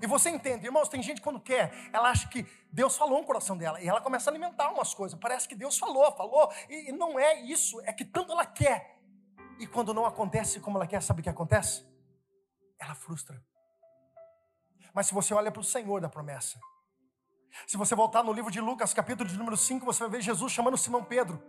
E 0.00 0.06
você 0.06 0.30
entende, 0.30 0.66
irmãos, 0.66 0.88
tem 0.88 1.02
gente 1.02 1.20
quando 1.20 1.40
quer, 1.40 1.72
ela 1.92 2.10
acha 2.10 2.28
que 2.28 2.46
Deus 2.72 2.96
falou 2.96 3.20
no 3.20 3.26
coração 3.26 3.56
dela. 3.56 3.80
E 3.80 3.88
ela 3.88 4.00
começa 4.00 4.30
a 4.30 4.32
alimentar 4.32 4.70
umas 4.70 4.94
coisas. 4.94 5.18
Parece 5.18 5.48
que 5.48 5.54
Deus 5.54 5.78
falou, 5.78 6.10
falou. 6.16 6.50
E, 6.68 6.90
e 6.90 6.92
não 6.92 7.18
é 7.18 7.40
isso, 7.42 7.80
é 7.82 7.92
que 7.92 8.04
tanto 8.04 8.32
ela 8.32 8.46
quer. 8.46 8.97
E 9.58 9.66
quando 9.66 9.92
não 9.92 10.06
acontece 10.06 10.60
como 10.60 10.78
ela 10.78 10.86
quer, 10.86 11.02
sabe 11.02 11.20
o 11.20 11.22
que 11.22 11.28
acontece? 11.28 11.84
Ela 12.78 12.94
frustra. 12.94 13.42
Mas 14.94 15.06
se 15.06 15.14
você 15.14 15.34
olha 15.34 15.50
para 15.50 15.60
o 15.60 15.64
Senhor 15.64 16.00
da 16.00 16.08
promessa, 16.08 16.60
se 17.66 17.76
você 17.76 17.94
voltar 17.94 18.22
no 18.22 18.32
livro 18.32 18.50
de 18.50 18.60
Lucas, 18.60 18.94
capítulo 18.94 19.28
de 19.28 19.36
número 19.36 19.56
5, 19.56 19.84
você 19.84 20.00
vai 20.00 20.10
ver 20.10 20.20
Jesus 20.20 20.52
chamando 20.52 20.78
Simão 20.78 21.04
Pedro. 21.04 21.42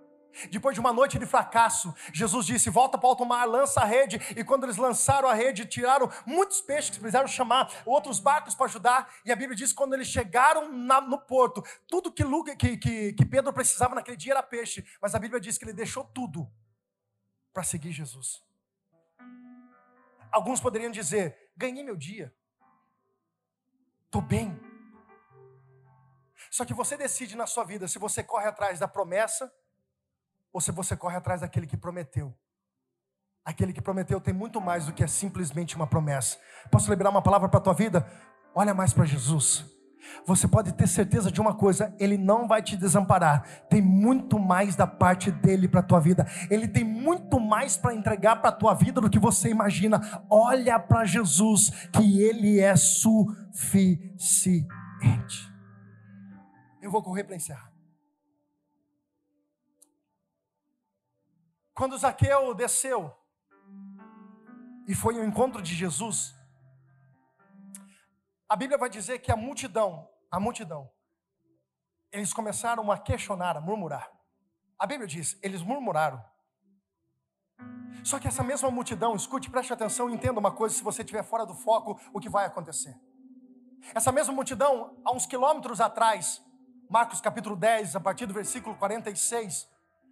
Depois 0.52 0.76
de 0.76 0.80
uma 0.80 0.94
noite 0.94 1.18
de 1.18 1.26
fracasso, 1.26 1.94
Jesus 2.14 2.46
disse: 2.46 2.70
Volta 2.70 2.98
para 2.98 3.08
o 3.08 3.10
alto 3.10 3.26
mar, 3.26 3.46
lança 3.46 3.82
a 3.82 3.86
rede. 3.86 4.18
E 4.36 4.44
quando 4.44 4.64
eles 4.64 4.78
lançaram 4.78 5.28
a 5.28 5.34
rede, 5.34 5.66
tiraram 5.66 6.10
muitos 6.26 6.62
peixes, 6.62 6.98
precisaram 6.98 7.28
chamar 7.28 7.72
outros 7.86 8.20
barcos 8.20 8.54
para 8.54 8.68
ajudar. 8.68 9.12
E 9.26 9.32
a 9.32 9.36
Bíblia 9.36 9.56
diz 9.56 9.70
que 9.70 9.76
quando 9.76 9.94
eles 9.94 10.08
chegaram 10.08 10.72
na, 10.72 11.02
no 11.02 11.18
porto, 11.18 11.64
tudo 11.88 12.12
que, 12.12 12.24
Luca, 12.24 12.56
que, 12.56 12.78
que, 12.78 13.14
que 13.14 13.26
Pedro 13.26 13.52
precisava 13.52 13.96
naquele 13.96 14.18
dia 14.18 14.34
era 14.34 14.44
peixe. 14.44 14.86
Mas 15.02 15.16
a 15.16 15.20
Bíblia 15.20 15.42
diz 15.42 15.58
que 15.58 15.66
ele 15.66 15.74
deixou 15.74 16.04
tudo 16.04 16.48
para 17.54 17.64
seguir 17.64 17.92
Jesus. 17.92 18.44
Alguns 20.32 20.60
poderiam 20.60 20.92
dizer: 20.92 21.52
Ganhei 21.56 21.84
meu 21.84 21.96
dia, 21.96 22.34
estou 24.06 24.22
bem. 24.22 24.60
Só 26.50 26.66
que 26.66 26.74
você 26.74 26.98
decide 26.98 27.36
na 27.36 27.46
sua 27.46 27.64
vida 27.64 27.88
se 27.88 28.00
você 28.00 28.24
corre 28.24 28.48
atrás 28.48 28.80
da 28.80 28.88
promessa 28.88 29.52
ou 30.52 30.60
se 30.60 30.72
você 30.72 30.96
corre 30.98 31.16
atrás 31.16 31.42
daquele 31.42 31.68
que 31.68 31.78
prometeu. 31.78 32.36
Aquele 33.46 33.74
que 33.74 33.82
prometeu 33.82 34.20
tem 34.20 34.34
muito 34.34 34.60
mais 34.60 34.86
do 34.86 34.94
que 34.94 35.04
é 35.04 35.08
simplesmente 35.08 35.76
uma 35.76 35.88
promessa. 35.88 36.40
Posso 36.72 36.90
liberar 36.90 37.10
uma 37.10 37.22
palavra 37.22 37.48
para 37.50 37.60
a 37.60 37.64
tua 37.64 37.74
vida? 37.74 38.06
Olha 38.54 38.74
mais 38.74 38.94
para 38.94 39.06
Jesus. 39.06 39.79
Você 40.26 40.48
pode 40.48 40.74
ter 40.74 40.88
certeza 40.88 41.32
de 41.32 41.40
uma 41.42 41.54
coisa, 41.54 41.94
ele 42.00 42.18
não 42.18 42.48
vai 42.48 42.62
te 42.62 42.76
desamparar. 42.78 43.44
Tem 43.70 43.82
muito 43.82 44.40
mais 44.40 44.76
da 44.76 44.88
parte 44.88 45.32
dele 45.32 45.68
para 45.68 45.82
a 45.82 45.84
tua 45.84 46.00
vida. 46.00 46.26
Ele 46.50 46.68
tem 46.68 46.84
muito 46.84 47.40
mais 47.40 47.78
para 47.78 47.94
entregar 47.94 48.38
para 48.38 48.50
a 48.50 48.54
tua 48.54 48.74
vida 48.74 49.00
do 49.02 49.10
que 49.10 49.20
você 49.20 49.50
imagina. 49.50 50.00
Olha 50.30 50.80
para 50.80 51.06
Jesus, 51.06 51.70
que 51.92 52.22
ele 52.22 52.60
é 52.60 52.76
suficiente. 52.76 54.70
Eu 56.82 56.92
vou 56.92 57.04
correr 57.04 57.24
para 57.24 57.36
encerrar. 57.36 57.70
Quando 61.74 61.98
Zaqueu 61.98 62.54
desceu 62.54 63.14
e 64.88 64.94
foi 64.94 65.18
ao 65.18 65.24
encontro 65.24 65.62
de 65.62 65.74
Jesus, 65.74 66.39
a 68.50 68.56
Bíblia 68.56 68.80
vai 68.80 68.90
dizer 68.90 69.20
que 69.20 69.32
a 69.32 69.36
multidão, 69.36 70.10
a 70.32 70.40
multidão, 70.40 70.90
eles 72.12 72.34
começaram 72.34 72.92
a 72.92 72.98
questionar, 72.98 73.56
a 73.56 73.62
murmurar. 73.62 74.12
A 74.78 74.88
Bíblia 74.88 75.08
diz, 75.08 75.38
eles 75.44 75.62
murmuraram. 75.62 76.24
Só 78.04 78.18
que 78.18 78.28
essa 78.28 78.42
mesma 78.42 78.72
multidão, 78.72 79.16
escute, 79.16 79.52
preste 79.52 79.72
atenção 79.72 80.10
entenda 80.10 80.40
uma 80.40 80.52
coisa: 80.52 80.74
se 80.74 80.82
você 80.82 81.04
estiver 81.04 81.24
fora 81.24 81.46
do 81.46 81.54
foco, 81.54 82.00
o 82.12 82.20
que 82.20 82.30
vai 82.30 82.46
acontecer. 82.46 83.00
Essa 83.94 84.12
mesma 84.12 84.34
multidão, 84.34 85.00
há 85.06 85.12
uns 85.12 85.28
quilômetros 85.28 85.80
atrás, 85.80 86.42
Marcos 86.90 87.22
capítulo 87.22 87.56
10, 87.56 87.98
a 87.98 88.00
partir 88.00 88.26
do 88.26 88.34
versículo 88.34 88.76
46, 88.78 89.69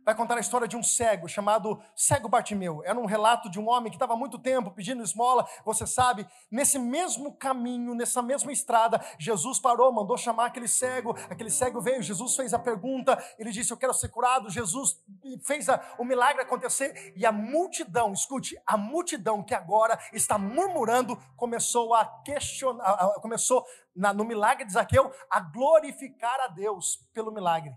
vai 0.07 0.15
contar 0.15 0.37
a 0.37 0.39
história 0.39 0.69
de 0.69 0.77
um 0.77 0.81
cego 0.81 1.27
chamado 1.27 1.83
Cego 1.93 2.29
Bartimeu. 2.29 2.81
Era 2.85 2.97
um 2.97 3.05
relato 3.05 3.49
de 3.49 3.59
um 3.59 3.67
homem 3.67 3.91
que 3.91 3.97
estava 3.97 4.15
muito 4.15 4.39
tempo 4.39 4.71
pedindo 4.71 5.03
esmola, 5.03 5.45
você 5.65 5.85
sabe. 5.85 6.25
Nesse 6.49 6.79
mesmo 6.79 7.35
caminho, 7.35 7.93
nessa 7.93 8.21
mesma 8.21 8.49
estrada, 8.53 9.03
Jesus 9.19 9.59
parou, 9.59 9.91
mandou 9.91 10.17
chamar 10.17 10.45
aquele 10.45 10.69
cego. 10.69 11.13
Aquele 11.29 11.49
cego 11.49 11.81
veio, 11.81 12.01
Jesus 12.01 12.37
fez 12.37 12.53
a 12.53 12.59
pergunta, 12.59 13.21
ele 13.37 13.51
disse: 13.51 13.73
Eu 13.73 13.75
quero 13.75 13.93
ser 13.93 14.07
curado. 14.07 14.49
Jesus 14.49 14.97
fez 15.43 15.67
a, 15.67 15.77
o 15.97 16.05
milagre 16.05 16.41
acontecer 16.41 17.11
e 17.13 17.25
a 17.25 17.31
multidão, 17.33 18.13
escute, 18.13 18.57
a 18.65 18.77
multidão 18.77 19.43
que 19.43 19.53
agora 19.53 19.99
está 20.13 20.37
murmurando 20.37 21.17
começou 21.35 21.93
a 21.93 22.05
questionar, 22.23 22.95
começou 23.21 23.65
na, 23.93 24.13
no 24.13 24.23
milagre 24.23 24.63
de 24.63 24.71
Zaqueu 24.71 25.11
a 25.29 25.41
glorificar 25.41 26.39
a 26.45 26.47
Deus 26.47 27.05
pelo 27.13 27.29
milagre. 27.29 27.75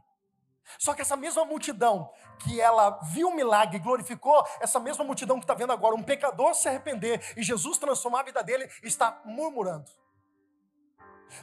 Só 0.78 0.94
que 0.94 1.02
essa 1.02 1.16
mesma 1.16 1.44
multidão 1.44 2.10
que 2.38 2.60
ela 2.60 3.00
viu 3.12 3.28
o 3.28 3.34
milagre 3.34 3.76
e 3.76 3.80
glorificou, 3.80 4.44
essa 4.60 4.80
mesma 4.80 5.04
multidão 5.04 5.38
que 5.38 5.44
está 5.44 5.54
vendo 5.54 5.72
agora 5.72 5.94
um 5.94 6.02
pecador 6.02 6.54
se 6.54 6.68
arrepender 6.68 7.34
e 7.36 7.42
Jesus 7.42 7.78
transformar 7.78 8.20
a 8.20 8.24
vida 8.24 8.42
dele, 8.42 8.70
está 8.82 9.20
murmurando. 9.24 9.90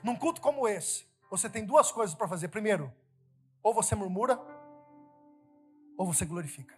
Num 0.03 0.15
culto 0.15 0.41
como 0.41 0.67
esse, 0.67 1.07
você 1.29 1.49
tem 1.49 1.65
duas 1.65 1.91
coisas 1.91 2.15
para 2.15 2.27
fazer. 2.27 2.47
Primeiro, 2.47 2.93
ou 3.61 3.73
você 3.73 3.95
murmura, 3.95 4.39
ou 5.97 6.05
você 6.05 6.25
glorifica. 6.25 6.77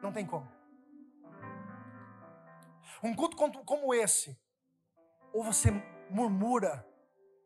Não 0.00 0.12
tem 0.12 0.26
como. 0.26 0.50
Um 3.02 3.14
culto 3.14 3.36
como 3.36 3.92
esse, 3.92 4.38
ou 5.32 5.42
você 5.42 5.70
murmura, 6.08 6.86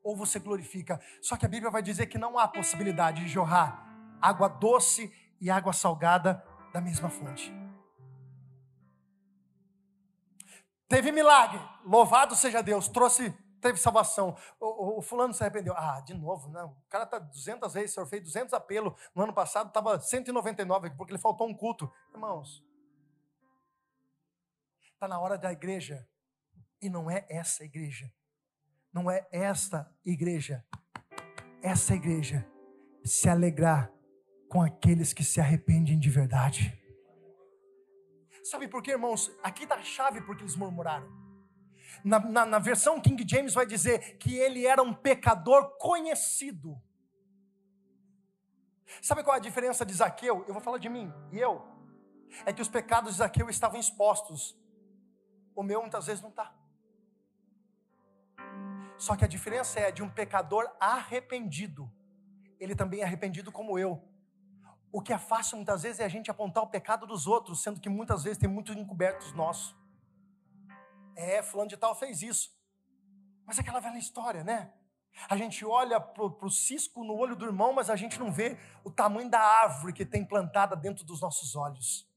ou 0.02 0.16
você 0.16 0.38
glorifica. 0.38 1.00
Só 1.22 1.36
que 1.36 1.46
a 1.46 1.48
Bíblia 1.48 1.70
vai 1.70 1.82
dizer 1.82 2.06
que 2.06 2.18
não 2.18 2.38
há 2.38 2.46
possibilidade 2.46 3.22
de 3.22 3.28
jorrar 3.28 3.85
água 4.26 4.48
doce 4.48 5.12
e 5.40 5.50
água 5.50 5.72
salgada 5.72 6.44
da 6.72 6.80
mesma 6.80 7.08
fonte. 7.08 7.54
Teve 10.88 11.12
milagre, 11.12 11.60
louvado 11.84 12.34
seja 12.34 12.62
Deus, 12.62 12.88
trouxe, 12.88 13.30
teve 13.60 13.78
salvação. 13.78 14.36
O, 14.60 14.98
o, 14.98 15.02
fulano 15.02 15.34
se 15.34 15.42
arrependeu. 15.42 15.74
Ah, 15.76 16.00
de 16.00 16.14
novo, 16.14 16.48
não. 16.48 16.70
O 16.70 16.88
cara 16.88 17.04
está 17.04 17.18
200 17.18 17.72
vezes, 17.72 17.94
senhor 17.94 18.06
fez 18.06 18.22
200 18.22 18.52
apelos. 18.52 18.94
No 19.14 19.22
ano 19.22 19.32
passado 19.32 19.68
estava 19.68 20.00
199, 20.00 20.90
porque 20.90 21.12
ele 21.12 21.20
faltou 21.20 21.48
um 21.48 21.54
culto. 21.54 21.92
Irmãos, 22.12 22.64
está 24.92 25.08
na 25.08 25.18
hora 25.18 25.36
da 25.36 25.52
igreja. 25.52 26.08
E 26.80 26.88
não 26.88 27.10
é 27.10 27.26
essa 27.28 27.64
igreja. 27.64 28.12
Não 28.92 29.10
é 29.10 29.26
esta 29.32 29.92
igreja. 30.04 30.64
Essa 31.62 31.94
igreja 31.94 32.46
se 33.04 33.28
alegrar 33.28 33.95
com 34.48 34.62
aqueles 34.62 35.12
que 35.12 35.24
se 35.24 35.40
arrependem 35.40 35.98
de 35.98 36.10
verdade. 36.10 36.76
Sabe 38.44 38.68
por 38.68 38.82
quê, 38.82 38.92
irmãos? 38.92 39.30
Aqui 39.42 39.64
está 39.64 39.74
a 39.74 39.82
chave 39.82 40.20
porque 40.20 40.42
eles 40.42 40.54
murmuraram. 40.54 41.10
Na, 42.04 42.20
na, 42.20 42.46
na, 42.46 42.58
versão 42.58 43.00
King 43.00 43.26
James 43.28 43.54
vai 43.54 43.66
dizer 43.66 44.18
que 44.18 44.36
ele 44.36 44.66
era 44.66 44.82
um 44.82 44.94
pecador 44.94 45.76
conhecido. 45.78 46.80
Sabe 49.02 49.24
qual 49.24 49.34
é 49.34 49.38
a 49.38 49.42
diferença 49.42 49.84
de 49.84 49.92
Zaqueu? 49.92 50.44
Eu 50.46 50.54
vou 50.54 50.62
falar 50.62 50.78
de 50.78 50.88
mim 50.88 51.12
e 51.32 51.38
eu. 51.38 51.66
É 52.44 52.52
que 52.52 52.62
os 52.62 52.68
pecados 52.68 53.12
de 53.12 53.18
Zaqueu 53.18 53.48
estavam 53.48 53.80
expostos. 53.80 54.56
O 55.54 55.62
meu 55.62 55.80
muitas 55.80 56.06
vezes 56.06 56.22
não 56.22 56.30
está. 56.30 56.54
Só 58.98 59.16
que 59.16 59.24
a 59.24 59.28
diferença 59.28 59.80
é 59.80 59.90
de 59.90 60.02
um 60.02 60.08
pecador 60.08 60.70
arrependido. 60.78 61.90
Ele 62.58 62.74
também 62.74 63.00
é 63.00 63.04
arrependido 63.04 63.50
como 63.50 63.78
eu. 63.78 64.02
O 64.96 65.02
que 65.02 65.12
é 65.12 65.18
fácil 65.18 65.56
muitas 65.56 65.82
vezes 65.82 66.00
é 66.00 66.06
a 66.06 66.08
gente 66.08 66.30
apontar 66.30 66.62
o 66.62 66.68
pecado 66.68 67.06
dos 67.06 67.26
outros, 67.26 67.62
sendo 67.62 67.78
que 67.78 67.86
muitas 67.86 68.22
vezes 68.24 68.38
tem 68.38 68.48
muitos 68.48 68.74
encobertos 68.74 69.30
nossos. 69.34 69.76
É, 71.14 71.42
fulano 71.42 71.68
de 71.68 71.76
tal 71.76 71.94
fez 71.94 72.22
isso. 72.22 72.48
Mas 73.44 73.58
é 73.58 73.60
aquela 73.60 73.78
velha 73.78 73.98
história, 73.98 74.42
né? 74.42 74.72
A 75.28 75.36
gente 75.36 75.66
olha 75.66 76.00
para 76.00 76.24
o 76.24 76.50
cisco 76.50 77.04
no 77.04 77.14
olho 77.14 77.36
do 77.36 77.44
irmão, 77.44 77.74
mas 77.74 77.90
a 77.90 77.94
gente 77.94 78.18
não 78.18 78.32
vê 78.32 78.56
o 78.82 78.90
tamanho 78.90 79.28
da 79.28 79.38
árvore 79.38 79.92
que 79.92 80.06
tem 80.06 80.24
plantada 80.24 80.74
dentro 80.74 81.04
dos 81.04 81.20
nossos 81.20 81.54
olhos. 81.54 82.10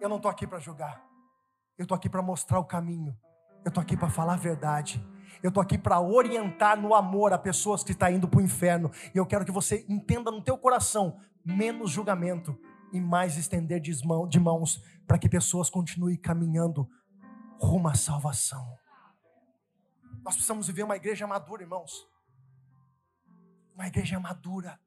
Eu 0.00 0.08
não 0.08 0.16
estou 0.16 0.28
aqui 0.28 0.44
para 0.44 0.58
julgar, 0.58 1.06
eu 1.78 1.84
estou 1.84 1.94
aqui 1.94 2.10
para 2.10 2.20
mostrar 2.20 2.58
o 2.58 2.64
caminho, 2.64 3.16
eu 3.64 3.68
estou 3.68 3.80
aqui 3.80 3.96
para 3.96 4.10
falar 4.10 4.32
a 4.32 4.38
verdade. 4.38 5.00
Eu 5.42 5.48
estou 5.48 5.62
aqui 5.62 5.78
para 5.78 6.00
orientar 6.00 6.80
no 6.80 6.94
amor 6.94 7.32
a 7.32 7.38
pessoas 7.38 7.84
que 7.84 7.92
estão 7.92 8.08
tá 8.08 8.12
indo 8.12 8.26
para 8.26 8.38
o 8.38 8.42
inferno. 8.42 8.90
E 9.14 9.18
eu 9.18 9.26
quero 9.26 9.44
que 9.44 9.52
você 9.52 9.84
entenda 9.88 10.30
no 10.30 10.42
teu 10.42 10.58
coração 10.58 11.18
menos 11.44 11.90
julgamento 11.90 12.58
e 12.92 13.00
mais 13.00 13.36
estender 13.36 13.80
de 13.80 14.40
mãos 14.40 14.82
para 15.06 15.18
que 15.18 15.28
pessoas 15.28 15.70
continuem 15.70 16.16
caminhando 16.16 16.88
rumo 17.58 17.88
à 17.88 17.94
salvação. 17.94 18.66
Nós 20.22 20.34
precisamos 20.34 20.66
viver 20.66 20.82
uma 20.82 20.96
igreja 20.96 21.26
madura, 21.26 21.62
irmãos. 21.62 22.06
Uma 23.74 23.86
igreja 23.86 24.20
madura. 24.20 24.78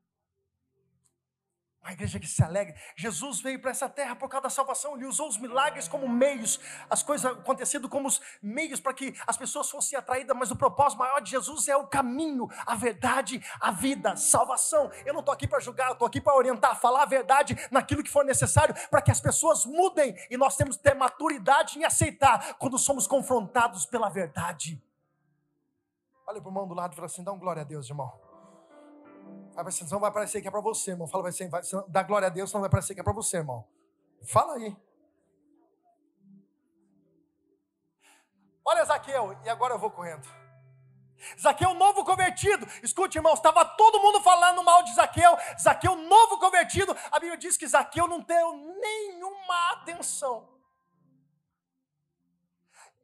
Uma 1.86 1.94
igreja 1.94 2.20
que 2.20 2.26
se 2.26 2.42
alegre. 2.42 2.74
Jesus 2.96 3.42
veio 3.42 3.62
para 3.62 3.70
essa 3.70 3.88
terra 3.88 4.16
por 4.16 4.28
causa 4.28 4.46
da 4.46 4.50
salvação. 4.50 4.96
Ele 4.96 5.06
usou 5.06 5.28
os 5.28 5.38
milagres 5.38 5.88
como 5.88 6.10
meios, 6.10 6.60
as 6.90 7.04
coisas 7.04 7.32
acontecendo 7.32 7.88
como 7.88 8.08
os 8.08 8.20
meios 8.42 8.80
para 8.80 8.92
que 8.92 9.14
as 9.28 9.38
pessoas 9.38 9.70
fossem 9.70 9.96
atraídas. 9.96 10.36
Mas 10.36 10.50
o 10.50 10.56
propósito 10.56 10.98
maior 10.98 11.20
de 11.20 11.30
Jesus 11.30 11.68
é 11.68 11.78
o 11.78 11.86
caminho, 11.86 12.50
a 12.66 12.74
verdade, 12.74 13.40
a 13.62 13.70
vida, 13.70 14.16
salvação. 14.16 14.90
Eu 15.06 15.14
não 15.14 15.20
estou 15.20 15.32
aqui 15.32 15.48
para 15.48 15.60
julgar, 15.60 15.90
eu 15.90 15.94
estou 15.94 16.08
aqui 16.08 16.20
para 16.20 16.36
orientar, 16.36 16.76
falar 16.82 17.04
a 17.04 17.06
verdade 17.06 17.56
naquilo 17.70 18.02
que 18.02 18.10
for 18.10 18.26
necessário 18.26 18.74
para 18.90 19.04
que 19.04 19.12
as 19.12 19.22
pessoas 19.22 19.64
mudem. 19.64 20.18
E 20.32 20.38
nós 20.38 20.58
temos 20.58 20.78
que 20.78 20.82
ter 20.82 20.96
maturidade 20.96 21.78
em 21.78 21.84
aceitar 21.84 22.56
quando 22.56 22.80
somos 22.80 23.06
confrontados 23.06 23.86
pela 23.86 24.10
verdade. 24.10 24.84
Olha 26.26 26.42
para 26.42 26.48
o 26.48 26.52
irmão 26.52 26.68
do 26.68 26.74
lado 26.74 26.94
e 26.94 26.96
fala 26.96 27.06
assim: 27.06 27.24
dá 27.24 27.32
um 27.32 27.38
glória 27.38 27.62
a 27.62 27.66
Deus, 27.66 27.88
irmão. 27.88 28.25
Não 29.90 30.00
vai 30.00 30.12
parecer 30.12 30.42
que 30.42 30.48
é 30.48 30.52
para 30.52 30.62
você, 30.62 30.92
irmão. 30.92 31.08
Fala, 31.08 31.24
vai 31.24 31.32
ser, 31.32 31.48
vai, 31.50 31.62
dá 31.88 32.04
glória 32.04 32.28
a 32.28 32.30
Deus, 32.30 32.52
não 32.52 32.62
vai 32.62 32.70
parecer 32.70 32.94
que 32.94 33.00
é 33.00 33.04
para 33.04 33.14
você, 33.14 33.38
irmão. 33.38 33.68
Fala 34.24 34.56
aí. 34.56 34.76
Olha 38.66 38.84
Zaqueu, 38.84 39.38
e 39.44 39.50
agora 39.50 39.76
eu 39.76 39.80
vou 39.80 39.92
correndo. 39.92 40.28
Zaqueu 41.40 41.74
novo 41.74 42.04
convertido. 42.04 42.66
Escute, 42.84 43.18
irmãos, 43.18 43.36
estava 43.36 43.64
todo 43.64 44.00
mundo 44.00 44.22
falando 44.22 44.64
mal 44.64 44.84
de 44.84 44.94
Zaqueu. 44.94 45.38
Zaqueu 45.60 45.96
novo 45.96 46.40
convertido. 46.40 46.96
A 47.12 47.20
Bíblia 47.20 47.38
diz 47.38 47.56
que 47.58 47.68
Zaqueu 47.68 48.08
não 48.08 48.20
deu 48.20 48.54
nenhuma 48.54 49.72
atenção. 49.72 50.54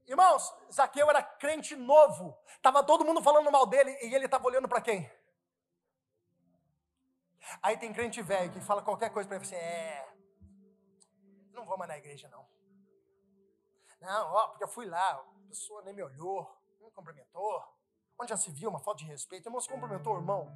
Irmãos, 0.07 0.53
Zaqueu 0.71 1.09
era 1.09 1.23
crente 1.23 1.75
novo. 1.75 2.37
Estava 2.55 2.83
todo 2.83 3.05
mundo 3.05 3.21
falando 3.21 3.51
mal 3.51 3.65
dele 3.65 3.97
e 4.01 4.13
ele 4.13 4.25
estava 4.25 4.45
olhando 4.45 4.67
para 4.67 4.81
quem? 4.81 5.09
Aí 7.61 7.77
tem 7.77 7.91
crente 7.91 8.21
velho 8.21 8.51
que 8.51 8.61
fala 8.61 8.81
qualquer 8.81 9.09
coisa 9.09 9.27
para 9.27 9.39
você, 9.39 9.55
é, 9.55 10.07
não 11.53 11.65
vou 11.65 11.77
mais 11.77 11.89
na 11.89 11.97
igreja 11.97 12.29
não. 12.29 12.45
Não, 14.01 14.33
ó, 14.33 14.47
porque 14.49 14.63
eu 14.63 14.67
fui 14.67 14.85
lá, 14.85 15.11
a 15.11 15.47
pessoa 15.47 15.83
nem 15.83 15.93
me 15.93 16.03
olhou, 16.03 16.47
nem 16.79 16.87
me 16.87 16.91
cumprimentou. 16.91 17.63
Onde 18.19 18.29
já 18.29 18.37
se 18.37 18.51
viu 18.51 18.69
uma 18.69 18.79
falta 18.79 18.99
de 18.99 19.05
respeito? 19.05 19.47
Irmão, 19.47 19.61
se 19.61 19.69
cumprimentou, 19.69 20.15
irmão. 20.17 20.51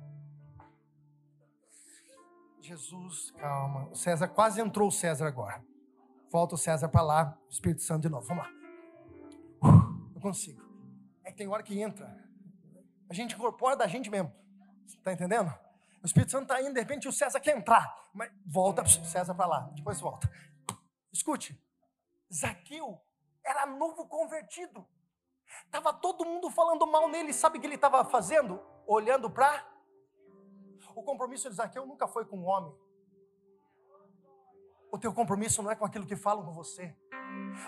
Jesus, 2.60 3.32
calma. 3.32 3.88
O 3.90 3.96
César 3.96 4.28
quase 4.28 4.60
entrou 4.60 4.88
o 4.88 4.92
César 4.92 5.28
agora. 5.28 5.64
Volta 6.32 6.56
o 6.56 6.58
César 6.58 6.90
para 6.90 7.02
lá, 7.04 7.38
o 7.48 7.50
Espírito 7.50 7.84
Santo 7.84 8.02
de 8.02 8.10
novo. 8.10 8.26
Vamos 8.28 8.44
lá. 8.44 8.52
Eu 10.16 10.22
consigo. 10.22 10.64
É 11.24 11.32
que 11.32 11.38
tem 11.38 11.48
hora 11.48 11.62
que 11.62 11.80
entra. 11.80 12.08
A 13.08 13.14
gente 13.14 13.36
incorpora 13.36 13.76
da 13.76 13.88
gente 13.88 14.10
mesmo. 14.10 14.34
Está 14.88 15.14
entendendo? 15.14 15.54
O 16.06 16.08
Espírito 16.08 16.34
Santo 16.34 16.44
está 16.44 16.62
indo, 16.62 16.76
de 16.76 16.80
repente 16.80 17.08
o 17.08 17.12
César 17.12 17.40
quer 17.40 17.58
entrar, 17.58 18.12
mas 18.14 18.32
volta 18.46 18.86
César 18.86 19.34
para 19.34 19.48
lá, 19.48 19.60
depois 19.74 20.00
volta. 20.00 20.32
Escute, 21.12 21.60
Zaqueu 22.32 23.02
era 23.44 23.66
novo 23.66 24.08
convertido. 24.08 24.88
Estava 25.66 25.92
todo 25.92 26.24
mundo 26.24 26.52
falando 26.52 26.86
mal 26.86 27.10
nele. 27.10 27.34
Sabe 27.34 27.58
o 27.58 27.62
que 27.62 27.66
ele 27.66 27.74
estava 27.74 28.06
fazendo? 28.06 28.62
Olhando 28.86 29.32
para. 29.32 29.68
O 30.94 31.02
compromisso 31.02 31.50
de 31.50 31.56
Zaqueu 31.56 31.88
nunca 31.88 32.08
foi 32.08 32.24
com 32.24 32.38
o 32.38 32.44
homem. 32.44 32.72
O 34.92 35.00
teu 35.00 35.12
compromisso 35.12 35.64
não 35.64 35.72
é 35.72 35.76
com 35.76 35.86
aquilo 35.86 36.06
que 36.06 36.16
falam 36.16 36.46
com 36.46 36.54
você. 36.54 36.96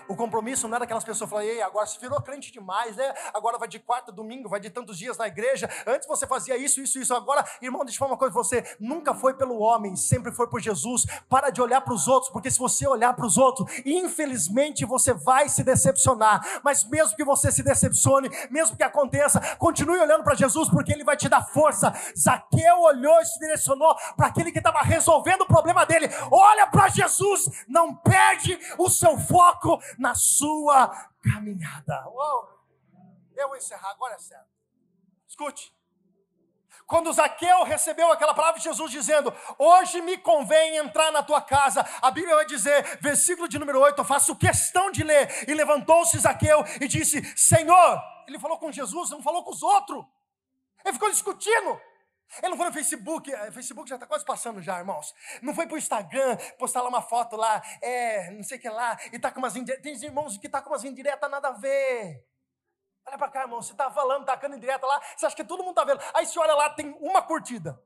O 0.08 0.16
compromisso 0.16 0.66
não 0.66 0.74
era 0.74 0.84
aquelas 0.84 1.04
pessoas 1.04 1.28
falando, 1.28 1.46
ei, 1.46 1.60
agora 1.60 1.86
se 1.86 2.00
virou 2.00 2.20
crente 2.22 2.50
demais, 2.50 2.96
né? 2.96 3.12
Agora 3.34 3.58
vai 3.58 3.68
de 3.68 3.78
quarta, 3.78 4.10
domingo, 4.10 4.48
vai 4.48 4.58
de 4.58 4.70
tantos 4.70 4.98
dias 4.98 5.18
na 5.18 5.26
igreja. 5.26 5.68
Antes 5.86 6.08
você 6.08 6.26
fazia 6.26 6.56
isso, 6.56 6.80
isso, 6.80 6.98
isso. 6.98 7.14
Agora, 7.14 7.44
irmão, 7.60 7.84
deixa 7.84 7.96
eu 7.96 7.98
falar 7.98 8.12
uma 8.12 8.18
coisa 8.18 8.32
você. 8.32 8.64
Nunca 8.80 9.14
foi 9.14 9.34
pelo 9.34 9.58
homem, 9.58 9.96
sempre 9.96 10.32
foi 10.32 10.46
por 10.46 10.60
Jesus. 10.60 11.04
Para 11.28 11.50
de 11.50 11.60
olhar 11.60 11.82
para 11.82 11.92
os 11.92 12.08
outros, 12.08 12.32
porque 12.32 12.50
se 12.50 12.58
você 12.58 12.86
olhar 12.86 13.12
para 13.14 13.26
os 13.26 13.36
outros, 13.36 13.70
infelizmente 13.84 14.84
você 14.86 15.12
vai 15.12 15.48
se 15.48 15.62
decepcionar. 15.62 16.40
Mas 16.62 16.84
mesmo 16.84 17.14
que 17.14 17.24
você 17.24 17.52
se 17.52 17.62
decepcione, 17.62 18.30
mesmo 18.50 18.76
que 18.76 18.82
aconteça, 18.82 19.40
continue 19.56 19.98
olhando 19.98 20.24
para 20.24 20.34
Jesus, 20.34 20.70
porque 20.70 20.92
Ele 20.92 21.04
vai 21.04 21.16
te 21.16 21.28
dar 21.28 21.42
força. 21.42 21.92
Zaqueu 22.16 22.80
olhou 22.80 23.20
e 23.20 23.26
se 23.26 23.38
direcionou 23.38 23.94
para 24.16 24.28
aquele 24.28 24.52
que 24.52 24.58
estava 24.58 24.80
resolvendo 24.80 25.42
o 25.42 25.46
problema 25.46 25.84
dele. 25.84 26.08
Olha 26.30 26.66
para 26.66 26.88
Jesus, 26.88 27.50
não 27.68 27.94
perde 27.94 28.58
o 28.78 28.88
seu 28.88 29.18
foco 29.18 29.57
foco 29.58 29.82
na 29.98 30.14
sua 30.14 30.88
caminhada. 31.22 32.08
Uou. 32.08 32.48
Eu 33.36 33.48
vou 33.48 33.56
encerrar, 33.56 33.90
agora 33.90 34.14
é 34.14 34.18
certo. 34.18 34.48
Escute. 35.26 35.74
Quando 36.86 37.12
Zaqueu 37.12 37.64
recebeu 37.64 38.10
aquela 38.10 38.34
palavra 38.34 38.58
de 38.58 38.64
Jesus 38.64 38.90
dizendo: 38.90 39.32
Hoje 39.58 40.00
me 40.00 40.16
convém 40.16 40.76
entrar 40.76 41.12
na 41.12 41.22
tua 41.22 41.40
casa, 41.40 41.86
a 42.00 42.10
Bíblia 42.10 42.34
vai 42.34 42.46
dizer, 42.46 42.98
versículo 43.00 43.46
de 43.46 43.58
número 43.58 43.78
8, 43.80 44.00
eu 44.00 44.04
faço 44.04 44.34
questão 44.34 44.90
de 44.90 45.04
ler. 45.04 45.48
E 45.48 45.54
levantou-se 45.54 46.18
Zaqueu 46.18 46.64
e 46.80 46.88
disse: 46.88 47.22
Senhor, 47.36 48.02
ele 48.26 48.38
falou 48.38 48.58
com 48.58 48.72
Jesus, 48.72 49.10
não 49.10 49.22
falou 49.22 49.44
com 49.44 49.50
os 49.50 49.62
outros. 49.62 50.04
Ele 50.84 50.94
ficou 50.94 51.10
discutindo. 51.10 51.78
Ele 52.38 52.50
não 52.50 52.56
foi 52.56 52.66
no 52.66 52.72
Facebook, 52.72 53.32
eh, 53.32 53.52
Facebook 53.52 53.88
já 53.88 53.96
está 53.96 54.06
quase 54.06 54.24
passando 54.24 54.60
já, 54.60 54.78
irmãos. 54.78 55.14
Não 55.40 55.54
foi 55.54 55.66
para 55.66 55.74
o 55.74 55.78
Instagram 55.78 56.36
postar 56.58 56.82
lá 56.82 56.88
uma 56.88 57.02
foto 57.02 57.36
lá, 57.36 57.62
é, 57.80 58.30
não 58.30 58.42
sei 58.42 58.58
o 58.58 58.60
que 58.60 58.68
lá, 58.68 58.98
e 59.12 59.18
tá 59.18 59.30
com 59.30 59.38
umas 59.38 59.56
indiretas. 59.56 59.82
Tem 59.82 60.08
irmãos 60.08 60.36
que 60.36 60.48
tá 60.48 60.60
com 60.60 60.70
umas 60.70 60.84
indiretas 60.84 61.30
nada 61.30 61.48
a 61.48 61.52
ver. 61.52 62.24
Olha 63.06 63.16
para 63.16 63.30
cá, 63.30 63.42
irmão, 63.42 63.62
você 63.62 63.74
tá 63.74 63.90
falando, 63.90 64.26
tacando 64.26 64.56
indireta 64.56 64.86
lá, 64.86 65.00
você 65.16 65.24
acha 65.24 65.34
que 65.34 65.44
todo 65.44 65.64
mundo 65.64 65.74
tá 65.74 65.84
vendo. 65.84 66.00
Aí 66.12 66.26
você 66.26 66.38
olha 66.38 66.54
lá, 66.54 66.68
tem 66.68 66.90
uma 67.00 67.22
curtida. 67.22 67.82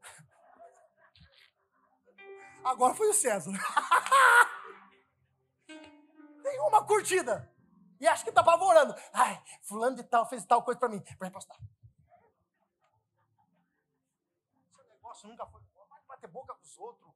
Agora 2.64 2.95
foi 2.95 3.09
o 3.09 3.14
César. 3.14 3.53
tem 6.43 6.61
uma 6.61 6.84
curtida. 6.84 7.49
E 8.01 8.09
acha 8.09 8.24
que 8.24 8.32
tá 8.32 8.40
apavorando. 8.40 8.97
Ai, 9.12 9.40
fulano 9.62 9.95
de 9.95 10.03
tal 10.03 10.28
fez 10.28 10.45
tal 10.45 10.64
coisa 10.64 10.80
para 10.80 10.88
mim. 10.88 11.01
Vai 11.20 11.30
postar. 11.30 11.57
Nunca 15.26 15.46
foi. 15.46 15.60
Vai 15.88 16.00
bater 16.08 16.28
boca 16.28 16.54
com 16.54 16.62
os 16.62 16.78
outros. 16.78 17.10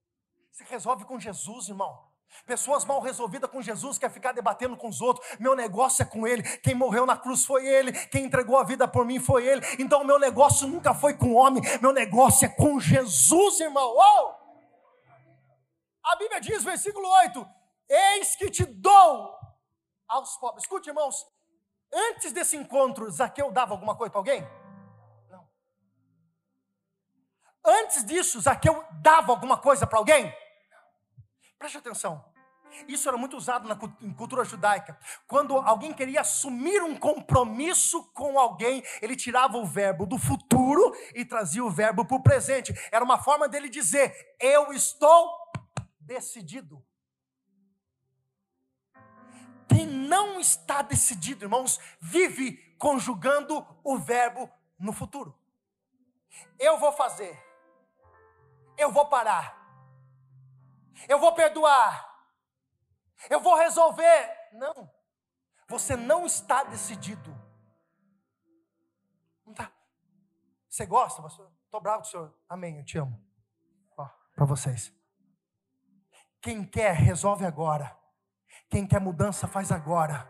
Você 0.50 0.64
resolve 0.64 1.04
com 1.04 1.18
Jesus, 1.18 1.68
irmão. 1.68 2.16
Pessoas 2.44 2.84
mal 2.84 3.00
resolvidas 3.00 3.50
com 3.50 3.62
Jesus 3.62 3.98
quer 3.98 4.10
ficar 4.10 4.32
debatendo 4.32 4.76
com 4.76 4.88
os 4.88 5.00
outros. 5.00 5.26
Meu 5.38 5.54
negócio 5.54 6.02
é 6.02 6.04
com 6.04 6.26
Ele. 6.26 6.42
Quem 6.58 6.74
morreu 6.74 7.06
na 7.06 7.16
cruz 7.16 7.44
foi 7.44 7.66
Ele. 7.66 7.92
Quem 8.08 8.24
entregou 8.24 8.58
a 8.58 8.64
vida 8.64 8.86
por 8.86 9.04
mim 9.04 9.18
foi 9.18 9.46
Ele. 9.46 9.60
Então, 9.78 10.04
meu 10.04 10.18
negócio 10.18 10.66
nunca 10.68 10.94
foi 10.94 11.14
com 11.14 11.26
o 11.28 11.34
homem. 11.34 11.62
Meu 11.80 11.92
negócio 11.92 12.46
é 12.46 12.48
com 12.48 12.78
Jesus, 12.78 13.60
irmão. 13.60 13.94
Oh! 13.96 14.34
A 16.04 16.16
Bíblia 16.16 16.40
diz, 16.40 16.62
versículo 16.62 17.08
8: 17.08 17.46
Eis 17.88 18.36
que 18.36 18.50
te 18.50 18.64
dou 18.64 19.36
aos 20.08 20.36
pobres. 20.36 20.64
Escute, 20.64 20.88
irmãos. 20.88 21.26
Antes 21.92 22.32
desse 22.32 22.56
encontro, 22.56 23.10
Zaqueu 23.10 23.50
dava 23.50 23.72
alguma 23.72 23.96
coisa 23.96 24.10
para 24.10 24.20
alguém? 24.20 24.65
Antes 27.66 28.04
disso, 28.04 28.40
Zaqueu 28.40 28.84
dava 29.02 29.32
alguma 29.32 29.58
coisa 29.58 29.86
para 29.86 29.98
alguém? 29.98 30.32
Preste 31.58 31.78
atenção. 31.78 32.24
Isso 32.86 33.08
era 33.08 33.16
muito 33.16 33.36
usado 33.36 33.66
na 33.66 33.74
cultura 33.74 34.44
judaica. 34.44 34.98
Quando 35.26 35.56
alguém 35.56 35.92
queria 35.92 36.20
assumir 36.20 36.82
um 36.82 36.96
compromisso 36.96 38.04
com 38.12 38.38
alguém, 38.38 38.84
ele 39.00 39.16
tirava 39.16 39.56
o 39.56 39.64
verbo 39.64 40.06
do 40.06 40.18
futuro 40.18 40.94
e 41.14 41.24
trazia 41.24 41.64
o 41.64 41.70
verbo 41.70 42.04
para 42.04 42.16
o 42.16 42.22
presente. 42.22 42.72
Era 42.92 43.04
uma 43.04 43.18
forma 43.18 43.48
dele 43.48 43.68
dizer: 43.68 44.14
Eu 44.38 44.72
estou 44.72 45.30
decidido. 45.98 46.84
Quem 49.68 49.86
não 49.86 50.38
está 50.38 50.82
decidido, 50.82 51.44
irmãos, 51.44 51.80
vive 52.00 52.58
conjugando 52.78 53.66
o 53.82 53.98
verbo 53.98 54.50
no 54.78 54.92
futuro. 54.92 55.36
Eu 56.58 56.78
vou 56.78 56.92
fazer 56.92 57.45
eu 58.76 58.90
vou 58.90 59.06
parar, 59.06 59.56
eu 61.08 61.18
vou 61.18 61.34
perdoar, 61.34 62.26
eu 63.30 63.40
vou 63.40 63.56
resolver. 63.56 64.36
Não, 64.52 64.90
você 65.68 65.96
não 65.96 66.26
está 66.26 66.64
decidido. 66.64 67.34
Não 69.44 69.54
tá. 69.54 69.70
Você 70.68 70.84
gosta, 70.86 71.22
pastor? 71.22 71.50
Estou 71.64 71.80
bravo 71.80 72.02
com 72.02 72.08
o 72.08 72.10
senhor. 72.10 72.34
Amém, 72.48 72.78
eu 72.78 72.84
te 72.84 72.98
amo. 72.98 73.22
Para 74.34 74.44
vocês. 74.44 74.92
Quem 76.42 76.64
quer, 76.64 76.94
resolve 76.94 77.46
agora. 77.46 77.96
Quem 78.68 78.86
quer 78.86 79.00
mudança, 79.00 79.48
faz 79.48 79.72
agora. 79.72 80.28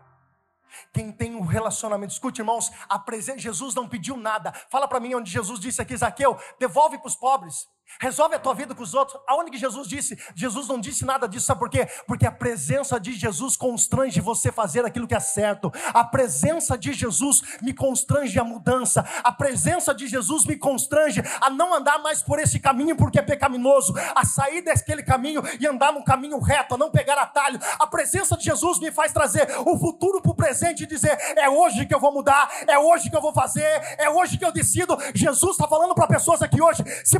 Quem 0.93 1.11
tem 1.11 1.35
um 1.35 1.41
relacionamento, 1.41 2.13
escute 2.13 2.41
irmãos, 2.41 2.71
a 2.87 2.97
presença, 2.97 3.39
Jesus 3.39 3.75
não 3.75 3.87
pediu 3.87 4.15
nada. 4.15 4.51
Fala 4.69 4.87
para 4.87 4.99
mim 4.99 5.13
onde 5.15 5.29
Jesus 5.29 5.59
disse 5.59 5.81
aqui, 5.81 5.95
Zaqueu, 5.95 6.39
devolve 6.59 6.97
para 6.97 7.07
os 7.07 7.15
pobres. 7.15 7.67
Resolve 7.99 8.35
a 8.35 8.39
tua 8.39 8.53
vida 8.53 8.75
com 8.75 8.83
os 8.83 8.93
outros. 8.93 9.19
Aonde 9.27 9.51
que 9.51 9.57
Jesus 9.57 9.87
disse? 9.87 10.17
Jesus 10.35 10.67
não 10.67 10.79
disse 10.79 11.05
nada 11.05 11.27
disso, 11.27 11.45
sabe 11.45 11.59
por 11.59 11.69
quê? 11.69 11.87
Porque 12.05 12.25
a 12.25 12.31
presença 12.31 12.99
de 12.99 13.13
Jesus 13.13 13.55
constrange 13.55 14.21
você 14.21 14.51
fazer 14.51 14.85
aquilo 14.85 15.07
que 15.07 15.15
é 15.15 15.19
certo. 15.19 15.71
A 15.93 16.03
presença 16.03 16.77
de 16.77 16.93
Jesus 16.93 17.41
me 17.61 17.73
constrange 17.73 18.39
a 18.39 18.43
mudança. 18.43 19.05
A 19.23 19.31
presença 19.31 19.93
de 19.93 20.07
Jesus 20.07 20.45
me 20.45 20.55
constrange 20.55 21.21
a 21.41 21.49
não 21.49 21.73
andar 21.73 21.99
mais 21.99 22.21
por 22.21 22.39
esse 22.39 22.59
caminho 22.59 22.95
porque 22.95 23.19
é 23.19 23.21
pecaminoso, 23.21 23.93
a 24.15 24.25
sair 24.25 24.61
daquele 24.61 25.03
caminho 25.03 25.41
e 25.59 25.65
andar 25.65 25.91
no 25.91 26.03
caminho 26.03 26.39
reto, 26.39 26.75
a 26.75 26.77
não 26.77 26.91
pegar 26.91 27.17
atalho. 27.17 27.59
A 27.79 27.87
presença 27.87 28.37
de 28.37 28.43
Jesus 28.43 28.79
me 28.79 28.91
faz 28.91 29.11
trazer 29.11 29.47
o 29.65 29.77
futuro 29.77 30.21
para 30.21 30.31
o 30.31 30.35
presente 30.35 30.83
e 30.83 30.87
dizer: 30.87 31.17
é 31.35 31.49
hoje 31.49 31.85
que 31.85 31.95
eu 31.95 31.99
vou 31.99 32.11
mudar, 32.11 32.49
é 32.67 32.77
hoje 32.77 33.09
que 33.09 33.15
eu 33.15 33.21
vou 33.21 33.33
fazer, 33.33 33.67
é 33.97 34.09
hoje 34.09 34.37
que 34.37 34.45
eu 34.45 34.51
decido. 34.51 34.97
Jesus 35.13 35.53
está 35.53 35.67
falando 35.67 35.95
para 35.95 36.07
pessoas 36.07 36.41
aqui 36.41 36.61
hoje: 36.61 36.83
se 37.03 37.19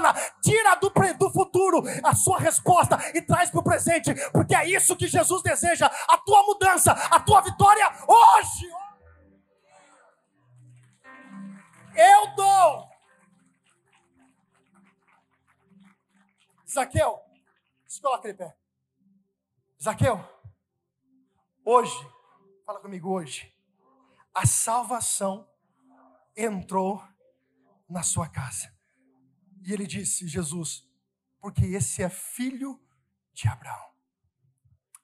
posicione 0.00 0.32
tira 0.42 0.74
do, 0.76 0.90
do 1.18 1.30
futuro 1.30 1.82
a 2.02 2.14
sua 2.14 2.38
resposta 2.38 2.96
e 3.14 3.22
traz 3.22 3.50
para 3.50 3.60
o 3.60 3.64
presente, 3.64 4.14
porque 4.30 4.54
é 4.54 4.68
isso 4.68 4.96
que 4.96 5.06
Jesus 5.06 5.42
deseja: 5.42 5.86
a 5.86 6.18
tua 6.18 6.42
mudança, 6.44 6.92
a 6.92 7.20
tua 7.20 7.40
vitória 7.40 7.86
hoje. 8.06 8.70
Eu 11.94 12.34
dou. 12.34 12.90
Zaqueu, 16.68 17.20
se 17.86 18.00
coloca 18.02 18.28
de 18.30 18.34
pé. 18.34 18.54
Zaqueu, 19.82 20.22
hoje, 21.64 21.96
fala 22.66 22.80
comigo 22.80 23.10
hoje, 23.10 23.54
a 24.34 24.44
salvação 24.46 25.48
entrou 26.36 27.02
na 27.88 28.02
sua 28.02 28.28
casa. 28.28 28.75
E 29.66 29.72
ele 29.72 29.86
disse: 29.86 30.28
Jesus, 30.28 30.88
porque 31.40 31.66
esse 31.66 32.02
é 32.02 32.08
filho 32.08 32.80
de 33.34 33.48
Abraão. 33.48 33.90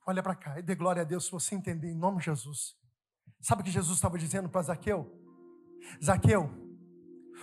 Olha 0.06 0.22
para 0.22 0.36
cá 0.36 0.58
e 0.58 0.62
dê 0.62 0.74
glória 0.74 1.02
a 1.02 1.04
Deus 1.04 1.26
se 1.26 1.32
você 1.32 1.54
entender, 1.54 1.90
em 1.90 1.94
nome 1.94 2.18
de 2.18 2.26
Jesus. 2.26 2.76
Sabe 3.40 3.62
o 3.62 3.64
que 3.64 3.70
Jesus 3.70 3.98
estava 3.98 4.16
dizendo 4.16 4.48
para 4.48 4.62
Zaqueu? 4.62 5.20
Zaqueu, 6.02 6.48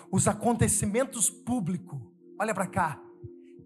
os 0.09 0.27
acontecimentos 0.27 1.29
públicos, 1.29 1.99
olha 2.39 2.53
para 2.53 2.67
cá, 2.67 2.99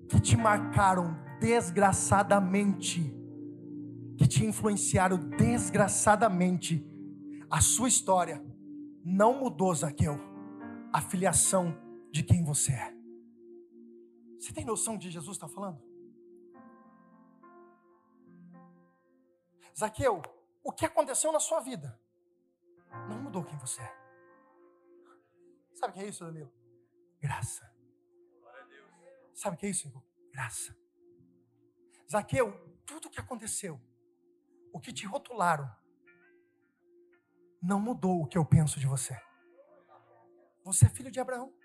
que 0.09 0.19
te 0.19 0.35
marcaram 0.35 1.15
desgraçadamente, 1.39 3.13
que 4.17 4.27
te 4.27 4.43
influenciaram 4.45 5.17
desgraçadamente, 5.29 6.83
a 7.49 7.61
sua 7.61 7.87
história 7.87 8.43
não 9.03 9.39
mudou, 9.39 9.73
Zaqueu, 9.75 10.19
a 10.91 11.01
filiação 11.01 11.77
de 12.11 12.23
quem 12.23 12.43
você 12.43 12.71
é. 12.71 12.92
Você 14.43 14.51
tem 14.51 14.65
noção 14.65 14.97
de 14.97 15.09
Jesus 15.09 15.37
está 15.37 15.47
falando? 15.47 15.81
Zaqueu, 19.73 20.21
o 20.61 20.69
que 20.69 20.85
aconteceu 20.85 21.31
na 21.31 21.39
sua 21.39 21.61
vida 21.61 21.97
não 23.07 23.23
mudou 23.23 23.45
quem 23.45 23.57
você 23.57 23.81
é. 23.81 23.95
Sabe 25.73 25.91
o 25.91 25.93
que 25.93 26.01
é 26.01 26.09
isso, 26.09 26.25
Danilo? 26.25 26.53
Graça. 27.21 27.73
Sabe 29.33 29.55
o 29.55 29.59
que 29.59 29.65
é 29.65 29.69
isso, 29.69 29.87
Igor? 29.87 30.03
Graça. 30.33 30.77
Zaqueu, 32.11 32.51
tudo 32.85 33.07
o 33.07 33.09
que 33.09 33.21
aconteceu, 33.21 33.81
o 34.73 34.79
que 34.79 34.91
te 34.91 35.05
rotularam, 35.05 35.73
não 37.61 37.79
mudou 37.79 38.21
o 38.23 38.27
que 38.27 38.37
eu 38.37 38.43
penso 38.43 38.77
de 38.77 38.87
você. 38.87 39.17
Você 40.65 40.85
é 40.87 40.89
filho 40.89 41.09
de 41.09 41.21
Abraão. 41.21 41.62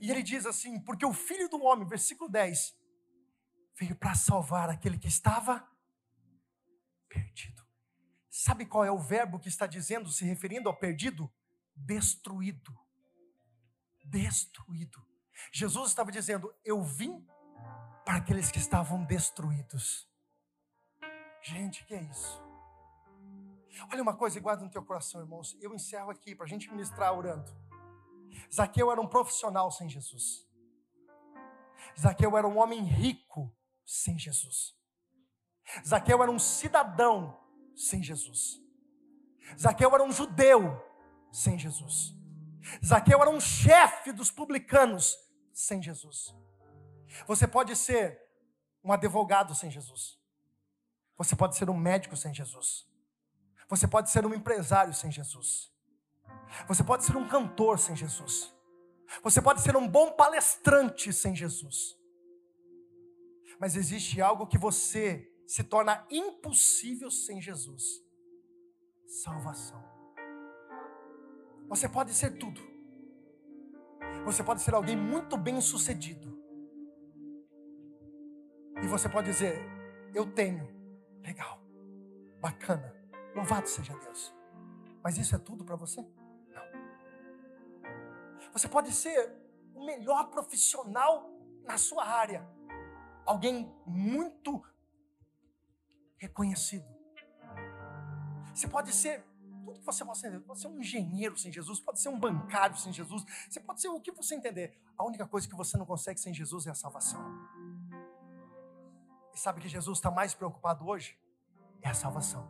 E 0.00 0.10
ele 0.10 0.22
diz 0.22 0.46
assim: 0.46 0.80
porque 0.80 1.04
o 1.04 1.12
filho 1.12 1.48
do 1.48 1.62
homem, 1.62 1.86
versículo 1.86 2.30
10, 2.30 2.76
veio 3.78 3.96
para 3.96 4.14
salvar 4.14 4.68
aquele 4.68 4.98
que 4.98 5.08
estava 5.08 5.66
perdido. 7.08 7.62
Sabe 8.28 8.64
qual 8.64 8.84
é 8.84 8.90
o 8.90 8.98
verbo 8.98 9.38
que 9.38 9.48
está 9.48 9.66
dizendo, 9.66 10.10
se 10.10 10.24
referindo 10.24 10.68
ao 10.68 10.76
perdido? 10.76 11.32
Destruído. 11.74 12.78
Destruído. 14.04 15.04
Jesus 15.52 15.90
estava 15.90 16.12
dizendo: 16.12 16.54
Eu 16.64 16.82
vim 16.82 17.26
para 18.04 18.16
aqueles 18.16 18.50
que 18.50 18.58
estavam 18.58 19.04
destruídos. 19.04 20.08
Gente, 21.42 21.84
que 21.86 21.94
é 21.94 22.02
isso? 22.02 22.42
Olha 23.90 24.02
uma 24.02 24.16
coisa 24.16 24.38
e 24.38 24.40
guarda 24.40 24.64
no 24.64 24.70
teu 24.70 24.84
coração, 24.84 25.20
irmãos. 25.20 25.56
Eu 25.60 25.74
encerro 25.74 26.10
aqui 26.10 26.34
para 26.34 26.44
a 26.44 26.48
gente 26.48 26.70
ministrar 26.70 27.16
orando. 27.16 27.50
Zaqueu 28.52 28.90
era 28.90 29.00
um 29.00 29.06
profissional 29.06 29.70
sem 29.70 29.88
Jesus. 29.88 30.46
Zaqueu 31.98 32.36
era 32.36 32.46
um 32.46 32.58
homem 32.58 32.82
rico 32.82 33.54
sem 33.84 34.18
Jesus. 34.18 34.76
Zaqueu 35.86 36.22
era 36.22 36.30
um 36.30 36.38
cidadão 36.38 37.38
sem 37.74 38.02
Jesus. 38.02 38.60
Zaqueu 39.58 39.94
era 39.94 40.02
um 40.02 40.12
judeu 40.12 40.84
sem 41.32 41.58
Jesus. 41.58 42.14
Zaqueu 42.84 43.20
era 43.20 43.30
um 43.30 43.40
chefe 43.40 44.12
dos 44.12 44.30
publicanos 44.30 45.16
sem 45.52 45.82
Jesus. 45.82 46.34
Você 47.26 47.46
pode 47.46 47.74
ser 47.76 48.20
um 48.82 48.92
advogado 48.92 49.54
sem 49.54 49.70
Jesus. 49.70 50.18
Você 51.16 51.36
pode 51.36 51.56
ser 51.56 51.68
um 51.68 51.76
médico 51.76 52.16
sem 52.16 52.32
Jesus. 52.32 52.88
Você 53.68 53.86
pode 53.86 54.10
ser 54.10 54.24
um 54.26 54.34
empresário 54.34 54.92
sem 54.94 55.10
Jesus. 55.10 55.72
Você 56.68 56.82
pode 56.82 57.04
ser 57.04 57.16
um 57.16 57.28
cantor 57.28 57.78
sem 57.78 57.94
Jesus. 57.94 58.54
Você 59.22 59.42
pode 59.42 59.60
ser 59.60 59.76
um 59.76 59.88
bom 59.88 60.12
palestrante 60.12 61.12
sem 61.12 61.34
Jesus. 61.34 61.98
Mas 63.58 63.76
existe 63.76 64.20
algo 64.20 64.46
que 64.46 64.56
você 64.56 65.30
se 65.46 65.64
torna 65.64 66.06
impossível 66.10 67.10
sem 67.10 67.40
Jesus: 67.40 68.02
salvação. 69.06 69.82
Você 71.68 71.88
pode 71.88 72.14
ser 72.14 72.38
tudo. 72.38 72.60
Você 74.24 74.42
pode 74.42 74.62
ser 74.62 74.74
alguém 74.74 74.96
muito 74.96 75.36
bem 75.36 75.60
sucedido. 75.60 76.38
E 78.82 78.86
você 78.86 79.08
pode 79.08 79.30
dizer: 79.30 79.60
Eu 80.14 80.32
tenho. 80.32 80.68
Legal. 81.22 81.60
Bacana. 82.40 82.94
Louvado 83.34 83.68
seja 83.68 83.94
Deus. 83.94 84.34
Mas 85.02 85.18
isso 85.18 85.34
é 85.34 85.38
tudo 85.38 85.64
para 85.64 85.76
você? 85.76 86.04
Você 88.52 88.68
pode 88.68 88.92
ser 88.92 89.32
o 89.74 89.84
melhor 89.84 90.30
profissional 90.30 91.30
na 91.64 91.78
sua 91.78 92.04
área, 92.04 92.48
alguém 93.24 93.72
muito 93.86 94.62
reconhecido. 96.18 96.86
Você 98.54 98.68
pode 98.68 98.92
ser 98.92 99.24
tudo 99.70 99.78
que 99.78 99.84
você 99.84 100.04
possa 100.04 100.20
ser. 100.20 100.40
Pode 100.40 100.60
ser 100.60 100.68
um 100.68 100.78
engenheiro 100.78 101.36
sem 101.36 101.52
Jesus, 101.52 101.80
pode 101.80 102.00
ser 102.00 102.08
um 102.08 102.18
bancário 102.18 102.76
sem 102.76 102.92
Jesus, 102.92 103.24
você 103.48 103.60
pode 103.60 103.80
ser 103.80 103.88
o 103.88 104.00
que 104.00 104.10
você 104.10 104.34
entender. 104.34 104.76
A 104.96 105.04
única 105.04 105.26
coisa 105.26 105.48
que 105.48 105.54
você 105.54 105.76
não 105.76 105.86
consegue 105.86 106.20
sem 106.20 106.34
Jesus 106.34 106.66
é 106.66 106.70
a 106.70 106.74
salvação. 106.74 107.20
E 109.32 109.38
sabe 109.38 109.60
que 109.60 109.68
Jesus 109.68 109.98
está 109.98 110.10
mais 110.10 110.34
preocupado 110.34 110.86
hoje? 110.86 111.18
É 111.82 111.88
a 111.88 111.94
salvação. 111.94 112.48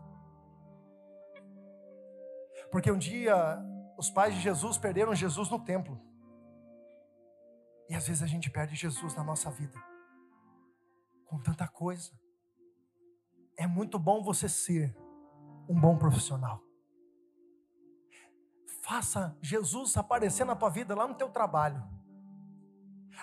Porque 2.71 2.91
um 2.91 2.99
dia 2.99 3.63
os 4.01 4.09
pais 4.09 4.35
de 4.35 4.41
Jesus 4.41 4.79
perderam 4.79 5.15
Jesus 5.15 5.51
no 5.51 5.63
templo. 5.63 6.01
E 7.87 7.95
às 7.95 8.09
vezes 8.09 8.23
a 8.23 8.27
gente 8.27 8.49
perde 8.49 8.75
Jesus 8.75 9.15
na 9.15 9.23
nossa 9.23 9.51
vida. 9.51 9.79
Com 11.27 11.39
tanta 11.39 11.69
coisa. 11.69 12.11
É 13.59 13.67
muito 13.67 13.99
bom 13.99 14.23
você 14.23 14.49
ser 14.49 14.97
um 15.69 15.79
bom 15.79 15.99
profissional. 15.99 16.63
Faça 18.81 19.37
Jesus 19.43 19.95
aparecer 19.99 20.47
na 20.47 20.57
tua 20.57 20.71
vida 20.71 20.95
lá 20.95 21.07
no 21.07 21.15
teu 21.15 21.29
trabalho. 21.29 21.87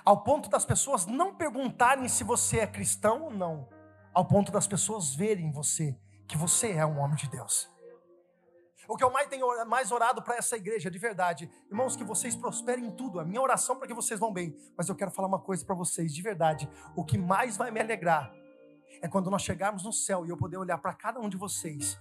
Ao 0.05 0.23
ponto 0.23 0.47
das 0.47 0.63
pessoas 0.63 1.07
não 1.07 1.35
perguntarem 1.35 2.07
se 2.07 2.23
você 2.23 2.59
é 2.59 2.67
cristão 2.67 3.23
ou 3.23 3.31
não. 3.31 3.67
Ao 4.13 4.27
ponto 4.27 4.51
das 4.51 4.67
pessoas 4.67 5.15
verem 5.15 5.51
você 5.51 5.99
que 6.27 6.37
você 6.37 6.73
é 6.73 6.85
um 6.85 6.99
homem 6.99 7.15
de 7.15 7.27
Deus. 7.27 7.67
O 8.87 8.95
que 8.95 9.03
eu 9.03 9.11
mais 9.11 9.27
tenho 9.27 9.45
mais 9.65 9.91
orado 9.91 10.21
para 10.21 10.37
essa 10.37 10.55
igreja, 10.55 10.89
de 10.89 10.97
verdade, 10.97 11.49
irmãos, 11.69 11.95
que 11.95 12.03
vocês 12.03 12.35
prosperem 12.35 12.85
em 12.85 12.91
tudo. 12.91 13.19
A 13.19 13.25
minha 13.25 13.41
oração 13.41 13.75
para 13.75 13.87
que 13.87 13.93
vocês 13.93 14.19
vão 14.19 14.31
bem. 14.31 14.55
Mas 14.77 14.87
eu 14.87 14.95
quero 14.95 15.11
falar 15.11 15.27
uma 15.27 15.39
coisa 15.39 15.65
para 15.65 15.75
vocês, 15.75 16.13
de 16.13 16.21
verdade. 16.21 16.69
O 16.95 17.03
que 17.03 17.17
mais 17.17 17.57
vai 17.57 17.69
me 17.69 17.81
alegrar 17.81 18.31
é 19.01 19.07
quando 19.07 19.29
nós 19.29 19.41
chegarmos 19.41 19.83
no 19.83 19.91
céu 19.91 20.25
e 20.25 20.29
eu 20.29 20.37
poder 20.37 20.57
olhar 20.57 20.77
para 20.77 20.93
cada 20.93 21.19
um 21.19 21.27
de 21.27 21.35
vocês 21.35 21.99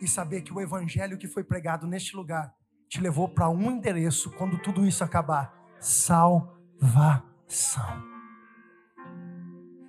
e 0.00 0.06
saber 0.06 0.42
que 0.42 0.52
o 0.52 0.60
evangelho 0.60 1.18
que 1.18 1.26
foi 1.26 1.42
pregado 1.42 1.86
neste 1.86 2.16
lugar 2.16 2.54
te 2.88 3.00
levou 3.00 3.28
para 3.28 3.48
um 3.48 3.70
endereço 3.70 4.30
quando 4.32 4.56
tudo 4.62 4.86
isso 4.86 5.02
acabar: 5.02 5.52
salvação. 5.78 6.60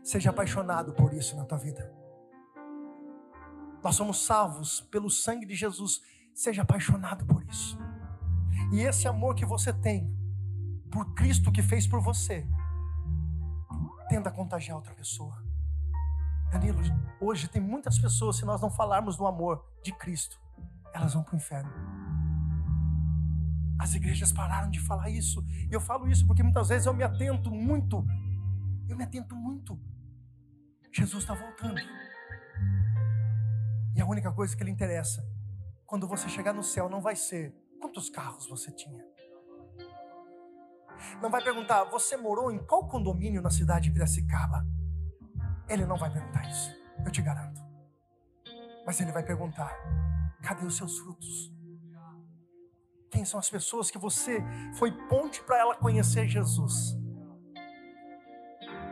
Seja 0.03 0.31
apaixonado 0.31 0.93
por 0.93 1.13
isso 1.13 1.35
na 1.35 1.45
tua 1.45 1.57
vida. 1.57 2.00
Nós 3.83 3.95
somos 3.95 4.25
salvos 4.25 4.81
pelo 4.81 5.09
sangue 5.09 5.45
de 5.45 5.55
Jesus. 5.55 6.01
Seja 6.33 6.61
apaixonado 6.61 7.25
por 7.25 7.43
isso. 7.43 7.77
E 8.71 8.81
esse 8.81 9.07
amor 9.07 9.35
que 9.35 9.45
você 9.45 9.73
tem 9.73 10.15
por 10.91 11.13
Cristo 11.13 11.51
que 11.51 11.61
fez 11.61 11.87
por 11.87 12.01
você, 12.01 12.45
tenda 14.09 14.29
a 14.29 14.31
contagiar 14.31 14.77
outra 14.77 14.93
pessoa. 14.93 15.41
Danilo, 16.51 16.81
hoje 17.19 17.47
tem 17.47 17.61
muitas 17.61 17.97
pessoas, 17.97 18.35
se 18.35 18.45
nós 18.45 18.61
não 18.61 18.69
falarmos 18.69 19.15
do 19.15 19.25
amor 19.25 19.65
de 19.83 19.93
Cristo, 19.93 20.37
elas 20.93 21.13
vão 21.13 21.23
para 21.23 21.33
o 21.33 21.37
inferno. 21.37 21.71
As 23.79 23.95
igrejas 23.95 24.31
pararam 24.31 24.69
de 24.69 24.79
falar 24.79 25.09
isso. 25.09 25.43
E 25.69 25.73
eu 25.73 25.81
falo 25.81 26.07
isso 26.07 26.27
porque 26.27 26.43
muitas 26.43 26.67
vezes 26.67 26.85
eu 26.85 26.93
me 26.93 27.03
atento 27.03 27.49
muito. 27.49 28.05
Eu 28.87 28.97
me 28.97 29.03
atento 29.03 29.35
muito. 29.35 29.79
Jesus 30.91 31.23
está 31.23 31.33
voltando. 31.33 31.81
E 33.95 34.01
a 34.01 34.05
única 34.05 34.31
coisa 34.31 34.55
que 34.55 34.63
lhe 34.63 34.71
interessa, 34.71 35.25
quando 35.85 36.07
você 36.07 36.29
chegar 36.29 36.53
no 36.53 36.63
céu, 36.63 36.89
não 36.89 37.01
vai 37.01 37.15
ser 37.15 37.53
quantos 37.79 38.09
carros 38.09 38.47
você 38.47 38.71
tinha. 38.71 39.03
Não 41.21 41.29
vai 41.29 41.43
perguntar, 41.43 41.83
você 41.85 42.15
morou 42.15 42.51
em 42.51 42.59
qual 42.59 42.87
condomínio 42.87 43.41
na 43.41 43.49
cidade 43.49 43.89
de 43.89 43.91
Piracicaba? 43.91 44.65
Ele 45.67 45.85
não 45.85 45.97
vai 45.97 46.11
perguntar 46.11 46.49
isso, 46.49 46.71
eu 47.05 47.11
te 47.11 47.21
garanto. 47.21 47.61
Mas 48.85 48.99
ele 48.99 49.11
vai 49.11 49.23
perguntar: 49.23 49.75
cadê 50.41 50.65
os 50.65 50.77
seus 50.77 50.99
frutos? 50.99 51.51
Quem 53.09 53.25
são 53.25 53.39
as 53.39 53.49
pessoas 53.49 53.91
que 53.91 53.97
você 53.97 54.41
foi 54.75 54.91
ponte 55.07 55.43
para 55.43 55.59
ela 55.59 55.75
conhecer 55.75 56.27
Jesus? 56.27 56.97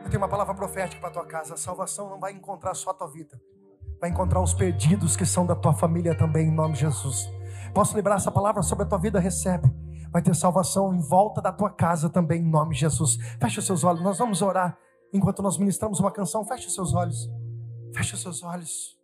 Eu 0.04 0.10
tenho 0.10 0.22
uma 0.22 0.30
palavra 0.30 0.54
profética 0.54 1.00
para 1.00 1.12
tua 1.12 1.26
casa: 1.26 1.54
a 1.54 1.58
salvação 1.58 2.10
não 2.10 2.20
vai 2.20 2.34
encontrar 2.34 2.74
só 2.74 2.90
a 2.90 2.94
tua 2.94 3.08
vida, 3.08 3.42
vai 4.00 4.10
encontrar 4.10 4.42
os 4.42 4.54
perdidos 4.54 5.16
que 5.16 5.26
são 5.26 5.46
da 5.46 5.56
tua 5.56 5.74
família 5.74 6.16
também, 6.16 6.48
em 6.48 6.52
nome 6.52 6.74
de 6.74 6.82
Jesus. 6.82 7.30
Posso 7.74 7.96
liberar 7.96 8.16
essa 8.16 8.32
palavra 8.32 8.62
sobre 8.62 8.86
a 8.86 8.88
tua 8.88 8.98
vida? 8.98 9.20
Recebe. 9.20 9.72
Vai 10.12 10.22
ter 10.22 10.36
salvação 10.36 10.94
em 10.94 11.00
volta 11.00 11.42
da 11.42 11.52
tua 11.52 11.70
casa 11.70 12.10
também, 12.10 12.42
em 12.42 12.50
nome 12.50 12.74
de 12.74 12.82
Jesus. 12.82 13.18
Feche 13.40 13.60
os 13.60 13.66
seus 13.66 13.84
olhos, 13.84 14.02
nós 14.02 14.18
vamos 14.18 14.42
orar 14.42 14.78
enquanto 15.14 15.42
nós 15.42 15.58
ministramos 15.58 16.00
uma 16.00 16.12
canção. 16.12 16.46
Feche 16.46 16.68
os 16.68 16.74
seus 16.74 16.94
olhos. 16.94 17.30
Feche 17.94 18.16
os 18.16 18.22
seus 18.22 18.44
olhos. 18.44 18.99